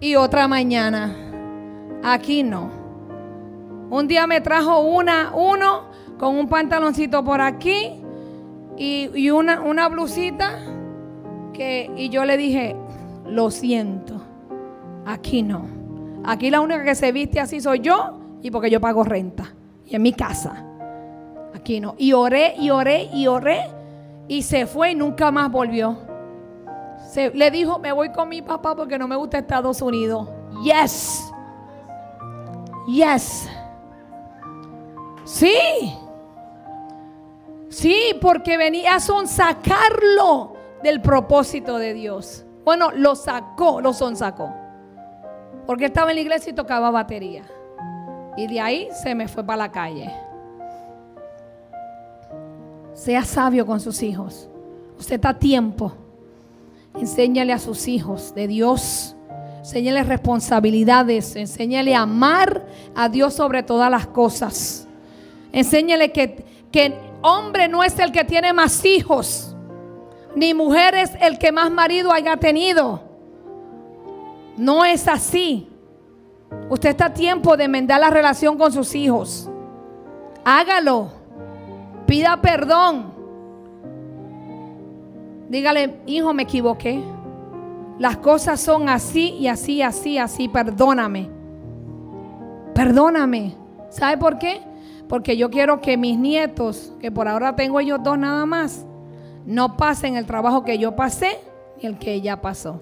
y 0.02 0.16
otra 0.16 0.48
mañana. 0.50 1.16
Aquí 2.04 2.44
no. 2.44 2.70
Un 3.90 4.08
día 4.08 4.28
me 4.28 4.42
trajo 4.42 4.82
una, 4.82 5.32
uno 5.34 5.86
con 6.18 6.36
un 6.36 6.50
pantaloncito 6.50 7.24
por 7.24 7.40
aquí 7.40 8.02
y, 8.78 9.30
una, 9.30 9.62
una 9.62 9.88
blusita 9.88 10.60
que, 11.54 11.90
y 11.96 12.10
yo 12.10 12.26
le 12.26 12.36
dije, 12.36 12.76
lo 13.28 13.50
siento, 13.52 14.22
aquí 15.06 15.42
no. 15.42 15.68
Aquí 16.26 16.50
la 16.50 16.60
única 16.60 16.84
que 16.84 16.96
se 16.96 17.12
viste 17.12 17.40
así 17.40 17.62
soy 17.62 17.80
yo 17.80 18.20
y 18.42 18.52
porque 18.52 18.70
yo 18.70 18.82
pago 18.82 19.04
renta. 19.04 19.54
Y 19.86 19.96
en 19.96 20.02
mi 20.02 20.14
casa. 20.14 20.66
Y 21.66 22.14
oré 22.14 22.56
y 22.58 22.70
oré 22.70 23.10
y 23.14 23.28
oré 23.28 23.70
y 24.28 24.42
se 24.44 24.66
fue 24.66 24.92
y 24.92 24.96
nunca 24.96 25.32
más 25.32 25.52
volvió. 25.52 25.98
Se, 27.10 27.30
le 27.32 27.52
dijo, 27.52 27.80
me 27.80 27.92
voy 27.92 28.12
con 28.12 28.30
mi 28.30 28.42
papá 28.42 28.76
porque 28.76 28.98
no 28.98 29.08
me 29.08 29.16
gusta 29.16 29.38
Estados 29.38 29.82
Unidos. 29.82 30.28
Yes. 30.64 31.32
Yes. 32.88 33.50
Sí. 35.26 35.56
Sí, 37.70 38.18
porque 38.22 38.58
venía 38.58 38.96
a 38.96 39.00
sonsacarlo 39.00 40.54
del 40.84 41.02
propósito 41.02 41.78
de 41.78 41.94
Dios. 41.94 42.46
Bueno, 42.64 42.92
lo 42.92 43.16
sacó, 43.16 43.82
lo 43.82 43.94
sonsacó. 43.94 44.54
Porque 45.66 45.86
estaba 45.86 46.12
en 46.12 46.16
la 46.16 46.22
iglesia 46.22 46.52
y 46.52 46.56
tocaba 46.56 46.92
batería. 46.92 47.44
Y 48.38 48.48
de 48.48 48.60
ahí 48.60 48.90
se 48.92 49.16
me 49.16 49.28
fue 49.28 49.44
para 49.44 49.58
la 49.58 49.72
calle. 49.72 50.14
Sea 52.94 53.24
sabio 53.24 53.66
con 53.66 53.80
sus 53.80 54.02
hijos. 54.04 54.50
Usted 55.00 55.16
está 55.16 55.30
a 55.30 55.40
tiempo. 55.40 55.94
Enséñale 56.96 57.54
a 57.54 57.60
sus 57.60 57.88
hijos 57.88 58.34
de 58.36 58.48
Dios. 58.48 59.16
Enséñale 59.60 60.04
responsabilidades. 60.04 61.36
Enséñale 61.36 61.96
a 61.96 62.02
amar 62.02 62.66
a 62.96 63.10
Dios 63.10 63.34
sobre 63.34 63.64
todas 63.64 63.90
las 63.90 64.08
cosas. 64.08 64.88
Enséñale 65.52 66.12
que, 66.12 66.46
que 66.72 66.94
hombre 67.22 67.68
no 67.68 67.84
es 67.84 67.98
el 68.00 68.12
que 68.12 68.24
tiene 68.24 68.54
más 68.54 68.86
hijos. 68.86 69.56
Ni 70.36 70.54
mujer 70.54 70.96
es 70.96 71.12
el 71.22 71.38
que 71.38 71.52
más 71.52 71.72
marido 71.72 72.12
haya 72.12 72.38
tenido. 72.38 73.02
No 74.58 74.86
es 74.86 75.08
así. 75.08 75.70
Usted 76.70 76.90
está 76.90 77.06
a 77.06 77.14
tiempo 77.14 77.58
de 77.58 77.66
enmendar 77.66 78.00
la 78.00 78.10
relación 78.10 78.58
con 78.58 78.72
sus 78.72 78.94
hijos. 78.96 79.50
Hágalo. 80.44 81.23
Pida 82.06 82.42
perdón. 82.42 83.14
Dígale, 85.50 86.02
hijo, 86.06 86.34
me 86.34 86.44
equivoqué. 86.44 87.02
Las 88.00 88.18
cosas 88.18 88.60
son 88.60 88.90
así 88.90 89.30
y 89.40 89.48
así, 89.48 89.82
así, 89.82 90.18
así. 90.18 90.48
Perdóname. 90.48 91.30
Perdóname. 92.74 93.56
¿Sabe 93.90 94.18
por 94.18 94.40
qué? 94.40 94.62
Porque 95.08 95.38
yo 95.38 95.50
quiero 95.50 95.80
que 95.80 95.96
mis 95.96 96.18
nietos, 96.18 96.94
que 97.00 97.12
por 97.12 97.28
ahora 97.28 97.56
tengo 97.56 97.80
ellos 97.80 98.00
dos 98.04 98.18
nada 98.18 98.46
más, 98.46 98.86
no 99.46 99.78
pasen 99.78 100.16
el 100.16 100.26
trabajo 100.26 100.64
que 100.64 100.78
yo 100.78 100.96
pasé 100.96 101.40
ni 101.78 101.88
el 101.88 102.00
que 102.00 102.14
ella 102.14 102.42
pasó. 102.42 102.82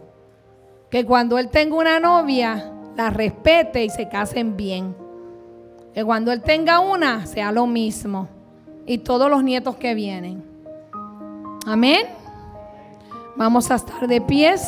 Que 0.90 1.06
cuando 1.06 1.38
él 1.38 1.50
tenga 1.50 1.76
una 1.76 2.00
novia, 2.00 2.72
la 2.96 3.10
respete 3.10 3.84
y 3.84 3.90
se 3.90 4.08
casen 4.08 4.56
bien. 4.56 4.96
Que 5.94 6.06
cuando 6.06 6.32
él 6.32 6.42
tenga 6.42 6.80
una, 6.80 7.26
sea 7.26 7.52
lo 7.52 7.68
mismo 7.68 8.41
y 8.86 9.00
todos 9.00 9.30
los 9.30 9.44
nietos 9.44 9.76
que 9.76 9.94
vienen. 9.96 10.44
Amén. 11.66 12.06
Vamos 13.36 13.72
a 13.72 13.76
estar 13.76 14.08
de 14.08 14.22
pies. 14.22 14.62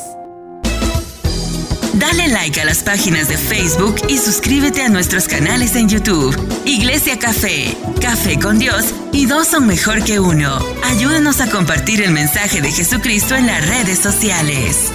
Dale 1.93 2.27
like 2.29 2.59
a 2.59 2.65
las 2.65 2.83
páginas 2.83 3.27
de 3.27 3.37
Facebook 3.37 3.95
y 4.09 4.17
suscríbete 4.17 4.81
a 4.81 4.89
nuestros 4.89 5.27
canales 5.27 5.75
en 5.75 5.87
YouTube. 5.87 6.35
Iglesia 6.65 7.19
Café, 7.19 7.77
Café 8.01 8.39
con 8.39 8.57
Dios 8.57 8.93
y 9.11 9.27
dos 9.27 9.47
son 9.47 9.67
mejor 9.67 10.03
que 10.03 10.19
uno. 10.19 10.57
Ayúdanos 10.83 11.39
a 11.39 11.49
compartir 11.49 12.01
el 12.01 12.11
mensaje 12.11 12.61
de 12.61 12.71
Jesucristo 12.71 13.35
en 13.35 13.45
las 13.45 13.67
redes 13.67 13.99
sociales. 13.99 14.91